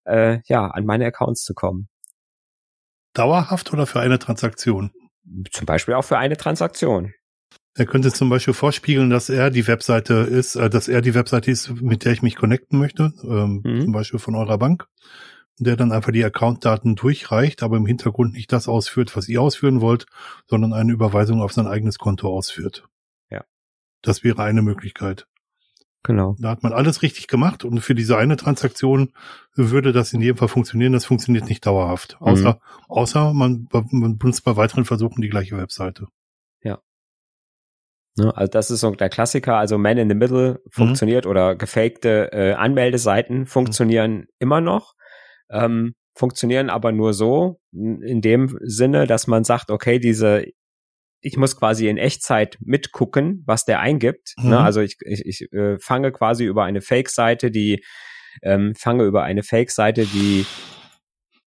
äh, 0.06 0.40
ja, 0.46 0.68
an 0.68 0.86
meine 0.86 1.06
Accounts 1.06 1.44
zu 1.44 1.54
kommen? 1.54 1.88
Dauerhaft 3.14 3.72
oder 3.72 3.86
für 3.86 4.00
eine 4.00 4.20
Transaktion? 4.20 4.92
Zum 5.52 5.66
Beispiel 5.66 5.94
auch 5.94 6.04
für 6.04 6.18
eine 6.18 6.38
Transaktion. 6.38 7.14
Er 7.78 7.86
könnte 7.86 8.12
zum 8.12 8.30
Beispiel 8.30 8.54
vorspiegeln, 8.54 9.10
dass 9.10 9.30
er 9.30 9.50
die 9.50 9.68
Webseite 9.68 10.14
ist, 10.14 10.56
äh, 10.56 10.70
dass 10.70 10.88
er 10.88 11.02
die 11.02 11.14
Webseite 11.14 11.52
ist, 11.52 11.82
mit 11.82 12.06
der 12.06 12.14
ich 12.14 12.22
mich 12.22 12.36
connecten 12.36 12.80
möchte, 12.80 13.14
ähm, 13.24 13.62
mhm. 13.64 13.82
zum 13.82 13.92
Beispiel 13.92 14.20
von 14.20 14.36
eurer 14.36 14.58
Bank, 14.58 14.88
der 15.58 15.76
dann 15.76 15.92
einfach 15.92 16.12
die 16.12 16.24
Accountdaten 16.24 16.96
durchreicht, 16.96 17.64
aber 17.64 17.78
im 17.78 17.86
Hintergrund 17.86 18.34
nicht 18.34 18.52
das 18.52 18.68
ausführt, 18.68 19.16
was 19.16 19.30
ihr 19.30 19.42
ausführen 19.42 19.82
wollt, 19.82 20.06
sondern 20.48 20.74
eine 20.74 20.92
Überweisung 20.92 21.42
auf 21.42 21.54
sein 21.54 21.68
eigenes 21.68 21.98
Konto 21.98 22.30
ausführt. 22.30 22.88
Ja. 23.30 23.44
Das 24.02 24.24
wäre 24.24 24.44
eine 24.44 24.62
Möglichkeit. 24.62 25.28
Genau. 26.06 26.36
Da 26.40 26.50
hat 26.50 26.62
man 26.62 26.72
alles 26.72 27.02
richtig 27.02 27.28
gemacht 27.28 27.66
und 27.66 27.80
für 27.80 27.96
diese 27.96 28.16
eine 28.16 28.38
Transaktion 28.38 29.12
würde 29.56 29.92
das 29.92 30.14
in 30.14 30.22
jedem 30.22 30.38
Fall 30.38 30.50
funktionieren. 30.50 30.94
Das 30.94 31.06
funktioniert 31.06 31.50
nicht 31.50 31.66
dauerhaft. 31.66 32.18
Mhm. 32.20 32.28
Außer, 32.28 32.60
außer 32.88 33.34
man, 33.34 33.68
man 33.72 34.18
benutzt 34.20 34.44
bei 34.44 34.56
weiteren 34.56 34.86
Versuchen 34.86 35.22
die 35.24 35.30
gleiche 35.30 35.58
Webseite. 35.58 36.06
Ja. 36.62 36.78
Ne, 38.18 38.38
also 38.38 38.52
das 38.52 38.70
ist 38.70 38.82
so 38.82 38.92
der 38.92 39.10
Klassiker. 39.10 39.58
Also 39.58 39.80
Man 39.80 39.98
in 39.98 40.08
the 40.08 40.16
Middle 40.16 40.62
mhm. 40.64 40.70
funktioniert 40.70 41.26
mhm. 41.26 41.32
oder 41.32 41.56
gefakte 41.56 42.32
äh, 42.32 42.54
Anmeldeseiten 42.54 43.48
funktionieren 43.48 44.14
mhm. 44.14 44.28
immer 44.38 44.62
noch. 44.62 44.94
Ähm, 45.50 45.96
funktionieren 46.16 46.70
aber 46.70 46.92
nur 46.92 47.14
so, 47.14 47.60
in 47.72 48.22
dem 48.22 48.58
Sinne, 48.62 49.06
dass 49.06 49.28
man 49.28 49.44
sagt, 49.44 49.70
okay, 49.70 50.00
diese 50.00 50.46
ich 51.26 51.38
muss 51.38 51.58
quasi 51.58 51.88
in 51.90 51.98
Echtzeit 51.98 52.58
mitgucken, 52.62 53.42
was 53.48 53.66
der 53.66 53.80
eingibt. 53.80 54.36
Ne? 54.38 54.44
Mhm. 54.44 54.50
Ne? 54.52 54.60
Also 54.60 54.82
ich, 54.82 54.98
ich, 55.02 55.26
ich 55.26 55.52
äh, 55.54 55.80
fange 55.80 56.12
quasi 56.12 56.46
über 56.46 56.64
eine 56.64 56.82
Fake-Seite, 56.82 57.50
die 57.50 57.84
ähm, 58.44 58.76
fange 58.76 59.06
über 59.06 59.24
eine 59.24 59.42
Fake-Seite, 59.42 60.06
die 60.06 60.46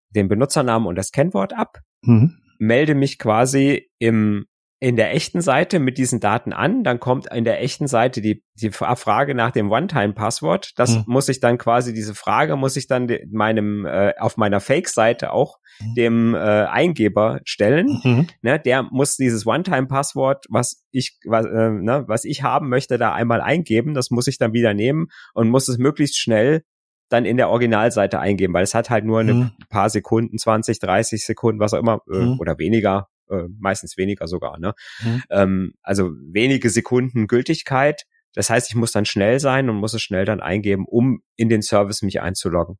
den 0.10 0.30
Benutzernamen 0.30 0.88
und 0.88 0.96
das 0.96 1.12
Kennwort 1.12 1.54
ab, 1.54 1.78
mhm. 2.02 2.40
melde 2.58 2.96
mich 2.96 3.20
quasi 3.20 3.88
im 4.00 4.48
in 4.80 4.96
der 4.96 5.14
echten 5.16 5.42
Seite 5.42 5.80
mit 5.80 5.98
diesen 5.98 6.20
Daten 6.20 6.54
an, 6.54 6.84
dann 6.84 7.00
kommt 7.00 7.32
in 7.34 7.46
der 7.46 7.64
echten 7.64 7.88
Seite 7.88 8.22
die, 8.22 8.44
die 8.54 8.70
Frage 8.70 9.34
nach 9.34 9.50
dem 9.50 9.72
One-Time-Passwort. 9.72 10.74
Das 10.76 10.98
mhm. 10.98 11.04
muss 11.08 11.30
ich 11.30 11.40
dann 11.40 11.58
quasi, 11.58 11.94
diese 11.94 12.14
Frage 12.14 12.56
muss 12.58 12.76
ich 12.76 12.86
dann 12.86 13.10
meinem, 13.32 13.88
äh, 13.88 14.14
auf 14.20 14.38
meiner 14.38 14.60
Fake-Seite 14.60 15.34
auch 15.34 15.58
mhm. 15.80 15.96
dem 15.96 16.36
äh, 16.36 16.38
Eingeber 16.38 17.40
stellen. 17.44 18.00
Mhm. 18.04 18.28
Ne, 18.44 18.60
der 18.60 18.84
muss 18.84 19.16
dieses 19.16 19.48
One-Time-Passwort, 19.48 20.46
was 20.50 20.86
ich, 20.92 21.18
was, 21.26 21.48
äh, 21.48 21.72
ne, 21.72 22.04
was 22.08 22.24
ich 22.24 22.44
haben 22.44 22.70
möchte, 22.70 23.00
da 23.00 23.14
einmal 23.14 23.42
eingeben. 23.42 23.96
Das 23.96 24.12
muss 24.12 24.28
ich 24.28 24.38
dann 24.38 24.54
wieder 24.54 24.76
nehmen 24.76 25.08
und 25.34 25.50
muss 25.50 25.68
es 25.70 25.80
möglichst 25.80 26.20
schnell 26.20 26.64
dann 27.10 27.26
in 27.26 27.38
der 27.38 27.50
Originalseite 27.50 28.20
eingeben, 28.20 28.54
weil 28.54 28.64
es 28.64 28.76
hat 28.76 28.90
halt 28.90 29.06
nur 29.06 29.22
ein 29.22 29.28
mhm. 29.28 29.52
paar 29.70 29.90
Sekunden, 29.90 30.38
20, 30.38 30.80
30 30.80 31.26
Sekunden, 31.26 31.60
was 31.60 31.74
auch 31.74 31.80
immer, 31.80 32.02
äh, 32.12 32.18
mhm. 32.18 32.40
oder 32.40 32.60
weniger, 32.60 33.08
äh, 33.30 33.44
meistens 33.60 33.98
weniger 33.98 34.28
sogar, 34.28 34.60
ne? 34.60 34.74
Mhm. 35.04 35.24
Ähm, 35.30 35.74
also 35.82 36.12
wenige 36.14 36.70
Sekunden 36.70 37.28
Gültigkeit. 37.28 38.04
Das 38.34 38.50
heißt, 38.50 38.70
ich 38.70 38.76
muss 38.76 38.92
dann 38.92 39.06
schnell 39.06 39.40
sein 39.40 39.70
und 39.70 39.78
muss 39.78 39.94
es 39.94 40.02
schnell 40.02 40.26
dann 40.26 40.42
eingeben, 40.42 40.86
um 40.88 41.22
in 41.36 41.50
den 41.50 41.62
Service 41.62 42.02
mich 42.02 42.22
einzuloggen. 42.22 42.78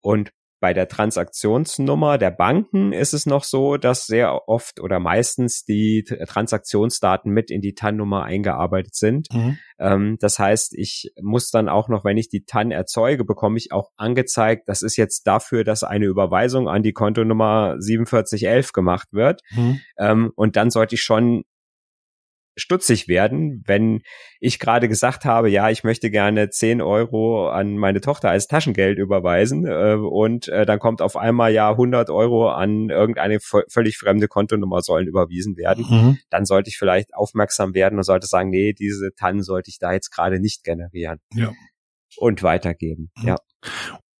Und 0.00 0.32
bei 0.60 0.74
der 0.74 0.88
Transaktionsnummer 0.88 2.18
der 2.18 2.30
Banken 2.30 2.92
ist 2.92 3.12
es 3.14 3.26
noch 3.26 3.44
so, 3.44 3.76
dass 3.76 4.06
sehr 4.06 4.48
oft 4.48 4.80
oder 4.80 4.98
meistens 4.98 5.64
die 5.64 6.04
Transaktionsdaten 6.04 7.32
mit 7.32 7.50
in 7.50 7.60
die 7.60 7.74
TAN-Nummer 7.74 8.24
eingearbeitet 8.24 8.94
sind. 8.94 9.28
Mhm. 9.32 9.58
Ähm, 9.78 10.16
das 10.20 10.38
heißt, 10.38 10.74
ich 10.76 11.12
muss 11.20 11.50
dann 11.50 11.68
auch 11.68 11.88
noch, 11.88 12.04
wenn 12.04 12.16
ich 12.16 12.28
die 12.28 12.44
TAN 12.44 12.70
erzeuge, 12.70 13.24
bekomme 13.24 13.56
ich 13.58 13.72
auch 13.72 13.90
angezeigt, 13.96 14.68
das 14.68 14.82
ist 14.82 14.96
jetzt 14.96 15.26
dafür, 15.26 15.64
dass 15.64 15.84
eine 15.84 16.06
Überweisung 16.06 16.68
an 16.68 16.82
die 16.82 16.92
Kontonummer 16.92 17.76
4711 17.80 18.72
gemacht 18.72 19.08
wird. 19.12 19.42
Mhm. 19.50 19.80
Ähm, 19.98 20.32
und 20.34 20.56
dann 20.56 20.70
sollte 20.70 20.96
ich 20.96 21.02
schon 21.02 21.44
stutzig 22.58 23.08
werden, 23.08 23.62
wenn 23.66 24.02
ich 24.40 24.58
gerade 24.58 24.88
gesagt 24.88 25.24
habe, 25.24 25.48
ja, 25.48 25.70
ich 25.70 25.84
möchte 25.84 26.10
gerne 26.10 26.50
10 26.50 26.82
Euro 26.82 27.48
an 27.48 27.78
meine 27.78 28.00
Tochter 28.00 28.30
als 28.30 28.46
Taschengeld 28.46 28.98
überweisen 28.98 29.66
äh, 29.66 29.94
und 29.94 30.48
äh, 30.48 30.66
dann 30.66 30.78
kommt 30.78 31.00
auf 31.00 31.16
einmal 31.16 31.52
ja 31.52 31.70
100 31.70 32.10
Euro 32.10 32.50
an 32.50 32.90
irgendeine 32.90 33.38
völlig 33.40 33.96
fremde 33.96 34.28
Kontonummer 34.28 34.82
sollen 34.82 35.06
überwiesen 35.06 35.56
werden. 35.56 35.86
Mhm. 35.88 36.18
Dann 36.30 36.44
sollte 36.44 36.68
ich 36.68 36.76
vielleicht 36.76 37.14
aufmerksam 37.14 37.74
werden 37.74 37.98
und 37.98 38.04
sollte 38.04 38.26
sagen, 38.26 38.50
nee, 38.50 38.72
diese 38.72 39.14
TAN 39.14 39.42
sollte 39.42 39.70
ich 39.70 39.78
da 39.78 39.92
jetzt 39.92 40.10
gerade 40.10 40.40
nicht 40.40 40.64
generieren. 40.64 41.20
Ja. 41.34 41.52
Und 42.16 42.42
weitergeben. 42.42 43.10
Mhm. 43.16 43.28
Ja. 43.28 43.36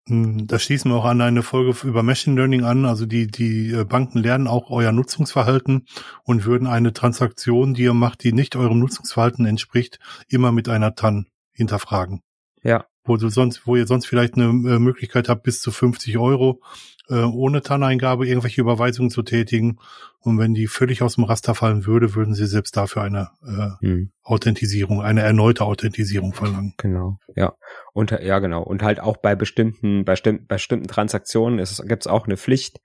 Hm, 0.08 0.46
da 0.46 0.58
schließen 0.58 0.90
wir 0.90 0.96
auch 0.96 1.04
an 1.04 1.20
eine 1.20 1.42
Folge 1.42 1.86
über 1.86 2.02
Machine 2.02 2.36
Learning 2.36 2.64
an. 2.64 2.84
Also 2.84 3.06
die, 3.06 3.26
die 3.26 3.72
äh, 3.72 3.84
Banken 3.84 4.18
lernen 4.18 4.46
auch 4.46 4.70
euer 4.70 4.92
Nutzungsverhalten 4.92 5.86
und 6.24 6.44
würden 6.44 6.66
eine 6.66 6.92
Transaktion, 6.92 7.74
die 7.74 7.82
ihr 7.82 7.94
macht, 7.94 8.24
die 8.24 8.32
nicht 8.32 8.56
eurem 8.56 8.78
Nutzungsverhalten 8.78 9.46
entspricht, 9.46 9.98
immer 10.28 10.50
mit 10.50 10.68
einer 10.68 10.94
TAN 10.94 11.26
hinterfragen. 11.52 12.22
Ja. 12.62 12.86
Wo 13.08 13.16
du 13.16 13.28
sonst, 13.28 13.66
wo 13.66 13.74
ihr 13.74 13.86
sonst 13.86 14.06
vielleicht 14.06 14.34
eine 14.34 14.46
äh, 14.46 14.78
Möglichkeit 14.78 15.28
habt, 15.28 15.42
bis 15.42 15.60
zu 15.60 15.70
50 15.70 16.18
Euro 16.18 16.60
äh, 17.08 17.22
ohne 17.22 17.62
TAN-Eingabe 17.62 18.26
irgendwelche 18.26 18.60
Überweisungen 18.60 19.10
zu 19.10 19.22
tätigen. 19.22 19.78
Und 20.20 20.38
wenn 20.38 20.54
die 20.54 20.66
völlig 20.66 21.02
aus 21.02 21.14
dem 21.14 21.24
Raster 21.24 21.54
fallen 21.54 21.86
würde, 21.86 22.14
würden 22.14 22.34
sie 22.34 22.46
selbst 22.46 22.76
dafür 22.76 23.02
eine 23.02 23.30
äh, 23.46 23.86
hm. 23.86 24.10
Authentisierung, 24.22 25.00
eine 25.00 25.22
erneute 25.22 25.64
Authentisierung 25.64 26.34
verlangen. 26.34 26.74
Genau, 26.76 27.18
ja. 27.34 27.54
Und 27.92 28.10
ja, 28.10 28.38
genau. 28.40 28.62
Und 28.62 28.82
halt 28.82 29.00
auch 29.00 29.16
bei 29.16 29.34
bestimmten, 29.34 30.04
bei, 30.04 30.14
bei 30.22 30.38
bestimmten 30.48 30.88
Transaktionen 30.88 31.64
gibt 31.86 32.02
es 32.02 32.06
auch 32.06 32.26
eine 32.26 32.36
Pflicht. 32.36 32.80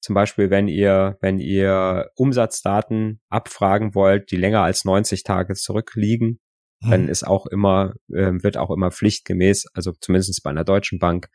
Zum 0.00 0.14
Beispiel, 0.14 0.50
wenn 0.50 0.68
ihr, 0.68 1.16
wenn 1.20 1.38
ihr 1.38 2.10
Umsatzdaten 2.14 3.20
abfragen 3.28 3.94
wollt, 3.94 4.30
die 4.30 4.36
länger 4.36 4.62
als 4.62 4.84
90 4.84 5.24
Tage 5.24 5.54
zurückliegen, 5.54 6.38
hm. 6.82 6.90
dann 6.90 7.08
ist 7.08 7.26
auch 7.26 7.46
immer, 7.46 7.94
äh, 8.08 8.32
wird 8.42 8.56
auch 8.56 8.70
immer 8.70 8.90
pflichtgemäß, 8.90 9.66
also 9.74 9.92
zumindest 10.00 10.42
bei 10.42 10.50
einer 10.50 10.64
deutschen 10.64 10.98
Bank, 10.98 11.28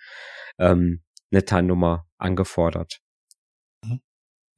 ähm, 0.59 1.01
eine 1.31 1.45
TAN-Nummer 1.45 2.05
angefordert. 2.17 2.99
Mhm. 3.83 4.01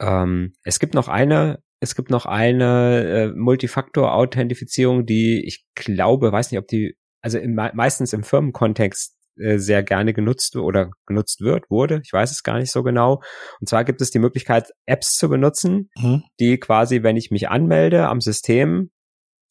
Ähm, 0.02 0.54
es 0.64 0.80
gibt 0.80 0.94
noch 0.94 1.08
eine, 1.08 1.62
es 1.80 1.96
gibt 1.96 2.10
noch 2.10 2.26
eine 2.26 3.04
äh, 3.04 3.28
Multifaktor-Authentifizierung, 3.36 5.06
die 5.06 5.46
ich 5.46 5.66
glaube, 5.76 6.32
weiß 6.32 6.52
nicht, 6.52 6.60
ob 6.60 6.68
die, 6.68 6.98
also 7.22 7.38
im, 7.38 7.56
meistens 7.56 8.14
im 8.14 8.24
Firmenkontext 8.24 9.16
äh, 9.38 9.58
sehr 9.58 9.84
gerne 9.84 10.14
genutzt 10.14 10.56
oder 10.56 10.92
genutzt 11.06 11.42
wird, 11.42 11.70
wurde. 11.70 12.02
Ich 12.04 12.14
weiß 12.14 12.32
es 12.32 12.44
gar 12.44 12.60
nicht 12.60 12.72
so 12.72 12.84
genau. 12.84 13.22
Und 13.60 13.68
zwar 13.68 13.84
gibt 13.84 14.02
es 14.02 14.12
die 14.12 14.20
Möglichkeit, 14.20 14.72
Apps 14.86 15.18
zu 15.18 15.30
benutzen, 15.30 15.90
mhm. 15.98 16.24
die 16.40 16.60
quasi, 16.60 17.04
wenn 17.04 17.18
ich 17.18 17.32
mich 17.32 17.50
anmelde 17.50 18.08
am 18.08 18.22
System, 18.22 18.92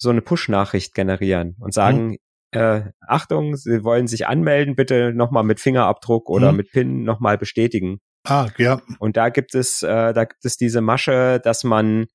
so 0.03 0.11
eine 0.11 0.21
Push-Nachricht 0.21 0.95
generieren 0.95 1.57
und 1.61 1.73
sagen, 1.73 2.09
mhm 2.09 2.17
äh, 2.53 2.83
Achtung, 3.01 3.57
Sie 3.57 3.83
wollen 3.83 4.07
sich 4.07 4.27
anmelden, 4.27 4.77
bitte 4.77 5.13
nochmal 5.13 5.43
mit 5.43 5.59
Fingerabdruck 5.59 6.29
oder 6.29 6.53
mhm. 6.53 6.59
mit 6.59 6.71
PIN 6.71 7.03
nochmal 7.03 7.39
bestätigen. 7.39 7.99
Ah, 8.25 8.49
ja. 8.59 8.81
Und 8.99 9.17
da 9.17 9.31
gibt 9.31 9.55
es, 9.55 9.83
äh, 9.83 10.13
da 10.13 10.25
gibt 10.25 10.45
es 10.45 10.57
diese 10.57 10.81
Masche, 10.81 11.41
dass 11.43 11.65
man, 11.65 12.07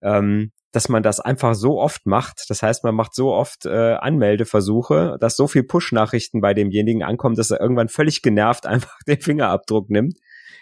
ähm, 0.00 0.52
dass 0.72 0.88
man 0.88 1.02
das 1.02 1.18
einfach 1.18 1.54
so 1.54 1.80
oft 1.80 2.06
macht. 2.06 2.44
Das 2.48 2.62
heißt, 2.62 2.84
man 2.84 2.94
macht 2.94 3.14
so 3.14 3.32
oft 3.32 3.66
äh, 3.66 3.94
Anmeldeversuche, 3.94 5.18
dass 5.20 5.36
so 5.36 5.48
viel 5.48 5.64
Push-Nachrichten 5.64 6.40
bei 6.40 6.54
demjenigen 6.54 7.02
ankommen, 7.02 7.34
dass 7.34 7.50
er 7.50 7.60
irgendwann 7.60 7.88
völlig 7.88 8.22
genervt 8.22 8.66
einfach 8.68 8.96
den 9.06 9.20
Fingerabdruck 9.20 9.90
nimmt 9.90 10.16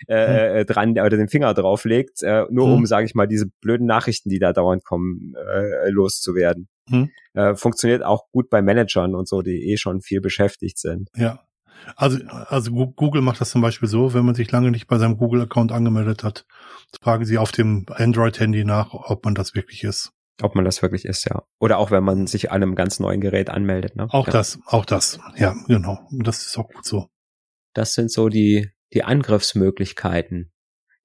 äh, 0.07 0.61
hm. 0.61 0.67
dran 0.67 0.91
oder 0.93 1.17
den 1.17 1.29
Finger 1.29 1.55
drauflegt, 1.55 2.23
äh, 2.23 2.45
nur 2.51 2.67
hm. 2.67 2.75
um, 2.75 2.87
sage 2.87 3.07
ich 3.07 3.15
mal, 3.15 3.27
diese 3.27 3.47
blöden 3.61 3.87
Nachrichten, 3.87 4.29
die 4.29 4.39
da 4.39 4.53
dauernd 4.53 4.85
kommen, 4.85 5.35
äh, 5.35 5.91
loszuwerden. 5.91 6.69
Hm. 6.89 7.11
Äh, 7.35 7.55
funktioniert 7.55 8.03
auch 8.03 8.31
gut 8.31 8.51
bei 8.51 8.63
Managern 8.63 9.15
und 9.15 9.29
so, 9.29 9.43
die 9.43 9.71
eh 9.71 9.77
schon 9.77 10.01
viel 10.01 10.21
beschäftigt 10.21 10.79
sind. 10.79 11.09
Ja. 11.17 11.41
Also, 11.97 12.19
also 12.27 12.73
Google 12.73 13.23
macht 13.23 13.41
das 13.41 13.51
zum 13.51 13.61
Beispiel 13.63 13.89
so, 13.89 14.15
wenn 14.15 14.25
man 14.25 14.35
sich 14.35 14.51
lange 14.51 14.71
nicht 14.71 14.87
bei 14.87 14.99
seinem 14.99 15.17
Google-Account 15.17 15.73
angemeldet 15.73 16.25
hat, 16.25 16.45
fragen 17.01 17.25
sie 17.25 17.39
auf 17.39 17.53
dem 17.53 17.87
Android-Handy 17.89 18.65
nach, 18.65 18.93
ob 18.93 19.25
man 19.25 19.35
das 19.35 19.55
wirklich 19.55 19.85
ist. 19.85 20.13
Ob 20.41 20.55
man 20.55 20.65
das 20.65 20.83
wirklich 20.83 21.05
ist, 21.05 21.29
ja. 21.29 21.43
Oder 21.59 21.79
auch 21.79 21.91
wenn 21.91 22.05
man 22.05 22.27
sich 22.29 22.53
an 22.53 22.63
einem 22.63 22.77
ganz 22.77 23.01
neuen 23.01 23.21
Gerät 23.21 23.51
anmeldet, 23.51 23.97
ne? 23.97 24.07
Auch 24.11 24.27
ja. 24.29 24.33
das, 24.33 24.61
auch 24.67 24.85
das, 24.85 25.19
ja, 25.37 25.57
genau. 25.67 25.99
Das 26.13 26.47
ist 26.47 26.57
auch 26.59 26.69
gut 26.69 26.85
so. 26.85 27.09
Das 27.75 27.95
sind 27.95 28.11
so 28.13 28.29
die, 28.29 28.71
die 28.93 29.05
Angriffsmöglichkeiten, 29.05 30.53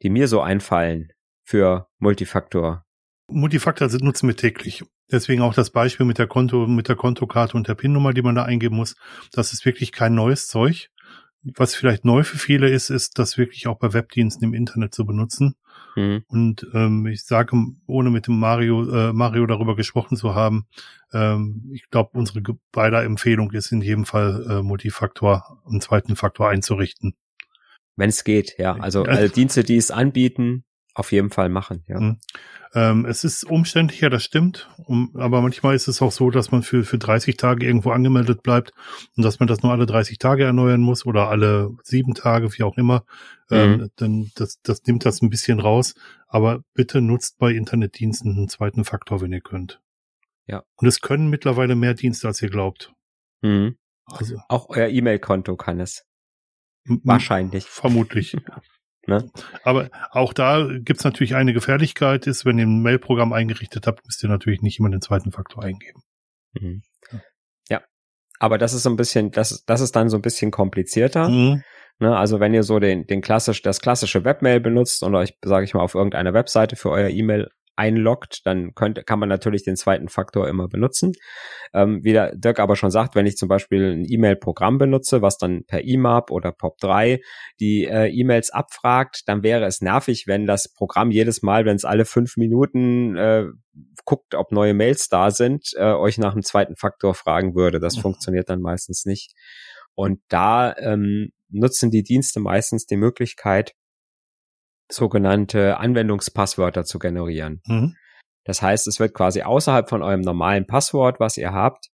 die 0.02 0.10
mir 0.10 0.28
so 0.28 0.42
einfallen 0.42 1.12
für 1.44 1.88
Multifaktor. 2.00 2.86
Multifaktor 3.30 3.90
nutzen 4.02 4.28
wir 4.28 4.36
täglich. 4.36 4.84
Deswegen 5.12 5.42
auch 5.42 5.54
das 5.54 5.70
Beispiel 5.70 6.06
mit 6.06 6.18
der 6.18 6.28
Konto, 6.28 6.66
mit 6.68 6.88
der 6.88 6.96
Kontokarte 6.96 7.56
und 7.56 7.68
der 7.68 7.76
PIN-Nummer, 7.76 8.14
die 8.14 8.22
man 8.22 8.36
da 8.36 8.44
eingeben 8.44 8.76
muss. 8.76 8.96
Das 9.32 9.54
ist 9.54 9.66
wirklich 9.66 9.92
kein 9.92 10.16
neues 10.16 10.48
Zeug. 10.48 10.90
Was 11.44 11.76
vielleicht 11.76 12.06
neu 12.06 12.24
für 12.24 12.38
viele 12.38 12.70
ist, 12.70 12.90
ist, 12.90 13.20
das 13.20 13.38
wirklich 13.38 13.68
auch 13.68 13.78
bei 13.78 13.92
Webdiensten 13.92 14.46
im 14.46 14.54
Internet 14.54 14.94
zu 14.94 15.06
benutzen. 15.06 15.56
Mhm. 15.96 16.24
Und 16.28 16.68
ähm, 16.74 17.06
ich 17.08 17.26
sage, 17.26 17.58
ohne 17.86 18.12
mit 18.12 18.28
dem 18.28 18.40
Mario, 18.40 18.90
äh, 18.90 19.14
Mario 19.14 19.46
darüber 19.46 19.76
gesprochen 19.76 20.16
zu 20.16 20.36
haben, 20.36 20.68
ähm, 21.12 21.70
ich 21.74 21.90
glaube, 21.90 22.18
unsere 22.18 22.42
beider 22.72 23.04
Empfehlung 23.04 23.52
ist 23.52 23.74
in 23.74 23.82
jedem 23.82 24.06
Fall 24.06 24.46
äh, 24.50 24.62
Multifaktor, 24.62 25.62
einen 25.70 25.82
zweiten 25.82 26.16
Faktor 26.16 26.50
einzurichten. 26.50 27.14
Wenn 27.96 28.10
es 28.10 28.24
geht, 28.24 28.58
ja. 28.58 28.76
Also 28.76 29.04
alle 29.04 29.30
Dienste, 29.30 29.64
die 29.64 29.78
es 29.78 29.92
anbieten, 29.92 30.66
auf 30.96 31.12
jeden 31.12 31.30
Fall 31.30 31.50
machen, 31.50 31.84
ja. 31.88 32.00
Mhm. 32.00 32.20
Ähm, 32.76 33.06
es 33.06 33.24
ist 33.24 33.44
umständlicher, 33.44 34.10
das 34.10 34.24
stimmt. 34.24 34.68
Um, 34.78 35.16
aber 35.16 35.42
manchmal 35.42 35.76
ist 35.76 35.88
es 35.88 36.02
auch 36.02 36.12
so, 36.12 36.32
dass 36.32 36.52
man 36.52 36.64
für, 36.64 36.84
für 36.84 36.98
30 36.98 37.38
Tage 37.38 37.66
irgendwo 37.66 37.92
angemeldet 37.92 38.42
bleibt 38.42 38.72
und 39.16 39.24
dass 39.24 39.40
man 39.40 39.48
das 39.48 39.62
nur 39.62 39.72
alle 39.72 39.86
30 39.86 40.18
Tage 40.18 40.44
erneuern 40.44 40.82
muss 40.82 41.06
oder 41.06 41.30
alle 41.30 41.70
sieben 41.84 42.16
Tage, 42.16 42.52
wie 42.58 42.64
auch 42.64 42.78
immer. 42.78 43.06
Ähm, 43.52 43.72
mhm. 43.72 43.92
dann 43.98 44.32
das, 44.36 44.60
das 44.64 44.84
nimmt 44.86 45.06
das 45.06 45.22
ein 45.22 45.30
bisschen 45.30 45.60
raus. 45.60 45.94
Aber 46.28 46.64
bitte 46.74 47.00
nutzt 47.02 47.38
bei 47.38 47.52
Internetdiensten 47.52 48.32
einen 48.32 48.50
zweiten 48.50 48.86
Faktor, 48.86 49.22
wenn 49.22 49.34
ihr 49.34 49.42
könnt. 49.42 49.80
Ja. 50.48 50.64
Und 50.76 50.88
es 50.88 51.02
können 51.02 51.30
mittlerweile 51.30 51.76
mehr 51.76 51.94
Dienste, 51.94 52.28
als 52.28 52.42
ihr 52.42 52.50
glaubt. 52.50 52.92
Mhm. 53.42 53.78
Also. 54.06 54.38
Auch 54.50 54.70
euer 54.70 54.88
E-Mail-Konto 54.88 55.56
kann 55.58 55.80
es. 55.80 56.06
Wahrscheinlich. 56.86 57.66
Vermutlich. 57.66 58.36
ne? 59.08 59.30
Aber 59.64 59.90
auch 60.12 60.34
da 60.34 60.68
gibt's 60.80 61.04
natürlich 61.04 61.36
eine 61.36 61.54
Gefährlichkeit, 61.54 62.28
ist, 62.28 62.46
wenn 62.46 62.60
ihr 62.60 62.66
ein 62.66 62.82
Mail-Programm 62.82 63.34
eingerichtet 63.34 63.88
habt, 63.88 64.06
müsst 64.06 64.24
ihr 64.24 64.30
natürlich 64.30 64.62
nicht 64.62 64.80
immer 64.80 64.90
den 64.90 65.02
zweiten 65.02 65.32
Faktor 65.32 65.64
eingeben. 65.64 66.02
Mhm. 66.54 66.82
Ja. 67.70 67.82
Aber 68.40 68.58
das 68.58 68.74
ist 68.74 68.84
so 68.84 68.90
ein 68.90 68.96
bisschen, 68.96 69.32
das, 69.32 69.64
das 69.66 69.82
ist 69.82 69.96
dann 69.96 70.10
so 70.10 70.18
ein 70.18 70.22
bisschen 70.22 70.52
komplizierter. 70.52 71.30
Mhm. 71.30 71.64
Ne? 72.00 72.16
Also 72.18 72.40
wenn 72.40 72.54
ihr 72.54 72.64
so 72.64 72.80
den, 72.80 73.06
den 73.08 73.22
klassisch, 73.22 73.62
das 73.62 73.80
klassische 73.80 74.26
Webmail 74.26 74.60
benutzt 74.60 75.04
und 75.04 75.16
euch, 75.16 75.38
sage 75.44 75.66
ich 75.66 75.74
mal, 75.74 75.82
auf 75.82 75.96
irgendeiner 75.96 76.34
Webseite 76.34 76.76
für 76.76 76.90
euer 76.90 77.10
E-Mail 77.10 77.50
einloggt, 77.76 78.42
dann 78.46 78.74
könnte, 78.76 79.04
kann 79.04 79.20
man 79.20 79.30
natürlich 79.30 79.64
den 79.64 79.76
zweiten 79.76 80.10
Faktor 80.10 80.48
immer 80.48 80.68
benutzen. 80.68 81.14
Ähm, 81.74 82.04
wie 82.04 82.14
der 82.14 82.36
Dirk 82.36 82.60
aber 82.60 82.76
schon 82.76 82.92
sagt, 82.92 83.16
wenn 83.16 83.26
ich 83.26 83.38
zum 83.38 83.50
Beispiel 83.50 83.94
ein 83.94 84.06
E-Mail-Programm 84.08 84.78
benutze, 84.78 85.22
was 85.22 85.38
dann 85.38 85.64
per 85.66 85.84
IMAP 85.84 86.32
oder 86.32 86.52
POP3 86.52 87.20
die 87.60 87.86
äh, 87.86 88.10
E-Mails 88.10 88.52
abfragt, 88.52 89.24
dann 89.28 89.44
wäre 89.44 89.66
es 89.66 89.82
nervig, 89.82 90.26
wenn 90.28 90.46
das 90.46 90.72
Programm 90.72 91.12
jedes 91.12 91.42
Mal, 91.42 91.66
wenn 91.66 91.76
es 91.76 91.86
alle 91.86 92.06
fünf 92.06 92.38
Minuten 92.38 93.18
äh, 93.18 93.46
guckt, 94.06 94.36
ob 94.36 94.52
neue 94.52 94.74
Mails 94.74 95.08
da 95.10 95.32
sind, 95.32 95.72
äh, 95.76 95.94
euch 95.94 96.18
nach 96.18 96.34
einem 96.34 96.44
zweiten 96.44 96.76
Faktor 96.76 97.16
fragen 97.16 97.56
würde. 97.56 97.80
Das 97.80 97.98
mhm. 97.98 98.02
funktioniert 98.02 98.50
dann 98.50 98.62
meistens 98.62 99.06
nicht. 99.06 99.34
Und 99.96 100.22
da 100.28 100.76
ähm, 100.78 101.30
nutzen 101.50 101.92
die 101.92 102.04
Dienste 102.04 102.40
meistens 102.40 102.86
die 102.86 102.98
Möglichkeit, 102.98 103.74
sogenannte 104.92 105.78
Anwendungspasswörter 105.78 106.84
zu 106.84 107.00
generieren. 107.00 107.62
Mhm. 107.66 107.96
Das 108.44 108.62
heißt, 108.62 108.88
es 108.88 109.00
wird 109.00 109.14
quasi 109.14 109.42
außerhalb 109.42 109.90
von 109.90 110.04
eurem 110.04 110.22
normalen 110.22 110.68
Passwort, 110.68 111.20
was 111.20 111.38
ihr 111.38 111.54
habt, 111.54 111.88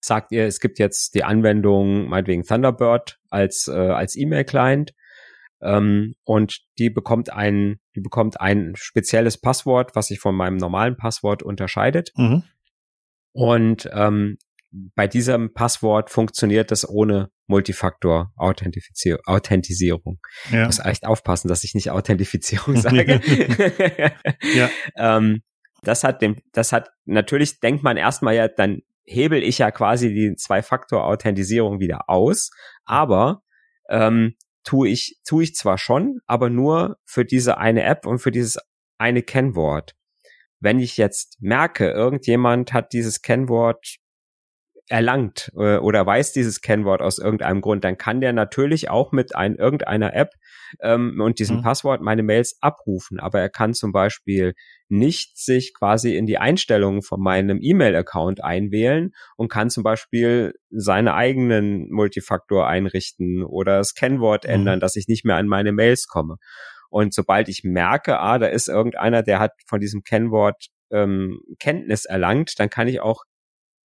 sagt 0.00 0.32
ihr, 0.32 0.46
es 0.46 0.60
gibt 0.60 0.78
jetzt 0.78 1.14
die 1.14 1.24
Anwendung, 1.24 2.08
meinetwegen 2.08 2.44
Thunderbird 2.44 3.18
als, 3.30 3.68
äh, 3.68 3.72
als 3.72 4.16
E-Mail-Client 4.16 4.92
ähm, 5.62 6.14
und 6.24 6.60
die 6.78 6.90
bekommt 6.90 7.32
ein, 7.32 7.80
die 7.96 8.00
bekommt 8.00 8.40
ein 8.40 8.74
spezielles 8.76 9.40
Passwort, 9.40 9.96
was 9.96 10.08
sich 10.08 10.20
von 10.20 10.34
meinem 10.34 10.56
normalen 10.56 10.96
Passwort 10.96 11.42
unterscheidet. 11.42 12.12
Mhm. 12.16 12.44
Und 13.32 13.88
ähm, 13.92 14.38
bei 14.94 15.06
diesem 15.06 15.52
Passwort 15.54 16.10
funktioniert 16.10 16.70
das 16.70 16.86
ohne 16.88 17.30
Multifaktor-Authentisierung. 17.46 20.18
Ja. 20.50 20.62
Ich 20.62 20.66
muss 20.66 20.78
echt 20.80 21.06
aufpassen, 21.06 21.48
dass 21.48 21.64
ich 21.64 21.74
nicht 21.74 21.90
Authentifizierung 21.90 22.76
sage. 22.80 23.20
ja. 24.54 24.70
ähm, 24.96 25.42
das 25.82 26.02
hat 26.02 26.22
dem, 26.22 26.40
das 26.52 26.72
hat, 26.72 26.88
natürlich 27.04 27.60
denkt 27.60 27.84
man 27.84 27.96
erstmal 27.96 28.34
ja, 28.34 28.48
dann 28.48 28.80
hebel 29.04 29.42
ich 29.42 29.58
ja 29.58 29.70
quasi 29.70 30.12
die 30.12 30.34
Zwei-Faktor-Authentisierung 30.34 31.78
wieder 31.78 32.08
aus, 32.08 32.50
aber 32.84 33.42
ähm, 33.90 34.34
tue 34.64 34.88
ich, 34.88 35.20
tue 35.26 35.44
ich 35.44 35.54
zwar 35.54 35.78
schon, 35.78 36.18
aber 36.26 36.50
nur 36.50 36.96
für 37.04 37.24
diese 37.24 37.58
eine 37.58 37.84
App 37.84 38.06
und 38.06 38.18
für 38.18 38.32
dieses 38.32 38.58
eine 38.98 39.22
Kennwort. 39.22 39.94
Wenn 40.58 40.80
ich 40.80 40.96
jetzt 40.96 41.36
merke, 41.40 41.90
irgendjemand 41.90 42.72
hat 42.72 42.94
dieses 42.94 43.20
Kennwort 43.20 43.98
erlangt 44.88 45.50
äh, 45.56 45.78
oder 45.78 46.04
weiß 46.04 46.32
dieses 46.32 46.60
Kennwort 46.60 47.00
aus 47.00 47.18
irgendeinem 47.18 47.60
Grund, 47.60 47.84
dann 47.84 47.96
kann 47.96 48.20
der 48.20 48.32
natürlich 48.32 48.90
auch 48.90 49.12
mit 49.12 49.34
ein, 49.34 49.56
irgendeiner 49.56 50.14
App 50.14 50.32
ähm, 50.82 51.20
und 51.20 51.38
diesem 51.38 51.58
mhm. 51.58 51.62
Passwort 51.62 52.02
meine 52.02 52.22
Mails 52.22 52.58
abrufen. 52.60 53.18
Aber 53.18 53.40
er 53.40 53.48
kann 53.48 53.72
zum 53.72 53.92
Beispiel 53.92 54.54
nicht 54.88 55.38
sich 55.38 55.72
quasi 55.74 56.16
in 56.16 56.26
die 56.26 56.38
Einstellungen 56.38 57.02
von 57.02 57.20
meinem 57.20 57.58
E-Mail-Account 57.62 58.44
einwählen 58.44 59.12
und 59.36 59.48
kann 59.48 59.70
zum 59.70 59.82
Beispiel 59.82 60.54
seine 60.70 61.14
eigenen 61.14 61.90
Multifaktor 61.90 62.66
einrichten 62.66 63.42
oder 63.42 63.78
das 63.78 63.94
Kennwort 63.94 64.44
mhm. 64.44 64.50
ändern, 64.50 64.80
dass 64.80 64.96
ich 64.96 65.08
nicht 65.08 65.24
mehr 65.24 65.36
an 65.36 65.48
meine 65.48 65.72
Mails 65.72 66.08
komme. 66.08 66.36
Und 66.90 67.14
sobald 67.14 67.48
ich 67.48 67.64
merke, 67.64 68.20
ah, 68.20 68.38
da 68.38 68.46
ist 68.46 68.68
irgendeiner, 68.68 69.22
der 69.22 69.40
hat 69.40 69.52
von 69.66 69.80
diesem 69.80 70.02
Kennwort 70.04 70.66
ähm, 70.92 71.40
Kenntnis 71.58 72.04
erlangt, 72.04 72.60
dann 72.60 72.70
kann 72.70 72.86
ich 72.86 73.00
auch 73.00 73.24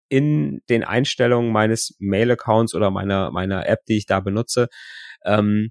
in 0.09 0.61
den 0.69 0.83
Einstellungen 0.83 1.51
meines 1.51 1.95
Mail-Accounts 1.99 2.75
oder 2.75 2.91
meiner, 2.91 3.31
meiner 3.31 3.67
App, 3.67 3.85
die 3.87 3.97
ich 3.97 4.05
da 4.05 4.19
benutze, 4.19 4.67
ähm, 5.23 5.69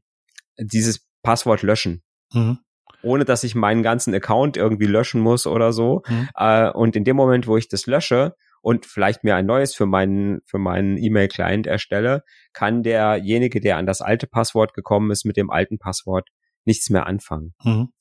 dieses 0.58 1.06
Passwort 1.22 1.62
löschen. 1.62 2.02
Mhm. 2.32 2.58
Ohne 3.02 3.24
dass 3.24 3.44
ich 3.44 3.54
meinen 3.54 3.82
ganzen 3.82 4.14
Account 4.14 4.56
irgendwie 4.56 4.86
löschen 4.86 5.20
muss 5.20 5.46
oder 5.46 5.72
so. 5.72 6.02
Mhm. 6.08 6.28
Äh, 6.34 6.70
und 6.70 6.96
in 6.96 7.04
dem 7.04 7.16
Moment, 7.16 7.46
wo 7.46 7.56
ich 7.56 7.68
das 7.68 7.86
lösche 7.86 8.34
und 8.60 8.86
vielleicht 8.86 9.24
mir 9.24 9.36
ein 9.36 9.46
neues 9.46 9.74
für 9.74 9.86
meinen, 9.86 10.40
für 10.46 10.58
meinen 10.58 10.96
E-Mail-Client 10.96 11.66
erstelle, 11.66 12.22
kann 12.52 12.82
derjenige, 12.82 13.60
der 13.60 13.76
an 13.76 13.86
das 13.86 14.00
alte 14.00 14.26
Passwort 14.26 14.74
gekommen 14.74 15.10
ist, 15.10 15.24
mit 15.24 15.36
dem 15.36 15.50
alten 15.50 15.78
Passwort 15.78 16.28
nichts 16.64 16.90
mehr 16.90 17.06
anfangen. 17.06 17.54
Mhm. 17.62 17.92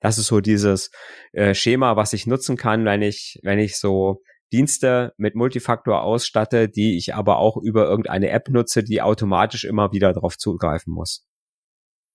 Das 0.00 0.18
ist 0.18 0.26
so 0.26 0.40
dieses 0.40 0.90
äh, 1.32 1.54
Schema, 1.54 1.96
was 1.96 2.12
ich 2.12 2.26
nutzen 2.26 2.56
kann, 2.56 2.84
wenn 2.84 3.02
ich, 3.02 3.38
wenn 3.42 3.60
ich 3.60 3.78
so 3.78 4.20
Dienste 4.52 5.14
mit 5.16 5.34
Multifaktor 5.34 6.02
ausstatte, 6.02 6.68
die 6.68 6.96
ich 6.96 7.14
aber 7.14 7.38
auch 7.38 7.56
über 7.56 7.86
irgendeine 7.86 8.30
App 8.30 8.48
nutze, 8.48 8.84
die 8.84 9.02
automatisch 9.02 9.64
immer 9.64 9.92
wieder 9.92 10.12
darauf 10.12 10.36
zugreifen 10.36 10.92
muss. 10.92 11.26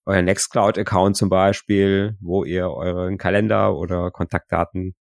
Euer 0.06 0.22
Nextcloud-Account 0.22 1.16
zum 1.16 1.28
Beispiel, 1.28 2.16
wo 2.20 2.44
ihr 2.44 2.70
euren 2.70 3.18
Kalender 3.18 3.76
oder 3.76 4.10
Kontaktdaten 4.10 4.94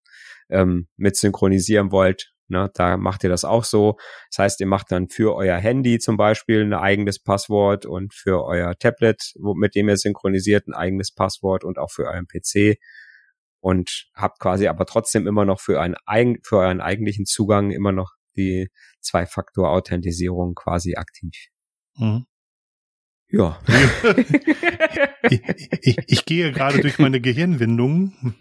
ähm, 0.49 0.87
mit 0.97 1.15
synchronisieren 1.15 1.91
wollt, 1.91 2.33
Ne, 2.49 2.71
da 2.73 2.95
macht 2.95 3.25
ihr 3.25 3.29
das 3.29 3.43
auch 3.43 3.65
so. 3.65 3.97
Das 4.31 4.39
heißt, 4.39 4.59
ihr 4.61 4.67
macht 4.67 4.91
dann 4.91 5.09
für 5.09 5.35
euer 5.35 5.57
Handy 5.57 5.99
zum 5.99 6.15
Beispiel 6.15 6.61
ein 6.61 6.73
eigenes 6.73 7.21
Passwort 7.21 7.85
und 7.85 8.13
für 8.13 8.45
euer 8.45 8.77
Tablet, 8.77 9.33
mit 9.55 9.75
dem 9.75 9.89
ihr 9.89 9.97
synchronisiert, 9.97 10.67
ein 10.67 10.73
eigenes 10.73 11.13
Passwort 11.13 11.65
und 11.65 11.77
auch 11.77 11.91
für 11.91 12.05
euren 12.05 12.25
PC 12.25 12.77
und 13.59 14.09
habt 14.13 14.39
quasi 14.39 14.67
aber 14.67 14.85
trotzdem 14.85 15.27
immer 15.27 15.45
noch 15.45 15.59
für, 15.59 15.81
einen, 15.81 16.37
für 16.43 16.57
euren 16.57 16.81
eigentlichen 16.81 17.25
Zugang 17.25 17.71
immer 17.71 17.91
noch 17.91 18.13
die 18.35 18.69
Zwei-Faktor-Authentisierung 19.01 20.55
quasi 20.55 20.95
aktiv. 20.95 21.47
Mhm. 21.95 22.25
Ja. 23.29 23.59
ich, 25.29 25.41
ich, 25.81 25.97
ich, 26.07 26.25
gehe 26.25 26.51
gerade 26.51 26.79
durch 26.79 26.97
meine 26.97 27.19
Gehirnwindungen 27.19 28.35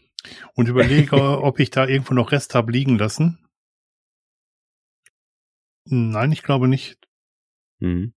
und 0.55 0.69
überlege, 0.69 1.17
ob 1.43 1.59
ich 1.59 1.71
da 1.71 1.87
irgendwo 1.87 2.15
noch 2.15 2.31
Rest 2.31 2.55
habe 2.55 2.71
liegen 2.71 2.99
lassen. 2.99 3.39
Nein, 5.87 6.33
ich 6.33 6.43
glaube 6.43 6.69
nicht. 6.69 7.09
Mhm. 7.81 8.13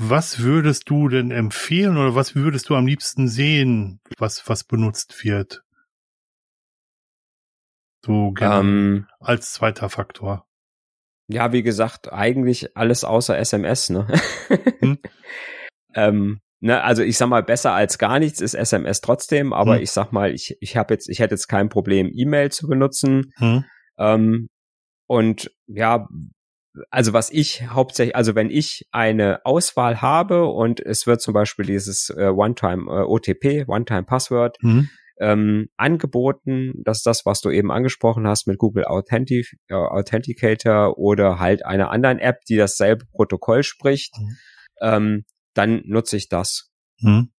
Was 0.00 0.40
würdest 0.40 0.90
du 0.90 1.08
denn 1.08 1.30
empfehlen 1.30 1.96
oder 1.96 2.14
was 2.14 2.34
würdest 2.34 2.68
du 2.68 2.76
am 2.76 2.86
liebsten 2.86 3.26
sehen, 3.26 4.00
was, 4.16 4.48
was 4.48 4.64
benutzt 4.64 5.24
wird? 5.24 5.64
So 8.04 8.34
ähm, 8.40 9.06
als 9.20 9.52
zweiter 9.52 9.88
Faktor. 9.88 10.46
Ja, 11.28 11.52
wie 11.52 11.62
gesagt, 11.62 12.12
eigentlich 12.12 12.76
alles 12.76 13.04
außer 13.04 13.36
SMS, 13.36 13.90
ne? 13.90 14.06
hm? 14.80 14.98
ähm, 15.94 16.40
ne, 16.60 16.82
also 16.82 17.02
ich 17.02 17.18
sag 17.18 17.28
mal, 17.28 17.42
besser 17.42 17.72
als 17.72 17.98
gar 17.98 18.18
nichts 18.18 18.40
ist 18.40 18.54
SMS 18.54 19.02
trotzdem, 19.02 19.52
aber 19.52 19.76
hm. 19.76 19.82
ich 19.82 19.90
sag 19.90 20.10
mal, 20.12 20.32
ich, 20.32 20.56
ich 20.60 20.76
habe 20.76 20.94
jetzt, 20.94 21.08
ich 21.08 21.18
hätte 21.18 21.34
jetzt 21.34 21.48
kein 21.48 21.68
Problem, 21.68 22.10
E-Mail 22.14 22.50
zu 22.50 22.66
benutzen. 22.66 23.32
Hm. 23.36 23.64
Ähm, 23.98 24.48
und 25.06 25.50
ja, 25.66 26.08
also 26.90 27.12
was 27.12 27.30
ich 27.30 27.68
hauptsächlich, 27.68 28.16
also 28.16 28.34
wenn 28.34 28.50
ich 28.50 28.86
eine 28.92 29.44
Auswahl 29.44 30.00
habe 30.00 30.46
und 30.46 30.80
es 30.80 31.06
wird 31.06 31.20
zum 31.20 31.34
Beispiel 31.34 31.66
dieses 31.66 32.08
äh, 32.10 32.28
One-Time 32.28 32.90
äh, 32.90 33.02
OTP, 33.02 33.66
One-Time-Password, 33.66 34.56
mhm 34.62 34.88
ähm, 35.20 35.68
angeboten. 35.76 36.72
Das 36.84 36.98
ist 36.98 37.06
das, 37.06 37.26
was 37.26 37.40
du 37.40 37.50
eben 37.50 37.70
angesprochen 37.70 38.26
hast 38.26 38.46
mit 38.46 38.58
Google 38.58 38.84
Authentic 38.84 39.54
äh, 39.68 39.74
Authenticator 39.74 40.98
oder 40.98 41.38
halt 41.38 41.64
einer 41.64 41.90
anderen 41.90 42.18
App, 42.18 42.44
die 42.48 42.56
dasselbe 42.56 43.04
Protokoll 43.12 43.62
spricht. 43.62 44.14
Mhm. 44.18 44.36
Ähm, 44.80 45.24
dann 45.54 45.82
nutze 45.84 46.16
ich 46.16 46.28
das. 46.28 46.70
Mhm. 47.00 47.30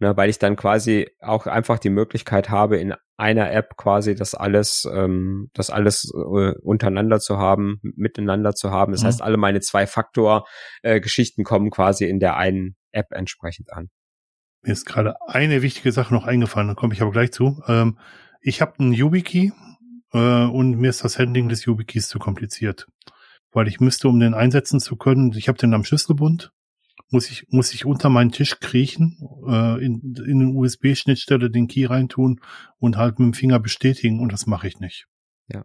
Ne, 0.00 0.16
weil 0.16 0.28
ich 0.28 0.40
dann 0.40 0.56
quasi 0.56 1.08
auch 1.20 1.46
einfach 1.46 1.78
die 1.78 1.90
Möglichkeit 1.90 2.50
habe, 2.50 2.78
in 2.78 2.94
einer 3.16 3.52
App 3.52 3.76
quasi 3.76 4.16
das 4.16 4.34
alles, 4.34 4.88
ähm, 4.92 5.50
das 5.54 5.70
alles 5.70 6.10
äh, 6.12 6.52
untereinander 6.62 7.20
zu 7.20 7.38
haben, 7.38 7.78
miteinander 7.82 8.54
zu 8.54 8.70
haben. 8.70 8.90
Das 8.90 9.02
mhm. 9.02 9.06
heißt, 9.06 9.22
alle 9.22 9.36
meine 9.36 9.60
Zwei-Faktor-Geschichten 9.60 11.40
äh, 11.42 11.44
kommen 11.44 11.70
quasi 11.70 12.06
in 12.06 12.18
der 12.18 12.36
einen 12.36 12.74
App 12.90 13.06
entsprechend 13.10 13.72
an. 13.72 13.88
Mir 14.64 14.72
ist 14.72 14.86
gerade 14.86 15.16
eine 15.28 15.60
wichtige 15.60 15.92
Sache 15.92 16.14
noch 16.14 16.24
eingefallen, 16.24 16.68
da 16.68 16.74
komme 16.74 16.94
ich 16.94 17.02
aber 17.02 17.10
gleich 17.10 17.32
zu. 17.32 17.62
Ähm, 17.68 17.98
ich 18.40 18.62
habe 18.62 18.78
einen 18.78 18.94
YubiKey 18.94 19.52
äh, 20.12 20.44
und 20.44 20.78
mir 20.78 20.88
ist 20.88 21.04
das 21.04 21.18
Handling 21.18 21.50
des 21.50 21.66
YubiKeys 21.66 22.08
zu 22.08 22.18
kompliziert. 22.18 22.86
Weil 23.52 23.68
ich 23.68 23.78
müsste, 23.78 24.08
um 24.08 24.18
den 24.18 24.32
einsetzen 24.32 24.80
zu 24.80 24.96
können, 24.96 25.32
ich 25.36 25.48
habe 25.48 25.58
den 25.58 25.74
am 25.74 25.84
Schlüsselbund, 25.84 26.52
muss 27.10 27.30
ich, 27.30 27.46
muss 27.50 27.74
ich 27.74 27.84
unter 27.84 28.08
meinen 28.08 28.32
Tisch 28.32 28.58
kriechen, 28.58 29.18
äh, 29.46 29.84
in, 29.84 30.14
in 30.26 30.40
eine 30.40 30.50
USB-Schnittstelle 30.50 31.50
den 31.50 31.68
Key 31.68 31.84
reintun 31.84 32.40
und 32.78 32.96
halt 32.96 33.18
mit 33.18 33.26
dem 33.26 33.34
Finger 33.34 33.60
bestätigen 33.60 34.18
und 34.20 34.32
das 34.32 34.46
mache 34.46 34.66
ich 34.66 34.80
nicht. 34.80 35.06
Ja. 35.48 35.64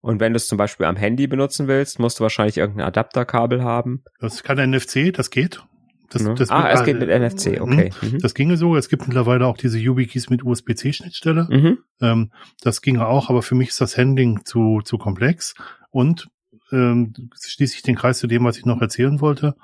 Und 0.00 0.18
wenn 0.18 0.32
du 0.32 0.38
es 0.38 0.48
zum 0.48 0.58
Beispiel 0.58 0.86
am 0.86 0.96
Handy 0.96 1.28
benutzen 1.28 1.68
willst, 1.68 2.00
musst 2.00 2.18
du 2.18 2.22
wahrscheinlich 2.22 2.58
irgendein 2.58 2.86
Adapterkabel 2.86 3.62
haben. 3.62 4.02
Das 4.18 4.42
kann 4.42 4.58
NFC, 4.58 5.12
das 5.14 5.30
geht. 5.30 5.62
Das, 6.10 6.22
ne? 6.22 6.34
das 6.34 6.50
ah, 6.50 6.70
es 6.70 6.84
geht 6.84 6.98
mit 6.98 7.08
NFC, 7.08 7.60
okay. 7.60 7.90
Mhm. 8.00 8.18
Das 8.20 8.34
ginge 8.34 8.56
so. 8.56 8.76
Es 8.76 8.88
gibt 8.88 9.06
mittlerweile 9.06 9.46
auch 9.46 9.56
diese 9.56 9.78
YubiKeys 9.78 10.30
mit 10.30 10.42
USB-C-Schnittstelle. 10.42 11.48
Mhm. 11.50 11.78
Ähm, 12.00 12.30
das 12.62 12.80
ginge 12.80 13.06
auch, 13.06 13.28
aber 13.28 13.42
für 13.42 13.54
mich 13.54 13.68
ist 13.68 13.80
das 13.80 13.98
Handling 13.98 14.44
zu, 14.44 14.80
zu 14.82 14.96
komplex. 14.96 15.54
Und 15.90 16.28
ähm, 16.72 17.12
schließe 17.38 17.76
ich 17.76 17.82
den 17.82 17.96
Kreis 17.96 18.18
zu 18.18 18.26
dem, 18.26 18.44
was 18.44 18.58
ich 18.58 18.64
noch 18.64 18.80
erzählen 18.80 19.20
wollte. 19.20 19.54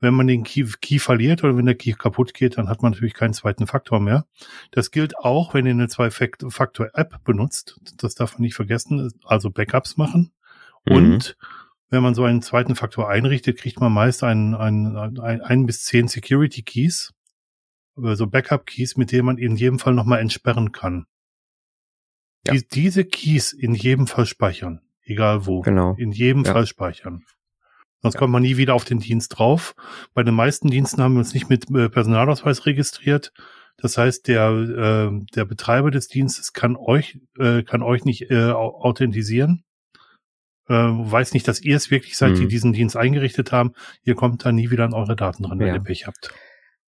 Wenn 0.00 0.14
man 0.14 0.26
den 0.26 0.44
Key, 0.44 0.66
Key 0.80 0.98
verliert 0.98 1.44
oder 1.44 1.56
wenn 1.56 1.66
der 1.66 1.74
Key 1.74 1.92
kaputt 1.92 2.34
geht, 2.34 2.58
dann 2.58 2.68
hat 2.68 2.82
man 2.82 2.92
natürlich 2.92 3.14
keinen 3.14 3.32
zweiten 3.32 3.66
Faktor 3.66 4.00
mehr. 4.00 4.26
Das 4.70 4.90
gilt 4.90 5.16
auch, 5.18 5.54
wenn 5.54 5.66
ihr 5.66 5.72
eine 5.72 5.88
Zwei-Faktor-App 5.88 7.24
benutzt. 7.24 7.80
Das 7.96 8.14
darf 8.14 8.34
man 8.34 8.42
nicht 8.42 8.54
vergessen. 8.54 9.10
Also 9.24 9.50
Backups 9.50 9.96
machen. 9.96 10.32
Mhm. 10.84 10.96
Und 10.96 11.36
wenn 11.90 12.02
man 12.02 12.14
so 12.14 12.24
einen 12.24 12.42
zweiten 12.42 12.74
Faktor 12.74 13.08
einrichtet, 13.08 13.58
kriegt 13.58 13.80
man 13.80 13.92
meist 13.92 14.24
ein, 14.24 14.54
ein, 14.54 14.96
ein, 14.96 15.40
ein 15.40 15.66
bis 15.66 15.84
zehn 15.84 16.08
Security 16.08 16.62
Keys, 16.62 17.12
also 17.96 18.26
Backup 18.26 18.66
Keys, 18.66 18.96
mit 18.96 19.12
denen 19.12 19.26
man 19.26 19.38
in 19.38 19.56
jedem 19.56 19.78
Fall 19.78 19.94
nochmal 19.94 20.20
entsperren 20.20 20.72
kann. 20.72 21.06
Ja. 22.46 22.54
Die, 22.54 22.66
diese 22.66 23.04
Keys 23.04 23.52
in 23.52 23.74
jedem 23.74 24.06
Fall 24.06 24.26
speichern, 24.26 24.80
egal 25.02 25.46
wo. 25.46 25.60
Genau. 25.60 25.94
In 25.96 26.12
jedem 26.12 26.44
ja. 26.44 26.52
Fall 26.52 26.66
speichern. 26.66 27.24
Sonst 28.02 28.14
ja. 28.14 28.18
kommt 28.18 28.32
man 28.32 28.42
nie 28.42 28.58
wieder 28.58 28.74
auf 28.74 28.84
den 28.84 28.98
Dienst 28.98 29.38
drauf. 29.38 29.74
Bei 30.12 30.22
den 30.22 30.34
meisten 30.34 30.68
Diensten 30.68 31.02
haben 31.02 31.14
wir 31.14 31.20
uns 31.20 31.32
nicht 31.32 31.48
mit 31.48 31.70
äh, 31.70 31.88
Personalausweis 31.88 32.66
registriert. 32.66 33.32
Das 33.78 33.96
heißt, 33.96 34.28
der, 34.28 34.50
äh, 34.50 35.24
der 35.34 35.44
Betreiber 35.46 35.90
des 35.90 36.08
Dienstes 36.08 36.52
kann 36.52 36.76
euch, 36.76 37.18
äh, 37.38 37.62
kann 37.62 37.82
euch 37.82 38.04
nicht 38.04 38.30
äh, 38.30 38.50
authentisieren 38.50 39.64
äh, 40.68 40.74
weiß 40.74 41.34
nicht, 41.34 41.46
dass 41.48 41.60
ihr 41.60 41.76
es 41.76 41.90
wirklich 41.90 42.16
seid, 42.16 42.32
mhm. 42.32 42.40
die 42.40 42.48
diesen 42.48 42.72
Dienst 42.72 42.96
eingerichtet 42.96 43.52
haben. 43.52 43.72
Ihr 44.02 44.14
kommt 44.14 44.44
da 44.44 44.52
nie 44.52 44.70
wieder 44.70 44.84
an 44.84 44.94
eure 44.94 45.16
Daten 45.16 45.44
ran, 45.44 45.58
wenn 45.58 45.68
ja. 45.68 45.74
ihr 45.74 45.82
Pech 45.82 46.06
habt. 46.06 46.32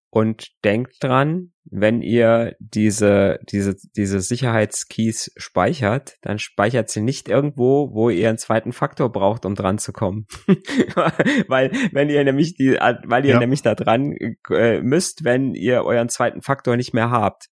Und 0.08 0.48
denkt 0.64 0.96
dran, 1.00 1.52
wenn 1.64 2.00
ihr 2.00 2.54
diese, 2.58 3.38
diese, 3.50 3.76
diese 3.96 4.20
Sicherheitskeys 4.20 5.32
speichert, 5.36 6.16
dann 6.22 6.38
speichert 6.38 6.88
sie 6.88 7.02
nicht 7.02 7.28
irgendwo, 7.28 7.92
wo 7.92 8.08
ihr 8.08 8.28
einen 8.28 8.38
zweiten 8.38 8.72
Faktor 8.72 9.10
braucht, 9.10 9.44
um 9.44 9.54
dran 9.54 9.78
zu 9.78 9.92
kommen. 9.92 10.26
weil, 11.48 11.70
wenn 11.92 12.08
ihr 12.08 12.24
nämlich 12.24 12.54
die, 12.54 12.78
weil 13.04 13.26
ihr 13.26 13.34
ja. 13.34 13.38
nämlich 13.40 13.62
da 13.62 13.74
dran 13.74 14.12
äh, 14.50 14.80
müsst, 14.80 15.24
wenn 15.24 15.54
ihr 15.54 15.84
euren 15.84 16.08
zweiten 16.08 16.40
Faktor 16.40 16.76
nicht 16.76 16.94
mehr 16.94 17.10
habt. 17.10 17.48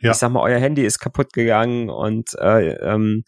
Ja. 0.00 0.12
Ich 0.12 0.16
sag 0.18 0.30
mal, 0.30 0.42
euer 0.42 0.58
Handy 0.58 0.84
ist 0.84 0.98
kaputt 0.98 1.32
gegangen 1.32 1.90
und 1.90 2.30
äh, 2.38 2.74
ähm, 2.74 3.24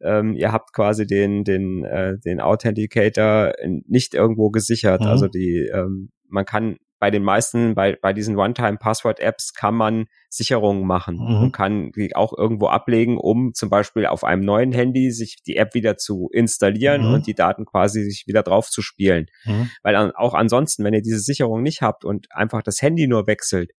ähm, 0.00 0.34
ihr 0.34 0.52
habt 0.52 0.72
quasi 0.72 1.06
den 1.06 1.44
den 1.44 1.84
äh, 1.84 2.18
den 2.18 2.40
Authenticator 2.40 3.52
nicht 3.86 4.14
irgendwo 4.14 4.50
gesichert. 4.50 5.02
Mhm. 5.02 5.06
Also 5.06 5.28
die 5.28 5.68
ähm, 5.72 6.10
man 6.28 6.44
kann 6.44 6.76
bei 6.98 7.10
den 7.10 7.22
meisten, 7.22 7.74
bei, 7.74 7.96
bei 8.00 8.12
diesen 8.12 8.36
One-Time-Password-Apps 8.36 9.52
kann 9.52 9.74
man 9.74 10.06
Sicherungen 10.30 10.86
machen 10.86 11.16
mhm. 11.16 11.42
und 11.42 11.52
kann 11.52 11.92
die 11.92 12.16
auch 12.16 12.36
irgendwo 12.36 12.68
ablegen, 12.68 13.18
um 13.18 13.52
zum 13.54 13.68
Beispiel 13.68 14.06
auf 14.06 14.24
einem 14.24 14.42
neuen 14.42 14.72
Handy 14.72 15.10
sich 15.10 15.42
die 15.46 15.56
App 15.56 15.74
wieder 15.74 15.98
zu 15.98 16.28
installieren 16.32 17.06
mhm. 17.06 17.14
und 17.14 17.26
die 17.26 17.34
Daten 17.34 17.66
quasi 17.66 18.02
sich 18.02 18.24
wieder 18.26 18.42
drauf 18.42 18.70
zu 18.70 18.80
spielen. 18.80 19.26
Mhm. 19.44 19.70
Weil 19.82 20.12
auch 20.14 20.34
ansonsten, 20.34 20.84
wenn 20.84 20.94
ihr 20.94 21.02
diese 21.02 21.20
Sicherung 21.20 21.62
nicht 21.62 21.82
habt 21.82 22.04
und 22.04 22.28
einfach 22.30 22.62
das 22.62 22.80
Handy 22.80 23.06
nur 23.06 23.26
wechselt, 23.26 23.72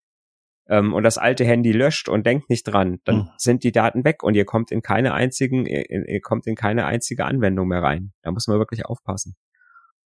ähm, 0.68 0.94
und 0.94 1.02
das 1.02 1.18
alte 1.18 1.44
Handy 1.44 1.72
löscht 1.72 2.08
und 2.08 2.26
denkt 2.26 2.50
nicht 2.50 2.64
dran, 2.64 2.98
dann 3.04 3.16
mhm. 3.16 3.28
sind 3.36 3.64
die 3.64 3.72
Daten 3.72 4.04
weg 4.04 4.22
und 4.22 4.34
ihr 4.34 4.44
kommt 4.44 4.70
in 4.70 4.82
keine 4.82 5.14
einzigen, 5.14 5.66
ihr, 5.66 5.88
ihr 5.88 6.20
kommt 6.20 6.46
in 6.46 6.54
keine 6.54 6.86
einzige 6.86 7.24
Anwendung 7.24 7.68
mehr 7.68 7.82
rein. 7.82 8.12
Da 8.22 8.32
muss 8.32 8.46
man 8.46 8.58
wirklich 8.58 8.84
aufpassen. 8.84 9.36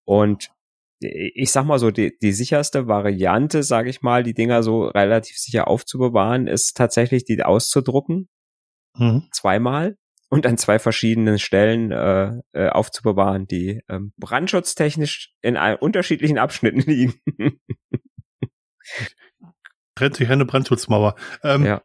Und 0.05 0.51
ich 1.01 1.51
sag 1.51 1.65
mal 1.65 1.79
so, 1.79 1.91
die, 1.91 2.19
die 2.21 2.33
sicherste 2.33 2.87
Variante, 2.87 3.63
sage 3.63 3.89
ich 3.89 4.03
mal, 4.03 4.23
die 4.23 4.35
Dinger 4.35 4.63
so 4.63 4.85
relativ 4.85 5.39
sicher 5.39 5.67
aufzubewahren, 5.67 6.47
ist 6.47 6.77
tatsächlich 6.77 7.25
die 7.25 7.43
auszudrucken. 7.43 8.29
Mhm. 8.99 9.29
Zweimal 9.33 9.97
und 10.29 10.47
an 10.47 10.59
zwei 10.59 10.79
verschiedenen 10.79 11.39
Stellen 11.39 11.91
äh, 11.91 12.33
äh, 12.53 12.69
aufzubewahren, 12.69 13.47
die 13.47 13.81
ähm, 13.89 14.13
brandschutztechnisch 14.19 15.33
in 15.41 15.57
unterschiedlichen 15.57 16.39
Abschnitten 16.39 16.81
liegen 16.91 17.15
trennt 20.01 20.17
sich 20.17 20.31
eine 20.31 20.47
Brandschutzmauer. 20.47 21.15
Ähm, 21.45 21.65
ja. 21.65 21.83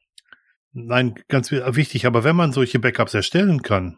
Nein, 0.71 1.15
ganz 1.27 1.51
wichtig. 1.51 2.05
Aber 2.05 2.23
wenn 2.23 2.35
man 2.35 2.51
solche 2.51 2.79
Backups 2.79 3.13
erstellen 3.13 3.61
kann, 3.61 3.97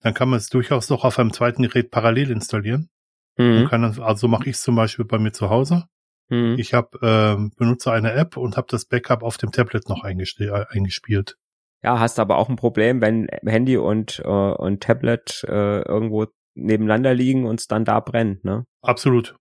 dann 0.00 0.14
kann 0.14 0.28
man 0.28 0.38
es 0.38 0.48
durchaus 0.48 0.90
noch 0.90 1.04
auf 1.04 1.18
einem 1.18 1.32
zweiten 1.32 1.62
Gerät 1.62 1.90
parallel 1.90 2.30
installieren. 2.30 2.90
Mhm. 3.36 3.68
Kann 3.68 3.84
also 3.84 4.28
mache 4.28 4.48
ich 4.48 4.56
es 4.56 4.62
zum 4.62 4.76
Beispiel 4.76 5.04
bei 5.04 5.18
mir 5.18 5.32
zu 5.32 5.50
Hause. 5.50 5.84
Mhm. 6.28 6.56
Ich 6.58 6.74
habe 6.74 6.98
äh, 7.00 7.56
benutze 7.56 7.92
eine 7.92 8.12
App 8.12 8.36
und 8.36 8.56
habe 8.56 8.66
das 8.70 8.84
Backup 8.84 9.22
auf 9.22 9.38
dem 9.38 9.50
Tablet 9.52 9.88
noch 9.88 10.04
äh, 10.04 10.64
eingespielt. 10.70 11.36
Ja, 11.82 12.00
hast 12.00 12.18
aber 12.18 12.38
auch 12.38 12.48
ein 12.48 12.56
Problem, 12.56 13.00
wenn 13.00 13.28
Handy 13.44 13.76
und 13.76 14.20
äh, 14.24 14.28
und 14.28 14.82
Tablet 14.82 15.44
äh, 15.48 15.82
irgendwo 15.82 16.26
nebeneinander 16.54 17.14
liegen 17.14 17.46
und 17.46 17.60
es 17.60 17.68
dann 17.68 17.84
da 17.84 18.00
brennt, 18.00 18.44
ne? 18.44 18.64
Absolut. 18.82 19.36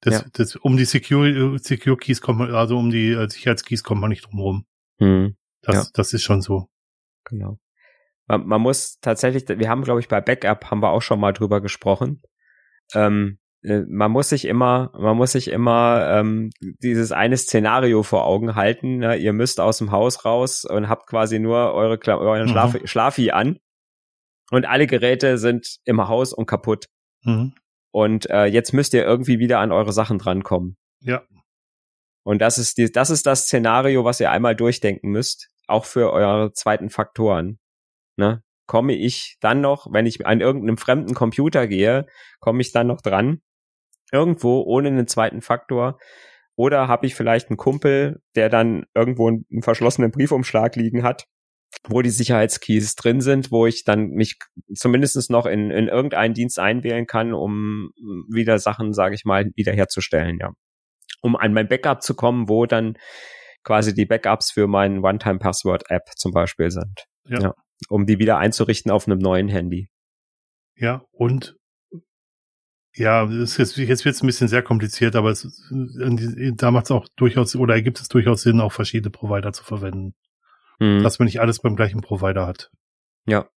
Das, 0.00 0.14
ja. 0.14 0.24
das, 0.32 0.56
um 0.56 0.76
die 0.76 0.84
Secure, 0.84 1.58
Secure 1.58 1.96
Keys 1.96 2.20
kommt 2.20 2.38
man, 2.38 2.54
also 2.54 2.78
um 2.78 2.90
die 2.90 3.10
äh, 3.10 3.28
Sicherheitskeys 3.28 3.82
kommt 3.82 4.00
man 4.00 4.10
nicht 4.10 4.26
drum 4.26 4.40
rum. 4.40 4.66
Hm. 4.98 5.36
Das, 5.62 5.74
ja. 5.74 5.84
das 5.94 6.12
ist 6.12 6.22
schon 6.22 6.42
so. 6.42 6.68
Genau. 7.24 7.58
Man, 8.26 8.46
man 8.46 8.60
muss 8.60 8.98
tatsächlich, 9.00 9.48
wir 9.48 9.68
haben, 9.68 9.82
glaube 9.82 10.00
ich, 10.00 10.08
bei 10.08 10.20
Backup 10.20 10.70
haben 10.70 10.82
wir 10.82 10.90
auch 10.90 11.02
schon 11.02 11.20
mal 11.20 11.32
drüber 11.32 11.60
gesprochen. 11.60 12.22
Ähm, 12.94 13.38
äh, 13.62 13.82
man 13.88 14.10
muss 14.10 14.28
sich 14.28 14.44
immer, 14.44 14.92
man 14.98 15.16
muss 15.16 15.32
sich 15.32 15.48
immer 15.48 16.06
ähm, 16.10 16.50
dieses 16.60 17.12
eine 17.12 17.36
Szenario 17.36 18.02
vor 18.02 18.24
Augen 18.24 18.54
halten. 18.54 18.98
Ne? 18.98 19.16
Ihr 19.16 19.32
müsst 19.32 19.60
aus 19.60 19.78
dem 19.78 19.90
Haus 19.90 20.24
raus 20.24 20.64
und 20.64 20.88
habt 20.88 21.08
quasi 21.08 21.38
nur 21.38 21.72
eure 21.72 21.98
euren 22.18 22.48
Schlaf 22.48 22.74
mhm. 22.74 22.86
Schlafi 22.86 23.30
an 23.30 23.58
und 24.50 24.66
alle 24.66 24.86
Geräte 24.86 25.38
sind 25.38 25.78
im 25.84 26.06
Haus 26.08 26.32
und 26.32 26.46
kaputt. 26.46 26.86
Mhm. 27.24 27.54
Und 27.96 28.28
äh, 28.28 28.44
jetzt 28.44 28.74
müsst 28.74 28.92
ihr 28.92 29.06
irgendwie 29.06 29.38
wieder 29.38 29.58
an 29.58 29.72
eure 29.72 29.90
Sachen 29.90 30.18
drankommen. 30.18 30.76
Ja. 31.00 31.22
Und 32.24 32.42
das 32.42 32.58
ist 32.58 32.76
die, 32.76 32.92
das 32.92 33.08
ist 33.08 33.24
das 33.24 33.44
Szenario, 33.44 34.04
was 34.04 34.20
ihr 34.20 34.30
einmal 34.30 34.54
durchdenken 34.54 35.08
müsst, 35.08 35.48
auch 35.66 35.86
für 35.86 36.12
eure 36.12 36.52
zweiten 36.52 36.90
Faktoren. 36.90 37.58
Ne? 38.16 38.42
Komme 38.66 38.92
ich 38.92 39.38
dann 39.40 39.62
noch, 39.62 39.90
wenn 39.90 40.04
ich 40.04 40.26
an 40.26 40.42
irgendeinem 40.42 40.76
fremden 40.76 41.14
Computer 41.14 41.66
gehe, 41.66 42.04
komme 42.38 42.60
ich 42.60 42.70
dann 42.70 42.86
noch 42.86 43.00
dran? 43.00 43.40
Irgendwo 44.12 44.60
ohne 44.60 44.88
einen 44.88 45.06
zweiten 45.06 45.40
Faktor? 45.40 45.98
Oder 46.54 46.88
habe 46.88 47.06
ich 47.06 47.14
vielleicht 47.14 47.48
einen 47.48 47.56
Kumpel, 47.56 48.20
der 48.34 48.50
dann 48.50 48.84
irgendwo 48.94 49.28
einen 49.28 49.62
verschlossenen 49.62 50.10
Briefumschlag 50.10 50.76
liegen 50.76 51.02
hat 51.02 51.28
wo 51.88 52.02
die 52.02 52.10
Sicherheitskeys 52.10 52.96
drin 52.96 53.20
sind, 53.20 53.50
wo 53.50 53.66
ich 53.66 53.84
dann 53.84 54.08
mich 54.10 54.38
zumindest 54.74 55.30
noch 55.30 55.46
in, 55.46 55.70
in 55.70 55.88
irgendeinen 55.88 56.34
Dienst 56.34 56.58
einwählen 56.58 57.06
kann, 57.06 57.32
um 57.32 57.90
wieder 58.32 58.58
Sachen, 58.58 58.92
sage 58.92 59.14
ich 59.14 59.24
mal, 59.24 59.50
wiederherzustellen, 59.54 60.38
ja. 60.40 60.52
Um 61.22 61.36
an 61.36 61.52
mein 61.52 61.68
Backup 61.68 62.02
zu 62.02 62.14
kommen, 62.14 62.48
wo 62.48 62.66
dann 62.66 62.96
quasi 63.64 63.94
die 63.94 64.06
Backups 64.06 64.52
für 64.52 64.66
meinen 64.66 65.04
One-Time-Password-App 65.04 66.10
zum 66.16 66.32
Beispiel 66.32 66.70
sind. 66.70 67.04
Ja. 67.26 67.40
ja. 67.40 67.54
Um 67.88 68.06
die 68.06 68.18
wieder 68.18 68.38
einzurichten 68.38 68.92
auf 68.92 69.06
einem 69.06 69.18
neuen 69.18 69.48
Handy. 69.48 69.88
Ja, 70.76 71.04
und 71.12 71.56
ja, 72.94 73.24
ist 73.24 73.58
jetzt, 73.58 73.76
jetzt 73.76 74.04
wird 74.04 74.14
es 74.14 74.22
ein 74.22 74.26
bisschen 74.26 74.48
sehr 74.48 74.62
kompliziert, 74.62 75.16
aber 75.16 75.30
es, 75.30 75.46
da 76.54 76.70
macht 76.70 76.86
es 76.86 76.90
auch 76.90 77.06
durchaus 77.16 77.54
oder 77.56 77.74
ergibt 77.74 78.00
es 78.00 78.08
durchaus 78.08 78.42
Sinn, 78.42 78.60
auch 78.60 78.72
verschiedene 78.72 79.10
Provider 79.10 79.52
zu 79.52 79.64
verwenden 79.64 80.14
mhm. 80.78 81.02
dass 81.02 81.18
man 81.18 81.26
nicht 81.26 81.40
alles 81.40 81.60
beim 81.60 81.76
gleichen 81.76 82.00
Provider 82.00 82.46
hat. 82.46 82.70
Ja. 83.26 83.48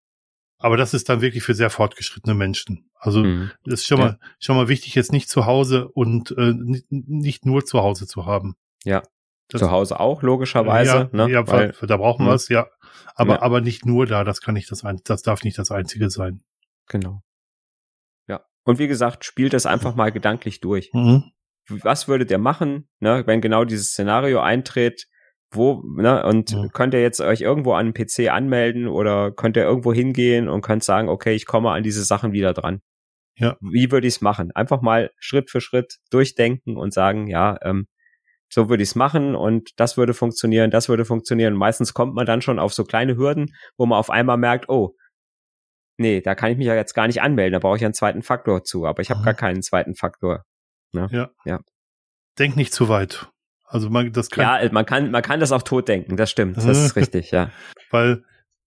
Aber 0.58 0.76
das 0.76 0.94
ist 0.94 1.08
dann 1.08 1.22
wirklich 1.22 1.44
für 1.44 1.54
sehr 1.54 1.70
fortgeschrittene 1.70 2.36
Menschen. 2.36 2.90
Also 2.96 3.24
mhm. 3.24 3.52
ist 3.64 3.88
schon 3.88 4.00
ja. 4.00 4.06
mal 4.06 4.20
schon 4.40 4.58
mal 4.58 4.68
wichtig, 4.68 4.94
jetzt 4.96 5.14
nicht 5.14 5.30
zu 5.30 5.46
Hause 5.46 5.88
und 5.88 6.32
äh, 6.32 6.54
nicht, 6.90 7.46
nur 7.46 7.66
zu 7.66 7.80
Hause 7.80 8.08
zu 8.08 8.26
haben. 8.26 8.56
Ja. 8.84 9.02
Das, 9.48 9.62
zu 9.62 9.72
Hause 9.72 10.00
auch 10.00 10.22
logischerweise. 10.22 11.10
Ja, 11.14 11.26
ne? 11.26 11.32
ja 11.32 11.48
weil, 11.48 11.74
da 11.82 11.98
brauchen 11.98 12.26
wir 12.26 12.34
es, 12.34 12.50
ja. 12.50 12.68
Aber 13.16 13.36
ja. 13.36 13.42
aber 13.42 13.62
nicht 13.62 13.86
nur 13.86 14.06
da. 14.06 14.24
Das 14.24 14.42
kann 14.42 14.54
nicht 14.54 14.70
das 14.70 14.84
das 15.06 15.22
darf 15.22 15.44
nicht 15.44 15.58
das 15.58 15.72
einzige 15.72 16.10
sein. 16.10 16.44
Genau. 16.88 17.24
Ja. 18.28 18.46
Und 18.64 18.80
wie 18.80 18.88
gesagt, 18.88 19.24
spielt 19.24 19.54
das 19.54 19.66
einfach 19.66 19.96
mal 19.96 20.12
gedanklich 20.12 20.60
durch. 20.60 20.92
Mhm. 20.94 21.32
Was 21.70 22.08
würdet 22.08 22.32
ihr 22.32 22.38
machen, 22.38 22.90
ne, 23.00 23.24
wenn 23.26 23.42
genau 23.42 23.64
dieses 23.64 23.92
Szenario 23.92 24.42
eintritt? 24.42 25.08
Wo, 25.52 25.84
ne, 25.84 26.24
und 26.26 26.52
ja. 26.52 26.68
könnt 26.74 26.94
ihr 26.94 27.02
jetzt 27.02 27.22
euch 27.22 27.42
irgendwo 27.42 27.74
an 27.74 27.88
einen 27.88 27.94
PC 27.94 28.30
anmelden 28.30 28.88
oder 28.88 29.32
könnt 29.32 29.58
ihr 29.58 29.64
irgendwo 29.64 29.94
hingehen 29.94 30.48
und 30.48 30.62
könnt 30.62 30.84
sagen, 30.84 31.10
okay, 31.10 31.34
ich 31.34 31.46
komme 31.46 31.72
an 31.72 31.84
diese 31.84 32.04
Sachen 32.04 32.34
wieder 32.34 32.54
dran. 32.54 32.82
Ja. 33.36 33.58
Wie 33.62 33.92
würde 33.92 34.08
ich 34.08 34.16
es 34.16 34.22
machen? 34.22 34.52
Einfach 34.52 34.82
mal 34.82 35.12
Schritt 35.18 35.50
für 35.50 35.62
Schritt 35.62 35.98
durchdenken 36.12 36.78
und 36.78 36.94
sagen, 36.94 37.28
ja, 37.28 37.58
ähm, 37.64 37.88
so 38.52 38.70
würde 38.70 38.84
ich 38.84 38.90
es 38.90 38.96
machen 38.96 39.36
und 39.36 39.80
das 39.80 39.96
würde 39.96 40.14
funktionieren, 40.14 40.72
das 40.72 40.90
würde 40.90 41.06
funktionieren. 41.06 41.54
Und 41.54 41.60
meistens 41.60 41.94
kommt 41.94 42.16
man 42.16 42.26
dann 42.26 42.42
schon 42.42 42.60
auf 42.60 42.74
so 42.74 42.84
kleine 42.84 43.16
Hürden, 43.16 43.56
wo 43.78 43.86
man 43.86 43.98
auf 43.98 44.10
einmal 44.10 44.38
merkt, 44.38 44.70
oh, 44.70 44.96
nee, 45.98 46.22
da 46.22 46.36
kann 46.36 46.52
ich 46.52 46.58
mich 46.58 46.68
ja 46.68 46.76
jetzt 46.76 46.94
gar 46.94 47.08
nicht 47.08 47.22
anmelden, 47.22 47.54
da 47.54 47.60
brauche 47.60 47.78
ich 47.78 47.86
einen 47.86 47.94
zweiten 47.94 48.24
Faktor 48.24 48.64
zu, 48.64 48.86
aber 48.86 49.02
ich 49.02 49.12
habe 49.12 49.24
gar 49.24 49.34
keinen 49.34 49.62
zweiten 49.62 49.96
Faktor. 49.96 50.44
Ne? 50.92 51.08
Ja. 51.12 51.30
ja. 51.46 51.60
Denk 52.38 52.56
nicht 52.56 52.74
zu 52.74 52.90
weit. 52.90 53.30
Also 53.70 53.92
man, 53.92 54.12
das 54.12 54.32
kann. 54.32 54.64
Ja, 54.64 54.72
man 54.72 54.86
kann, 54.86 55.12
man 55.12 55.22
kann 55.22 55.40
das 55.40 55.52
auch 55.52 55.62
tot 55.62 55.88
denken, 55.88 56.18
das 56.18 56.32
stimmt, 56.32 56.58
das 56.58 56.66
ist 56.66 56.96
richtig, 56.96 57.30
ja. 57.30 57.52
Weil 57.92 58.24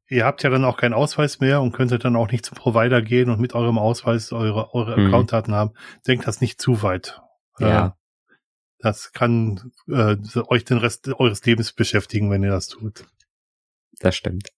ihr 0.06 0.24
habt 0.24 0.44
ja 0.44 0.50
dann 0.50 0.64
auch 0.64 0.76
keinen 0.76 0.94
Ausweis 0.94 1.40
mehr 1.40 1.60
und 1.60 1.72
könntet 1.72 2.04
dann 2.04 2.14
auch 2.14 2.30
nicht 2.30 2.46
zum 2.46 2.56
Provider 2.56 3.02
gehen 3.02 3.28
und 3.28 3.40
mit 3.40 3.54
eurem 3.54 3.78
Ausweis 3.78 4.32
eure, 4.32 4.72
eure 4.74 4.98
mhm. 4.98 5.06
Accountdaten 5.08 5.54
haben. 5.54 5.72
Denkt 6.06 6.26
das 6.28 6.40
nicht 6.40 6.60
zu 6.60 6.82
weit. 6.82 7.20
Ja. 7.58 7.86
Äh, 7.86 7.90
das 8.78 9.12
kann 9.12 9.72
äh, 9.88 10.16
euch 10.46 10.64
den 10.64 10.78
Rest 10.78 11.08
eures 11.08 11.44
Lebens 11.44 11.72
beschäftigen, 11.72 12.30
wenn 12.30 12.44
ihr 12.44 12.50
das 12.50 12.68
tut. 12.68 13.04
Das 13.98 14.14
stimmt. 14.14 14.50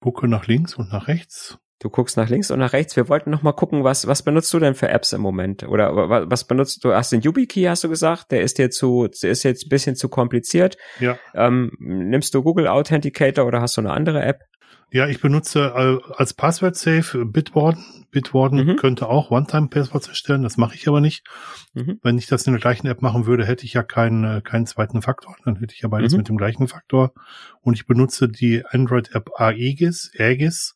Gucke 0.00 0.26
nach 0.28 0.46
links 0.46 0.74
und 0.74 0.92
nach 0.92 1.06
rechts. 1.06 1.58
Du 1.78 1.90
guckst 1.90 2.16
nach 2.16 2.30
links 2.30 2.50
und 2.50 2.58
nach 2.58 2.72
rechts. 2.72 2.96
Wir 2.96 3.08
wollten 3.08 3.30
noch 3.30 3.42
mal 3.42 3.52
gucken, 3.52 3.84
was, 3.84 4.06
was 4.06 4.22
benutzt 4.22 4.52
du 4.54 4.58
denn 4.58 4.74
für 4.74 4.88
Apps 4.88 5.12
im 5.12 5.20
Moment? 5.20 5.62
Oder 5.64 5.94
was 6.30 6.44
benutzt 6.44 6.82
du? 6.84 6.94
Hast 6.94 7.12
den 7.12 7.20
YubiKey, 7.20 7.64
hast 7.64 7.84
du 7.84 7.90
gesagt? 7.90 8.32
Der 8.32 8.40
ist 8.40 8.56
dir 8.56 8.70
zu, 8.70 9.08
der 9.22 9.30
ist 9.30 9.42
jetzt 9.42 9.66
ein 9.66 9.68
bisschen 9.68 9.94
zu 9.94 10.08
kompliziert. 10.08 10.78
Ja. 11.00 11.18
Ähm, 11.34 11.72
nimmst 11.78 12.34
du 12.34 12.42
Google 12.42 12.66
Authenticator 12.66 13.44
oder 13.44 13.60
hast 13.60 13.76
du 13.76 13.82
eine 13.82 13.90
andere 13.90 14.22
App? 14.22 14.40
Ja, 14.92 15.08
ich 15.08 15.20
benutze 15.20 15.72
äh, 15.76 16.12
als 16.14 16.32
Password 16.32 16.76
Safe 16.76 17.24
Bitwarden. 17.26 17.84
Bitwarden 18.12 18.64
mhm. 18.64 18.76
könnte 18.76 19.08
auch 19.08 19.30
One-Time-Passwords 19.30 20.08
erstellen, 20.08 20.42
das 20.42 20.56
mache 20.56 20.76
ich 20.76 20.86
aber 20.88 21.00
nicht. 21.00 21.26
Mhm. 21.74 21.98
Wenn 22.02 22.16
ich 22.16 22.26
das 22.28 22.46
in 22.46 22.52
der 22.52 22.60
gleichen 22.60 22.86
App 22.86 23.02
machen 23.02 23.26
würde, 23.26 23.44
hätte 23.44 23.66
ich 23.66 23.74
ja 23.74 23.82
keinen, 23.82 24.24
äh, 24.24 24.40
keinen 24.42 24.64
zweiten 24.64 25.02
Faktor. 25.02 25.36
Dann 25.44 25.56
hätte 25.56 25.74
ich 25.74 25.82
ja 25.82 25.88
beides 25.88 26.12
mhm. 26.12 26.18
mit 26.18 26.28
dem 26.28 26.36
gleichen 26.36 26.68
Faktor. 26.68 27.12
Und 27.60 27.74
ich 27.74 27.86
benutze 27.86 28.28
die 28.28 28.64
Android-App 28.64 29.30
Aegis, 29.38 30.12
Aegis 30.16 30.75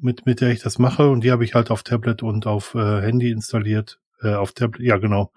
mit, 0.00 0.26
mit 0.26 0.40
der 0.40 0.50
ich 0.50 0.60
das 0.60 0.78
mache 0.78 1.08
und 1.08 1.22
die 1.22 1.32
habe 1.32 1.44
ich 1.44 1.54
halt 1.54 1.70
auf 1.70 1.82
Tablet 1.82 2.22
und 2.22 2.46
auf 2.46 2.74
äh, 2.74 3.00
Handy 3.00 3.30
installiert. 3.30 4.00
Äh, 4.22 4.34
auf 4.34 4.52
Tablet, 4.52 4.86
ja 4.86 4.96
genau. 4.98 5.32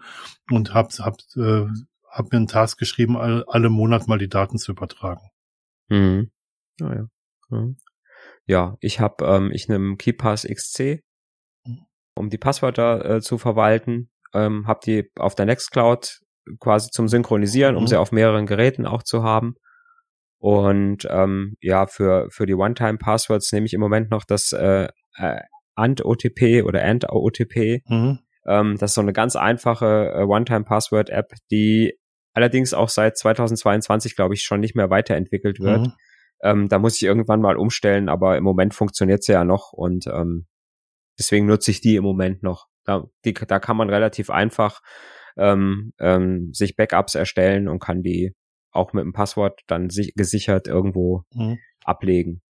Und 0.49 0.73
hab, 0.73 0.91
hab 0.93 1.17
äh, 1.35 1.67
habe 2.09 2.29
mir 2.31 2.37
einen 2.37 2.47
Task 2.47 2.77
geschrieben, 2.77 3.17
alle, 3.17 3.45
alle 3.47 3.69
Monat 3.69 4.07
mal 4.07 4.19
die 4.19 4.29
Daten 4.29 4.57
zu 4.57 4.71
übertragen. 4.71 5.29
Mhm. 5.89 6.31
Oh 6.81 6.89
ja. 6.89 7.07
Mhm. 7.49 7.77
Ja, 8.45 8.77
ich 8.81 8.99
habe, 8.99 9.25
ähm, 9.25 9.51
ich 9.51 9.67
nehme 9.67 9.95
KeyPass 9.95 10.43
XC, 10.43 11.01
um 12.15 12.29
die 12.29 12.37
Passwörter 12.37 13.05
äh, 13.05 13.21
zu 13.21 13.37
verwalten. 13.37 14.09
Ähm, 14.33 14.67
habe 14.67 14.79
die 14.85 15.11
auf 15.15 15.35
der 15.35 15.45
Nextcloud 15.45 16.19
quasi 16.59 16.89
zum 16.89 17.07
Synchronisieren, 17.07 17.75
um 17.75 17.83
mhm. 17.83 17.87
sie 17.87 17.99
auf 17.99 18.11
mehreren 18.11 18.45
Geräten 18.45 18.85
auch 18.85 19.03
zu 19.03 19.23
haben. 19.23 19.55
Und 20.43 21.07
ähm, 21.09 21.55
ja, 21.61 21.87
für, 21.87 22.27
für 22.29 22.45
die 22.45 22.53
One-Time-Passwords 22.53 23.49
nehme 23.53 23.65
ich 23.65 23.73
im 23.73 23.79
Moment 23.79 24.11
noch 24.11 24.25
das 24.25 24.51
äh, 24.51 24.89
äh, 25.15 25.39
AND-OTP 25.75 26.63
oder 26.63 26.83
AND-OTP. 26.83 27.81
Mhm. 27.87 28.19
Ähm, 28.45 28.77
das 28.77 28.91
ist 28.91 28.95
so 28.95 29.01
eine 29.01 29.13
ganz 29.13 29.37
einfache 29.37 30.11
äh, 30.13 30.23
One-Time-Password-App, 30.23 31.31
die 31.49 31.97
allerdings 32.33 32.73
auch 32.73 32.89
seit 32.89 33.17
2022, 33.17 34.17
glaube 34.17 34.33
ich, 34.33 34.43
schon 34.43 34.59
nicht 34.59 34.75
mehr 34.75 34.89
weiterentwickelt 34.89 35.61
wird. 35.61 35.87
Mhm. 35.87 35.93
Ähm, 36.41 36.67
da 36.67 36.77
muss 36.77 36.97
ich 36.97 37.03
irgendwann 37.03 37.39
mal 37.39 37.55
umstellen, 37.55 38.09
aber 38.09 38.35
im 38.35 38.43
Moment 38.43 38.73
funktioniert 38.73 39.23
sie 39.23 39.31
ja 39.31 39.45
noch 39.45 39.71
und 39.71 40.07
ähm, 40.07 40.47
deswegen 41.17 41.45
nutze 41.45 41.71
ich 41.71 41.79
die 41.79 41.95
im 41.95 42.03
Moment 42.03 42.43
noch. 42.43 42.67
Da, 42.83 43.05
die, 43.23 43.33
da 43.33 43.59
kann 43.59 43.77
man 43.77 43.89
relativ 43.89 44.29
einfach 44.29 44.81
ähm, 45.37 45.93
ähm, 45.99 46.49
sich 46.51 46.75
Backups 46.75 47.15
erstellen 47.15 47.69
und 47.69 47.79
kann 47.79 48.03
die 48.03 48.35
auch 48.73 48.93
mit 48.93 49.03
dem 49.03 49.13
Passwort 49.13 49.61
dann 49.67 49.89
sich, 49.89 50.13
gesichert 50.15 50.67
irgendwo 50.67 51.23
mhm. 51.33 51.59
ablegen. 51.83 52.41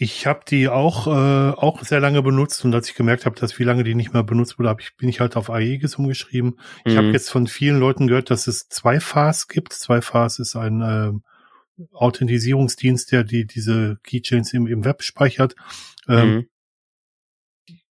Ich 0.00 0.28
habe 0.28 0.42
die 0.48 0.68
auch 0.68 1.08
äh, 1.08 1.50
auch 1.56 1.82
sehr 1.82 1.98
lange 1.98 2.22
benutzt 2.22 2.64
und 2.64 2.72
als 2.72 2.88
ich 2.88 2.94
gemerkt 2.94 3.26
habe, 3.26 3.34
dass 3.34 3.58
wie 3.58 3.64
lange 3.64 3.82
die 3.82 3.96
nicht 3.96 4.12
mehr 4.12 4.22
benutzt 4.22 4.56
wurde, 4.58 4.68
hab 4.68 4.80
ich, 4.80 4.96
bin 4.96 5.08
ich 5.08 5.18
halt 5.18 5.36
auf 5.36 5.50
Aegis 5.50 5.96
umgeschrieben. 5.96 6.60
Ich 6.84 6.94
mhm. 6.94 6.98
habe 6.98 7.08
jetzt 7.08 7.30
von 7.30 7.48
vielen 7.48 7.80
Leuten 7.80 8.06
gehört, 8.06 8.30
dass 8.30 8.46
es 8.46 8.68
zwei 8.68 9.00
Fas 9.00 9.48
gibt. 9.48 9.72
Zwei 9.72 10.00
Fas 10.00 10.38
ist 10.38 10.54
ein 10.54 10.82
äh, 10.82 11.84
Authentisierungsdienst, 11.92 13.10
der 13.10 13.24
die 13.24 13.44
diese 13.44 13.98
Keychains 14.04 14.52
im, 14.52 14.68
im 14.68 14.84
Web 14.84 15.02
speichert. 15.02 15.56
Ähm, 16.06 16.34
mhm. 16.34 16.48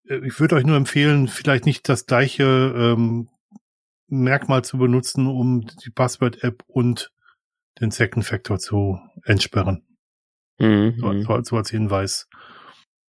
Äh, 0.07 0.25
ich 0.25 0.39
würde 0.39 0.55
euch 0.55 0.65
nur 0.65 0.77
empfehlen, 0.77 1.27
vielleicht 1.27 1.65
nicht 1.65 1.89
das 1.89 2.05
gleiche 2.05 2.43
ähm, 2.43 3.27
Merkmal 4.07 4.63
zu 4.63 4.77
benutzen, 4.77 5.27
um 5.27 5.65
die 5.83 5.89
Password-App 5.89 6.63
und 6.67 7.11
den 7.79 7.91
Second 7.91 8.25
Factor 8.25 8.57
zu 8.57 8.99
entsperren. 9.23 9.85
Mhm. 10.59 11.23
So, 11.25 11.43
so, 11.43 11.57
als 11.57 11.69
Hinweis. 11.69 12.27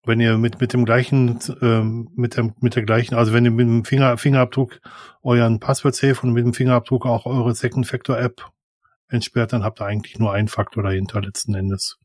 Wenn 0.04 0.20
ihr 0.20 0.38
mit, 0.38 0.62
mit 0.62 0.74
dem 0.74 0.86
gleichen, 0.86 1.40
ähm, 1.62 2.10
mit, 2.16 2.38
dem, 2.38 2.54
mit 2.62 2.76
der 2.76 2.84
gleichen, 2.84 3.16
also 3.16 3.34
wenn 3.34 3.46
ihr 3.46 3.52
mit 3.52 3.68
dem 3.68 3.86
Finger, 3.86 4.18
Fingerabdruck 4.18 4.80
euren 5.22 5.60
Passwort 5.60 5.96
safe 5.96 6.26
und 6.26 6.34
mit 6.34 6.46
dem 6.46 6.54
Fingerabdruck 6.54 7.06
auch 7.06 7.26
eure 7.26 7.54
Second 7.54 7.86
Factor 7.86 8.18
App 8.18 8.46
entsperrt, 9.10 9.54
dann 9.54 9.64
habt 9.64 9.82
ihr 9.82 9.86
eigentlich 9.86 10.18
nur 10.18 10.32
einen 10.34 10.48
Faktor 10.48 10.84
dahinter 10.84 11.22
letzten 11.22 11.56
Endes. 11.56 11.98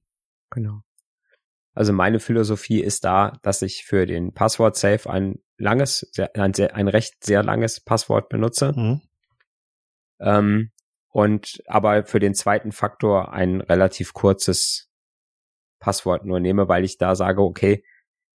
Genau. 0.51 0.83
Also 1.75 1.93
meine 1.93 2.21
Philosophie 2.21 2.81
ist 2.81 3.05
da, 3.05 3.39
dass 3.43 3.63
ich 3.63 3.85
für 3.85 4.07
den 4.07 4.35
Passwort 4.35 4.77
Safe 4.77 5.09
ein 5.09 5.39
langes, 5.63 6.09
sehr, 6.13 6.35
ein, 6.37 6.53
sehr, 6.53 6.75
ein 6.75 6.89
recht 6.89 7.25
sehr 7.25 7.43
langes 7.43 7.81
Passwort 7.81 8.29
benutze. 8.29 8.73
Mhm. 8.77 9.01
Ähm, 10.21 10.71
und 11.09 11.63
aber 11.67 12.05
für 12.05 12.19
den 12.19 12.35
zweiten 12.35 12.73
Faktor 12.73 13.33
ein 13.33 13.61
relativ 13.61 14.13
kurzes 14.13 14.91
Passwort 15.79 16.25
nur 16.25 16.41
nehme, 16.41 16.69
weil 16.69 16.85
ich 16.85 16.99
da 16.99 17.15
sage, 17.15 17.43
okay, 17.43 17.85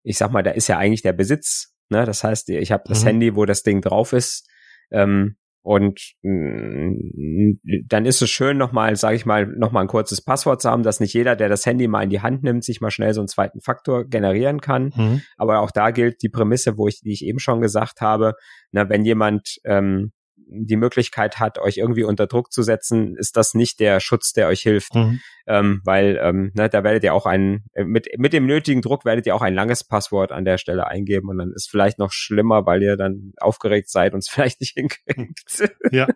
ich 0.03 0.19
sag 0.19 0.31
mal, 0.31 0.43
da 0.43 0.53
ist 0.53 0.69
ja 0.69 0.79
eigentlich 0.79 1.03
der 1.03 1.13
Besitz. 1.13 1.75
Ne? 1.89 2.05
Das 2.05 2.23
heißt, 2.23 2.49
ich 2.51 2.71
habe 2.71 2.85
das 2.87 3.03
mhm. 3.03 3.07
Handy, 3.07 3.37
wo 3.37 3.45
das 3.45 3.63
Ding 3.63 3.81
drauf 3.81 4.13
ist. 4.13 4.49
Ähm, 4.91 5.37
und 5.67 6.15
mm, 6.23 7.59
dann 7.89 8.07
ist 8.07 8.23
es 8.23 8.31
schön, 8.31 8.57
nochmal, 8.57 8.95
sage 8.95 9.17
ich 9.17 9.27
mal, 9.27 9.49
nochmal 9.49 9.83
ein 9.83 9.89
kurzes 9.89 10.23
Passwort 10.23 10.63
zu 10.63 10.71
haben, 10.71 10.85
dass 10.85 11.01
nicht 11.01 11.13
jeder, 11.13 11.35
der 11.35 11.49
das 11.49 11.67
Handy 11.67 11.89
mal 11.89 12.05
in 12.05 12.11
die 12.11 12.21
Hand 12.21 12.45
nimmt, 12.45 12.63
sich 12.63 12.81
mal 12.81 12.93
schnell 12.93 13.13
so 13.15 13.21
einen 13.21 13.27
zweiten 13.27 13.61
Faktor 13.61 14.05
generieren 14.05 14.61
kann. 14.61 14.93
Mhm. 14.95 15.23
Aber 15.37 15.59
auch 15.63 15.73
da 15.73 15.91
gilt 15.91 16.23
die 16.23 16.29
Prämisse, 16.29 16.79
wo 16.79 16.87
ich, 16.87 17.01
die 17.01 17.13
ich 17.13 17.25
eben 17.25 17.41
schon 17.41 17.61
gesagt 17.61 18.01
habe, 18.01 18.35
na, 18.71 18.89
wenn 18.89 19.05
jemand 19.05 19.57
ähm, 19.65 20.13
die 20.49 20.77
Möglichkeit 20.77 21.39
hat, 21.39 21.59
euch 21.59 21.77
irgendwie 21.77 22.05
unter 22.05 22.27
Druck 22.27 22.53
zu 22.53 22.63
setzen, 22.63 23.17
ist 23.17 23.37
das 23.37 23.55
nicht 23.55 23.81
der 23.81 24.01
Schutz, 24.01 24.33
der 24.33 24.49
euch 24.49 24.61
hilft. 24.61 24.95
Mhm. 24.95 25.21
Ähm, 25.49 25.81
weil 25.85 26.19
ähm, 26.21 26.51
ne, 26.55 26.69
da 26.69 26.83
werdet 26.83 27.05
ihr 27.05 27.15
auch 27.15 27.27
ein, 27.27 27.65
äh, 27.73 27.85
mit, 27.85 28.09
mit 28.17 28.33
dem 28.33 28.47
nötigen 28.47 28.83
Druck 28.83 29.05
werdet 29.05 29.27
ihr 29.27 29.35
auch 29.35 29.43
ein 29.43 29.55
langes 29.55 29.85
Passwort 29.85 30.33
an 30.33 30.45
der 30.45 30.59
Stelle 30.59 30.89
eingeben 30.89 31.29
und 31.29 31.39
dann 31.39 31.53
ist 31.53 31.71
vielleicht 31.71 32.01
noch 32.01 32.11
schlimmer, 32.11 32.67
weil 32.67 32.83
ihr 32.83 32.97
dann 32.97 33.33
aufgeregt 33.41 33.89
seid 33.89 34.13
und 34.13 34.21
es 34.21 34.29
vielleicht 34.31 34.61
nicht 34.61 34.75
hinkriegt. 34.75 35.71
Ja. 35.93 36.09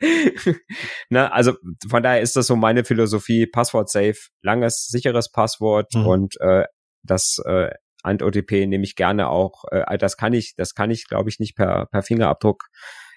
ne, 1.10 1.32
also 1.32 1.54
von 1.88 2.02
daher 2.02 2.20
ist 2.20 2.34
das 2.34 2.46
so 2.48 2.56
meine 2.56 2.84
Philosophie, 2.84 3.46
Passwort 3.46 3.88
safe, 3.88 4.18
langes, 4.42 4.88
sicheres 4.88 5.30
Passwort 5.30 5.94
mhm. 5.94 6.06
und 6.06 6.40
äh, 6.40 6.64
das 7.04 7.38
äh, 7.44 7.70
Ant-OTP 8.02 8.66
nehme 8.66 8.84
ich 8.84 8.96
gerne 8.96 9.28
auch, 9.28 9.64
äh, 9.70 9.96
das 9.98 10.16
kann 10.16 10.32
ich, 10.32 10.54
das 10.56 10.74
kann 10.74 10.90
ich, 10.90 11.06
glaube 11.06 11.30
ich, 11.30 11.38
nicht 11.38 11.56
per, 11.56 11.86
per 11.86 12.02
Fingerabdruck 12.02 12.64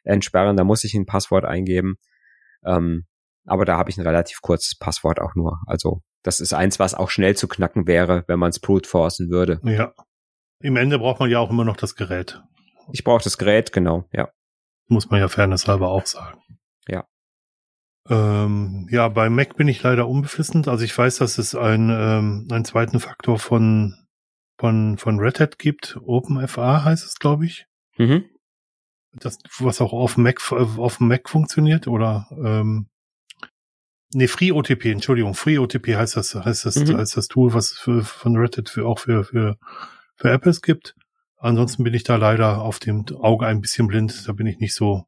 entsperren, 0.05 0.55
da 0.55 0.63
muss 0.63 0.83
ich 0.83 0.93
ein 0.93 1.05
Passwort 1.05 1.45
eingeben. 1.45 1.95
Ähm, 2.65 3.05
aber 3.45 3.65
da 3.65 3.77
habe 3.77 3.89
ich 3.89 3.97
ein 3.97 4.05
relativ 4.05 4.41
kurzes 4.41 4.77
Passwort 4.77 5.19
auch 5.19 5.35
nur. 5.35 5.59
Also 5.67 6.01
das 6.23 6.39
ist 6.39 6.53
eins, 6.53 6.79
was 6.79 6.95
auch 6.95 7.09
schnell 7.09 7.35
zu 7.35 7.47
knacken 7.47 7.87
wäre, 7.87 8.23
wenn 8.27 8.39
man 8.39 8.49
es 8.49 8.59
brute 8.59 8.89
forcen 8.89 9.29
würde. 9.29 9.59
Ja. 9.63 9.93
Im 10.59 10.77
Ende 10.77 10.97
braucht 10.97 11.19
man 11.19 11.29
ja 11.29 11.39
auch 11.39 11.51
immer 11.51 11.65
noch 11.65 11.77
das 11.77 11.95
Gerät. 11.95 12.41
Ich 12.91 13.03
brauche 13.03 13.23
das 13.23 13.37
Gerät, 13.37 13.71
genau, 13.71 14.07
ja. 14.11 14.29
Muss 14.87 15.09
man 15.09 15.19
ja 15.19 15.27
fairnesshalber 15.27 15.89
auch 15.89 16.05
sagen. 16.05 16.39
Ja. 16.87 17.05
Ähm, 18.07 18.87
ja, 18.89 19.07
bei 19.09 19.29
Mac 19.29 19.57
bin 19.57 19.67
ich 19.67 19.81
leider 19.83 20.07
unbeflissend. 20.07 20.67
Also 20.67 20.83
ich 20.83 20.97
weiß, 20.97 21.17
dass 21.17 21.37
es 21.37 21.55
ein, 21.55 21.89
ähm, 21.89 22.47
einen 22.51 22.65
zweiten 22.65 22.99
Faktor 22.99 23.37
von, 23.37 23.95
von, 24.57 24.97
von 24.97 25.19
Red 25.19 25.39
Hat 25.39 25.59
gibt. 25.59 25.97
OpenFA 26.03 26.83
heißt 26.83 27.05
es, 27.05 27.15
glaube 27.15 27.45
ich. 27.45 27.65
Mhm 27.97 28.25
das, 29.19 29.37
was 29.59 29.81
auch 29.81 29.93
auf 29.93 30.17
Mac, 30.17 30.51
auf 30.51 30.97
dem 30.97 31.07
Mac 31.07 31.29
funktioniert 31.29 31.87
oder 31.87 32.27
ähm, 32.31 32.87
nee, 34.13 34.27
FreeOTP, 34.27 34.85
Entschuldigung, 34.85 35.33
FreeOTP 35.33 35.95
heißt 35.95 36.15
das, 36.17 36.35
heißt 36.35 36.65
das, 36.65 36.75
mhm. 36.75 36.97
heißt 36.97 37.17
das 37.17 37.27
Tool, 37.27 37.53
was 37.53 37.71
für, 37.71 38.03
von 38.03 38.37
Reddit 38.37 38.69
für 38.69 38.85
auch 38.85 38.99
für, 38.99 39.23
für, 39.23 39.57
für 40.15 40.31
Apples 40.31 40.61
gibt. 40.61 40.95
Ansonsten 41.37 41.83
bin 41.83 41.93
ich 41.93 42.03
da 42.03 42.15
leider 42.15 42.61
auf 42.61 42.79
dem 42.79 43.05
Auge 43.19 43.45
ein 43.45 43.61
bisschen 43.61 43.87
blind. 43.87 44.27
Da 44.27 44.33
bin 44.33 44.47
ich 44.47 44.57
nicht 44.57 44.73
so, 44.73 45.05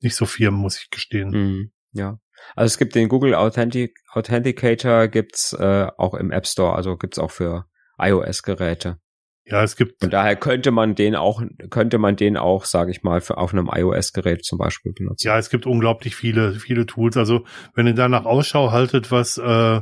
nicht 0.00 0.14
so 0.14 0.26
firm, 0.26 0.54
muss 0.54 0.80
ich 0.80 0.90
gestehen. 0.90 1.30
Mhm. 1.30 1.72
Ja. 1.92 2.18
Also 2.54 2.66
es 2.66 2.78
gibt 2.78 2.94
den 2.94 3.08
Google 3.08 3.34
Authentic 3.34 3.96
Authenticator 4.12 5.08
gibt's 5.08 5.52
äh, 5.54 5.88
auch 5.96 6.14
im 6.14 6.30
App 6.30 6.46
Store, 6.46 6.74
also 6.74 6.96
gibt's 6.96 7.18
auch 7.18 7.30
für 7.30 7.66
iOS-Geräte. 7.98 8.98
Ja, 9.46 9.62
es 9.62 9.76
gibt. 9.76 10.00
Von 10.00 10.10
daher 10.10 10.36
könnte 10.36 10.70
man 10.70 10.94
den 10.94 11.14
auch, 11.14 11.42
könnte 11.70 11.98
man 11.98 12.16
den 12.16 12.36
auch, 12.36 12.64
sage 12.64 12.90
ich 12.90 13.02
mal, 13.02 13.20
für, 13.20 13.36
auf 13.36 13.52
einem 13.52 13.70
iOS-Gerät 13.72 14.44
zum 14.44 14.58
Beispiel 14.58 14.92
benutzen. 14.92 15.26
Ja, 15.26 15.38
es 15.38 15.50
gibt 15.50 15.66
unglaublich 15.66 16.16
viele, 16.16 16.54
viele 16.54 16.86
Tools. 16.86 17.16
Also 17.16 17.44
wenn 17.74 17.86
ihr 17.86 17.94
danach 17.94 18.24
Ausschau 18.24 18.72
haltet, 18.72 19.10
was, 19.10 19.36
äh, 19.36 19.80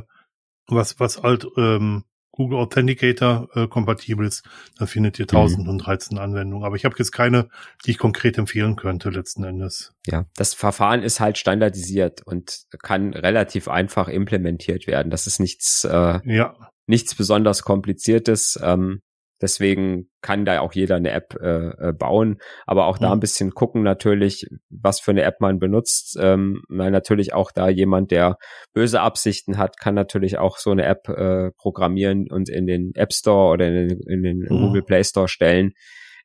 was, 0.67 0.99
was 0.99 1.23
halt 1.23 1.47
ähm, 1.57 2.03
Google 2.33 2.57
Authenticator 2.57 3.47
äh, 3.53 3.67
kompatibel 3.67 4.25
ist, 4.25 4.43
dann 4.77 4.87
findet 4.87 5.19
ihr 5.19 5.25
1013 5.25 6.17
mhm. 6.17 6.23
Anwendungen. 6.23 6.65
Aber 6.65 6.75
ich 6.75 6.83
habe 6.83 6.95
jetzt 6.97 7.11
keine, 7.11 7.47
die 7.85 7.91
ich 7.91 7.97
konkret 7.97 8.37
empfehlen 8.37 8.75
könnte 8.75 9.11
letzten 9.11 9.43
Endes. 9.43 9.93
Ja, 10.07 10.25
das 10.35 10.53
Verfahren 10.55 11.03
ist 11.03 11.19
halt 11.19 11.37
standardisiert 11.37 12.21
und 12.25 12.63
kann 12.81 13.13
relativ 13.13 13.67
einfach 13.67 14.07
implementiert 14.07 14.87
werden. 14.87 15.09
Das 15.09 15.27
ist 15.27 15.39
nichts, 15.39 15.85
äh, 15.85 16.19
ja. 16.25 16.55
nichts 16.87 17.15
besonders 17.15 17.61
kompliziertes. 17.61 18.59
Ähm, 18.61 19.01
Deswegen 19.43 20.09
kann 20.21 20.45
da 20.45 20.61
auch 20.61 20.71
jeder 20.71 20.95
eine 20.95 21.11
App 21.11 21.35
äh, 21.41 21.89
äh, 21.89 21.91
bauen, 21.91 22.37
aber 22.65 22.85
auch 22.85 22.97
da 22.97 23.11
ein 23.11 23.19
bisschen 23.19 23.51
gucken 23.51 23.83
natürlich, 23.83 24.47
was 24.69 25.01
für 25.01 25.11
eine 25.11 25.23
App 25.23 25.41
man 25.41 25.59
benutzt. 25.59 26.17
Ähm, 26.17 26.61
weil 26.69 26.91
natürlich 26.91 27.33
auch 27.33 27.51
da 27.51 27.67
jemand, 27.67 28.11
der 28.11 28.37
böse 28.73 29.01
Absichten 29.01 29.57
hat, 29.57 29.77
kann 29.77 29.95
natürlich 29.95 30.37
auch 30.37 30.59
so 30.59 30.71
eine 30.71 30.85
App 30.85 31.09
äh, 31.09 31.51
programmieren 31.57 32.31
und 32.31 32.47
in 32.47 32.67
den 32.67 32.93
App 32.95 33.11
Store 33.11 33.51
oder 33.51 33.67
in 33.67 33.89
den, 33.89 33.99
in 34.07 34.23
den 34.23 34.39
mhm. 34.39 34.47
Google 34.47 34.83
Play 34.83 35.03
Store 35.03 35.27
stellen, 35.27 35.73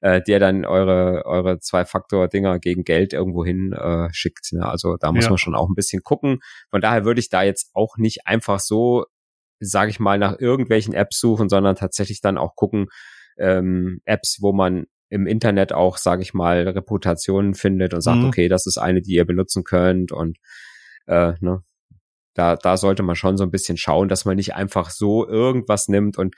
äh, 0.00 0.22
der 0.22 0.38
dann 0.38 0.64
eure 0.64 1.24
eure 1.26 1.58
Zwei-Faktor-Dinger 1.58 2.60
gegen 2.60 2.84
Geld 2.84 3.12
irgendwo 3.12 3.44
hin 3.44 3.72
äh, 3.72 4.06
schickt. 4.12 4.52
Ne? 4.52 4.64
Also 4.64 4.96
da 4.96 5.10
muss 5.10 5.24
ja. 5.24 5.30
man 5.30 5.38
schon 5.38 5.56
auch 5.56 5.68
ein 5.68 5.74
bisschen 5.74 6.02
gucken. 6.04 6.38
Von 6.70 6.80
daher 6.80 7.04
würde 7.04 7.18
ich 7.18 7.30
da 7.30 7.42
jetzt 7.42 7.72
auch 7.74 7.96
nicht 7.96 8.28
einfach 8.28 8.60
so 8.60 9.06
sage 9.61 9.90
ich 9.90 10.00
mal, 10.00 10.18
nach 10.18 10.38
irgendwelchen 10.38 10.94
Apps 10.94 11.18
suchen, 11.18 11.48
sondern 11.48 11.76
tatsächlich 11.76 12.20
dann 12.20 12.38
auch 12.38 12.54
gucken, 12.54 12.88
ähm, 13.38 14.00
Apps, 14.04 14.38
wo 14.40 14.52
man 14.52 14.86
im 15.11 15.26
Internet 15.26 15.72
auch, 15.72 15.96
sage 15.96 16.22
ich 16.22 16.34
mal, 16.34 16.68
Reputationen 16.68 17.54
findet 17.54 17.94
und 17.94 18.02
sagt, 18.02 18.18
mhm. 18.18 18.26
okay, 18.26 18.48
das 18.48 18.66
ist 18.66 18.78
eine, 18.78 19.00
die 19.00 19.14
ihr 19.14 19.24
benutzen 19.24 19.64
könnt 19.64 20.12
und 20.12 20.38
äh, 21.06 21.32
ne, 21.40 21.62
da, 22.34 22.56
da 22.56 22.76
sollte 22.76 23.02
man 23.02 23.16
schon 23.16 23.36
so 23.36 23.44
ein 23.44 23.50
bisschen 23.50 23.76
schauen, 23.76 24.09
dass 24.09 24.24
man 24.24 24.36
nicht 24.36 24.54
einfach 24.54 24.90
so 24.90 25.26
irgendwas 25.26 25.88
nimmt 25.88 26.18
und 26.18 26.36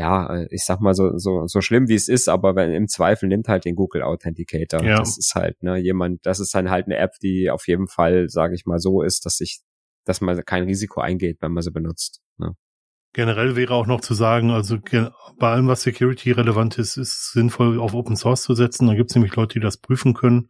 ja, 0.00 0.34
äh, 0.34 0.46
ich 0.50 0.64
sag 0.64 0.80
mal 0.80 0.94
so, 0.94 1.16
so, 1.18 1.46
so 1.46 1.60
schlimm 1.60 1.88
wie 1.88 1.94
es 1.94 2.08
ist, 2.08 2.28
aber 2.28 2.56
wenn 2.56 2.72
im 2.72 2.88
Zweifel 2.88 3.28
nimmt 3.28 3.48
halt 3.48 3.64
den 3.64 3.76
Google 3.76 4.02
Authenticator. 4.02 4.82
Ja. 4.82 4.98
Das 4.98 5.18
ist 5.18 5.34
halt, 5.34 5.62
ne, 5.62 5.76
jemand, 5.76 6.24
das 6.24 6.40
ist 6.40 6.54
dann 6.54 6.70
halt 6.70 6.86
eine 6.86 6.96
App, 6.96 7.12
die 7.22 7.50
auf 7.50 7.68
jeden 7.68 7.86
Fall, 7.86 8.28
sage 8.28 8.54
ich 8.54 8.64
mal, 8.66 8.78
so 8.78 9.02
ist, 9.02 9.26
dass 9.26 9.36
sich, 9.36 9.60
dass 10.04 10.20
man 10.20 10.42
kein 10.44 10.64
Risiko 10.64 11.00
eingeht, 11.00 11.38
wenn 11.40 11.52
man 11.52 11.62
sie 11.62 11.70
benutzt. 11.70 12.20
Ne? 12.38 12.54
Generell 13.12 13.56
wäre 13.56 13.74
auch 13.74 13.86
noch 13.86 14.02
zu 14.02 14.14
sagen, 14.14 14.52
also 14.52 14.78
bei 15.38 15.50
allem, 15.50 15.66
was 15.66 15.82
Security 15.82 16.30
relevant 16.30 16.78
ist, 16.78 16.96
ist 16.96 17.32
sinnvoll 17.32 17.80
auf 17.80 17.92
Open 17.92 18.14
Source 18.14 18.42
zu 18.42 18.54
setzen. 18.54 18.86
Da 18.86 18.94
gibt 18.94 19.10
es 19.10 19.16
nämlich 19.16 19.34
Leute, 19.34 19.54
die 19.54 19.60
das 19.60 19.78
prüfen 19.78 20.14
können. 20.14 20.48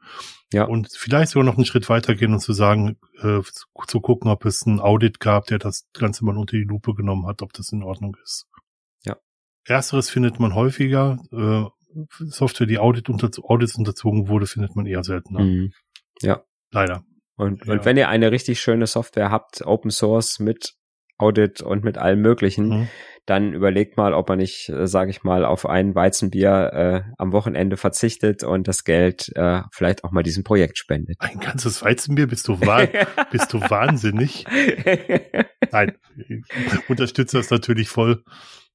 Ja. 0.52 0.64
Und 0.64 0.88
vielleicht 0.92 1.32
sogar 1.32 1.44
noch 1.44 1.56
einen 1.56 1.64
Schritt 1.64 1.88
weitergehen 1.88 2.34
und 2.34 2.40
zu 2.40 2.52
sagen, 2.52 2.98
äh, 3.22 3.40
zu 3.86 4.00
gucken, 4.00 4.30
ob 4.30 4.44
es 4.44 4.66
ein 4.66 4.78
Audit 4.78 5.20
gab, 5.20 5.46
der 5.46 5.58
das 5.58 5.88
Ganze 5.94 6.24
mal 6.26 6.36
unter 6.36 6.56
die 6.56 6.64
Lupe 6.64 6.94
genommen 6.94 7.26
hat, 7.26 7.40
ob 7.40 7.54
das 7.54 7.72
in 7.72 7.82
Ordnung 7.82 8.14
ist. 8.22 8.46
Ja. 9.06 9.16
Ersteres 9.64 10.10
findet 10.10 10.38
man 10.38 10.54
häufiger. 10.54 11.18
Äh, 11.32 11.64
Software, 12.18 12.66
die 12.66 12.78
Audit 12.78 13.08
unter, 13.08 13.30
Audits 13.42 13.76
unterzogen 13.76 14.28
wurde, 14.28 14.46
findet 14.46 14.76
man 14.76 14.84
eher 14.84 15.02
seltener. 15.02 15.40
Mhm. 15.40 15.72
Ja. 16.20 16.44
Leider. 16.72 17.04
Und, 17.40 17.64
ja. 17.64 17.72
und 17.72 17.86
wenn 17.86 17.96
ihr 17.96 18.10
eine 18.10 18.32
richtig 18.32 18.60
schöne 18.60 18.86
Software 18.86 19.30
habt, 19.30 19.62
Open 19.66 19.90
Source 19.90 20.40
mit 20.40 20.74
Audit 21.16 21.62
und 21.62 21.84
mit 21.84 21.96
allem 21.96 22.20
Möglichen, 22.20 22.68
mhm. 22.68 22.88
dann 23.24 23.54
überlegt 23.54 23.96
mal, 23.96 24.12
ob 24.12 24.28
man 24.28 24.38
nicht, 24.38 24.68
äh, 24.68 24.86
sage 24.86 25.10
ich 25.10 25.22
mal, 25.22 25.46
auf 25.46 25.64
ein 25.64 25.94
Weizenbier 25.94 26.70
äh, 26.74 27.12
am 27.16 27.32
Wochenende 27.32 27.78
verzichtet 27.78 28.44
und 28.44 28.68
das 28.68 28.84
Geld 28.84 29.32
äh, 29.36 29.62
vielleicht 29.72 30.04
auch 30.04 30.10
mal 30.10 30.22
diesem 30.22 30.44
Projekt 30.44 30.76
spendet. 30.76 31.16
Ein 31.18 31.40
ganzes 31.40 31.82
Weizenbier? 31.82 32.26
Bist 32.26 32.46
du, 32.46 32.60
wahr, 32.60 32.86
bist 33.30 33.54
du 33.54 33.60
wahnsinnig? 33.62 34.44
Nein, 35.72 35.96
ich 36.28 36.90
unterstütze 36.90 37.38
das 37.38 37.50
natürlich 37.50 37.88
voll. 37.88 38.22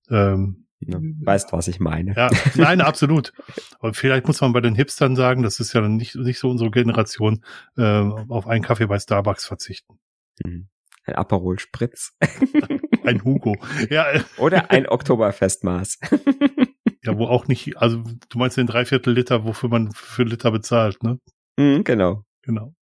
Ähm, 0.09 0.64
Du 0.87 1.25
weißt, 1.25 1.53
was 1.53 1.67
ich 1.67 1.79
meine. 1.79 2.15
Ja, 2.15 2.29
nein, 2.55 2.81
absolut. 2.81 3.33
Aber 3.79 3.93
vielleicht 3.93 4.27
muss 4.27 4.41
man 4.41 4.53
bei 4.53 4.61
den 4.61 4.75
Hipstern 4.75 5.15
sagen, 5.15 5.43
das 5.43 5.59
ist 5.59 5.73
ja 5.73 5.81
nicht, 5.81 6.15
nicht 6.15 6.39
so 6.39 6.49
unsere 6.49 6.71
Generation, 6.71 7.43
äh, 7.77 7.83
auf 7.83 8.47
einen 8.47 8.63
Kaffee 8.63 8.87
bei 8.87 8.99
Starbucks 8.99 9.45
verzichten. 9.45 9.99
Mhm. 10.43 10.67
Ein 11.05 11.15
Aperol 11.15 11.59
Spritz. 11.59 12.13
ein 13.03 13.23
Hugo. 13.23 13.55
Ja. 13.89 14.05
Oder 14.37 14.71
ein 14.71 14.87
Oktoberfestmaß. 14.87 15.99
ja, 17.03 17.17
wo 17.17 17.27
auch 17.27 17.47
nicht, 17.47 17.77
also 17.77 18.03
du 18.29 18.37
meinst 18.37 18.57
den 18.57 18.67
Dreiviertel 18.67 19.13
Liter, 19.13 19.45
wofür 19.45 19.69
man 19.69 19.91
für 19.91 20.23
Liter 20.23 20.51
bezahlt, 20.51 21.03
ne? 21.03 21.19
Mhm, 21.57 21.83
genau. 21.83 22.23
Genau. 22.41 22.73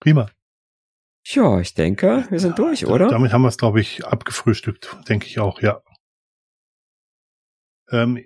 Prima. 0.00 0.28
Ja, 1.28 1.58
ich 1.60 1.74
denke, 1.74 2.24
wir 2.30 2.38
sind 2.38 2.58
durch, 2.58 2.86
oder? 2.86 3.08
Damit 3.08 3.32
haben 3.32 3.42
wir 3.42 3.48
es, 3.48 3.58
glaube 3.58 3.80
ich, 3.80 4.06
abgefrühstückt, 4.06 4.96
denke 5.08 5.26
ich 5.26 5.40
auch, 5.40 5.60
ja. 5.60 5.80
Ähm, 7.90 8.18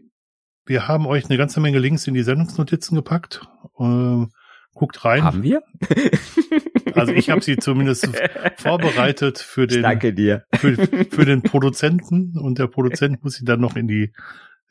wir 0.67 0.89
haben 0.89 1.07
euch 1.07 1.25
eine 1.27 1.37
ganze 1.37 1.61
Menge 1.61 1.79
Links 1.79 2.07
in 2.07 2.15
die 2.15 2.23
Sendungsnotizen 2.23 2.97
gepackt. 2.97 3.43
Ähm, 3.79 4.31
guckt 4.75 5.05
rein. 5.05 5.25
Haben 5.25 5.43
wir? 5.43 5.63
Also 6.95 7.13
ich 7.13 7.31
habe 7.31 7.41
sie 7.41 7.57
zumindest 7.57 8.09
vorbereitet 8.57 9.39
für 9.39 9.67
den, 9.67 9.83
danke 9.83 10.13
dir. 10.13 10.45
Für, 10.55 10.75
für, 10.77 11.25
den 11.25 11.43
Produzenten 11.43 12.37
und 12.39 12.59
der 12.59 12.67
Produzent 12.67 13.23
muss 13.23 13.35
sie 13.35 13.45
dann 13.45 13.61
noch 13.61 13.77
in 13.77 13.87
die 13.87 14.13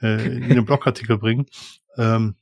äh, 0.02 0.38
in 0.38 0.50
den 0.50 0.66
Blogartikel 0.66 1.18
bringen. 1.18 1.46
Ähm, 1.98 2.36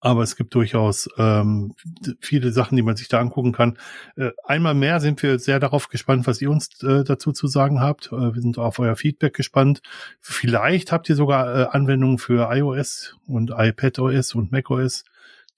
aber 0.00 0.22
es 0.22 0.36
gibt 0.36 0.54
durchaus 0.54 1.08
ähm, 1.18 1.74
viele 2.20 2.52
Sachen, 2.52 2.76
die 2.76 2.82
man 2.82 2.96
sich 2.96 3.08
da 3.08 3.20
angucken 3.20 3.52
kann. 3.52 3.78
Äh, 4.16 4.30
einmal 4.44 4.74
mehr 4.74 5.00
sind 5.00 5.22
wir 5.22 5.38
sehr 5.38 5.60
darauf 5.60 5.88
gespannt, 5.88 6.26
was 6.26 6.40
ihr 6.40 6.50
uns 6.50 6.82
äh, 6.82 7.04
dazu 7.04 7.32
zu 7.32 7.46
sagen 7.46 7.80
habt. 7.80 8.06
Äh, 8.12 8.34
wir 8.34 8.40
sind 8.40 8.58
auf 8.58 8.78
euer 8.78 8.96
Feedback 8.96 9.34
gespannt. 9.34 9.82
Vielleicht 10.20 10.92
habt 10.92 11.08
ihr 11.08 11.16
sogar 11.16 11.54
äh, 11.54 11.66
Anwendungen 11.70 12.18
für 12.18 12.50
iOS 12.52 13.16
und 13.26 13.52
iPadOS 13.56 14.34
und 14.34 14.52
macOS 14.52 15.04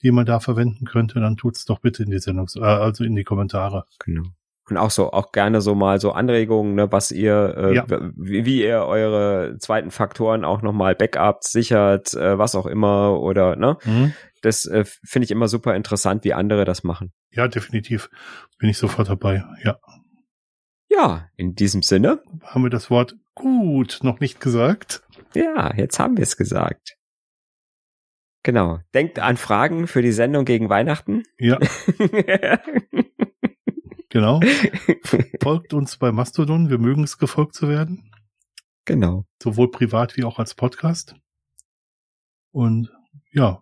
die 0.03 0.11
man 0.11 0.26
da 0.26 0.40
verwenden 0.40 0.84
könnte, 0.84 1.20
dann 1.20 1.36
tut's 1.36 1.64
doch 1.64 1.78
bitte 1.78 2.03
in 2.03 2.11
die 2.11 2.18
Sendung, 2.18 2.49
äh, 2.57 2.64
also 2.64 3.05
in 3.05 3.14
die 3.14 3.24
Kommentare. 3.24 3.84
Genau. 4.05 4.24
Und 4.68 4.76
auch 4.76 4.90
so, 4.90 5.12
auch 5.12 5.32
gerne 5.32 5.61
so 5.61 5.74
mal 5.74 6.01
so 6.01 6.12
Anregungen, 6.12 6.74
ne, 6.74 6.90
was 6.90 7.11
ihr, 7.11 7.55
äh, 7.57 7.74
ja. 7.74 7.84
wie, 8.16 8.45
wie, 8.45 8.62
ihr 8.62 8.84
eure 8.84 9.57
zweiten 9.59 9.90
Faktoren 9.90 10.45
auch 10.45 10.62
nochmal 10.62 10.95
backupt, 10.95 11.45
sichert, 11.45 12.14
äh, 12.14 12.38
was 12.38 12.55
auch 12.55 12.66
immer 12.66 13.20
oder, 13.20 13.57
ne? 13.57 13.76
Mhm. 13.84 14.12
Das 14.43 14.66
äh, 14.66 14.84
finde 14.84 15.24
ich 15.24 15.30
immer 15.30 15.49
super 15.49 15.74
interessant, 15.74 16.24
wie 16.24 16.34
andere 16.34 16.64
das 16.64 16.84
machen. 16.84 17.12
Ja, 17.30 17.49
definitiv. 17.49 18.11
Bin 18.59 18.68
ich 18.68 18.76
sofort 18.76 19.09
dabei, 19.09 19.45
ja. 19.64 19.78
Ja, 20.88 21.28
in 21.36 21.55
diesem 21.55 21.82
Sinne. 21.82 22.22
Haben 22.43 22.64
wir 22.64 22.70
das 22.70 22.90
Wort 22.90 23.16
gut 23.34 24.01
noch 24.03 24.20
nicht 24.20 24.40
gesagt? 24.40 25.03
Ja, 25.34 25.74
jetzt 25.74 25.99
haben 25.99 26.16
wir 26.16 26.22
es 26.22 26.36
gesagt. 26.36 26.99
Genau. 28.43 28.80
Denkt 28.93 29.18
an 29.20 29.36
Fragen 29.36 29.86
für 29.86 30.03
die 30.03 30.12
Sendung 30.12 30.45
gegen 30.45 30.68
Weihnachten. 30.68 31.22
Ja. 31.38 31.59
genau. 34.09 34.40
Folgt 35.40 35.72
uns 35.72 35.97
bei 35.97 36.11
Mastodon. 36.11 36.68
Wir 36.68 36.78
mögen 36.78 37.05
es, 37.05 37.18
gefolgt 37.18 37.55
zu 37.55 37.68
werden. 37.68 38.11
Genau. 38.84 39.24
Sowohl 39.40 39.70
privat 39.70 40.16
wie 40.16 40.24
auch 40.24 40.40
als 40.40 40.55
Podcast. 40.55 41.14
Und 42.51 42.93
ja, 43.30 43.62